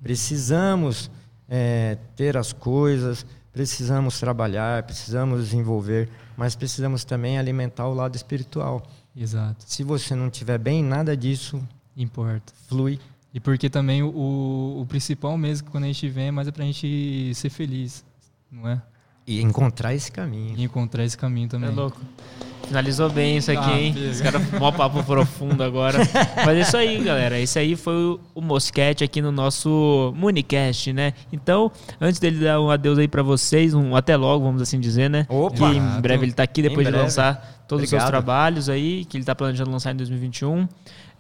[0.01, 1.11] Precisamos
[1.49, 3.25] é, ter as coisas,
[3.59, 8.87] precisamos trabalhar, precisamos desenvolver, mas precisamos também alimentar o lado espiritual.
[9.17, 9.65] Exato.
[9.67, 11.61] Se você não estiver bem, nada disso
[11.97, 12.53] Importa.
[12.69, 13.01] flui.
[13.35, 14.07] E porque também o,
[14.81, 18.05] o principal mesmo que quando a gente vem é mais é pra gente ser feliz,
[18.49, 18.81] não é?
[19.27, 20.57] E encontrar esse caminho.
[20.57, 21.69] E encontrar esse caminho também.
[21.69, 22.01] É louco.
[22.69, 23.93] Finalizou bem isso aqui, Ah, hein?
[23.93, 24.13] beleza.
[24.25, 25.99] Os caras, mó papo profundo agora.
[26.45, 27.39] Mas é isso aí, galera.
[27.41, 31.13] Esse aí foi o, o Mosquete aqui no nosso Municast, né?
[31.33, 35.09] Então, antes dele dar um adeus aí pra vocês, um até logo, vamos assim dizer,
[35.09, 35.27] né?
[35.29, 35.57] Opa!
[35.57, 37.05] Que em breve ele tá aqui depois de breve.
[37.05, 38.23] lançar todos os seus Obrigado.
[38.25, 40.69] trabalhos aí, que ele tá planejando lançar em 2021.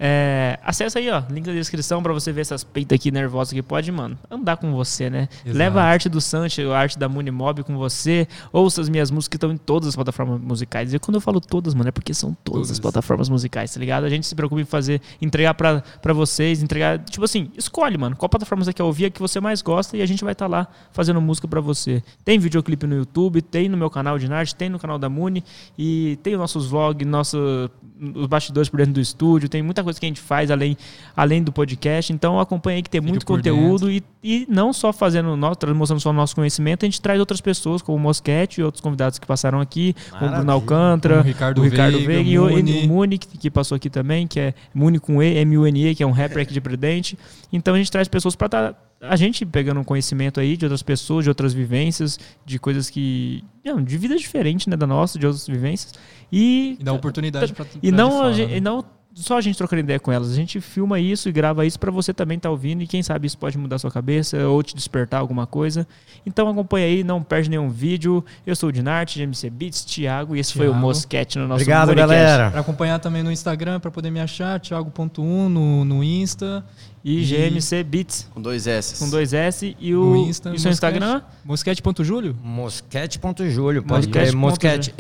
[0.00, 3.62] É, acessa aí, ó, link na descrição pra você ver essas peitas aqui nervosas que
[3.62, 5.28] pode, mano, andar com você, né?
[5.44, 5.58] Exato.
[5.58, 8.28] Leva a arte do Sanche, a arte da Munimob com você.
[8.52, 10.94] Ouça as minhas músicas que estão em todas as plataformas musicais.
[10.94, 12.80] E quando eu falo todas, mano, é porque são todas, as Todas.
[12.80, 14.04] plataformas musicais, tá ligado?
[14.04, 16.98] A gente se preocupa em fazer, entregar pra, pra vocês, entregar.
[17.00, 20.02] Tipo assim, escolhe, mano, qual plataforma você quer ouvir, a que você mais gosta, e
[20.02, 22.02] a gente vai estar lá fazendo música pra você.
[22.24, 25.42] Tem videoclipe no YouTube, tem no meu canal de Narte, tem no canal da Muni,
[25.76, 27.70] e tem os nossos vlogs, nosso,
[28.14, 30.76] os bastidores por dentro do estúdio, tem muita coisa que a gente faz além,
[31.16, 32.12] além do podcast.
[32.12, 35.72] Então acompanha aí que tem Fique muito conteúdo e, e não só fazendo, nó- tra-
[35.72, 38.80] mostrando só o nosso conhecimento, a gente traz outras pessoas, como o Mosquete e outros
[38.80, 40.52] convidados que passaram aqui, como o Bruno Maravilha.
[40.52, 42.82] Alcântara, o Ricardo Veiga, Veiga e o, Muni.
[42.82, 46.02] e o Muni, que, que passou aqui também, que é Muni com E, M-U-N-E, que
[46.02, 47.16] é um rapper aqui de Prudente.
[47.52, 50.82] Então a gente traz pessoas para estar a gente pegando um conhecimento aí de outras
[50.82, 53.44] pessoas, de outras vivências, de coisas que.
[53.64, 55.94] Não, de vida diferente, né, da nossa, de outras vivências.
[56.32, 58.56] E E dá oportunidade pra e não, de a fala, gente- né?
[58.56, 58.84] e não
[59.20, 61.90] só a gente trocando ideia com elas, a gente filma isso e grava isso pra
[61.90, 65.20] você também estar ouvindo e quem sabe isso pode mudar sua cabeça ou te despertar
[65.20, 65.86] alguma coisa.
[66.24, 68.24] Então acompanha aí, não perde nenhum vídeo.
[68.46, 70.80] Eu sou o Dinarte, de MC Beats, Thiago, e esse foi o Thiago.
[70.86, 72.08] Mosquete no nosso Obrigado, Monicast.
[72.14, 72.50] galera.
[72.50, 75.18] Pra acompanhar também no Instagram, pra poder me achar, Thiago.1
[75.48, 76.64] no, no Insta.
[77.04, 78.98] E GMC Beats Com dois S.
[78.98, 80.96] com dois S e o Insta, e seu Mosquete.
[80.98, 81.22] Instagram?
[81.44, 82.36] Mosquete.julio?
[82.42, 84.94] Mosquete.julio, pode Mosquete Mosquete,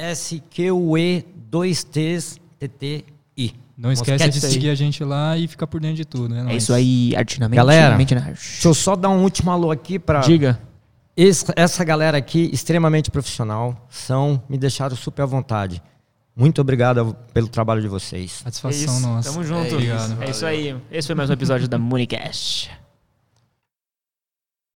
[0.00, 2.40] M-O-S-Q-U-E, dois T's,
[3.36, 3.54] T-T-I.
[3.76, 4.52] Não esquece Mosquete de isso aí.
[4.52, 6.52] seguir a gente lá e ficar por dentro de tudo, né?
[6.52, 7.56] É isso aí, artinamente.
[7.56, 10.60] Galera, mente na- Deixa eu só dar um último alô aqui para Diga.
[11.56, 15.82] essa galera aqui, extremamente profissional, são, me deixaram super à vontade.
[16.36, 18.40] Muito obrigado pelo trabalho de vocês.
[18.40, 19.00] É Satisfação isso.
[19.06, 19.30] nossa.
[19.30, 19.60] Tamo junto.
[19.60, 20.22] É isso, Obrigado.
[20.22, 20.76] É isso aí.
[20.90, 22.70] Esse foi mais um episódio da Municast.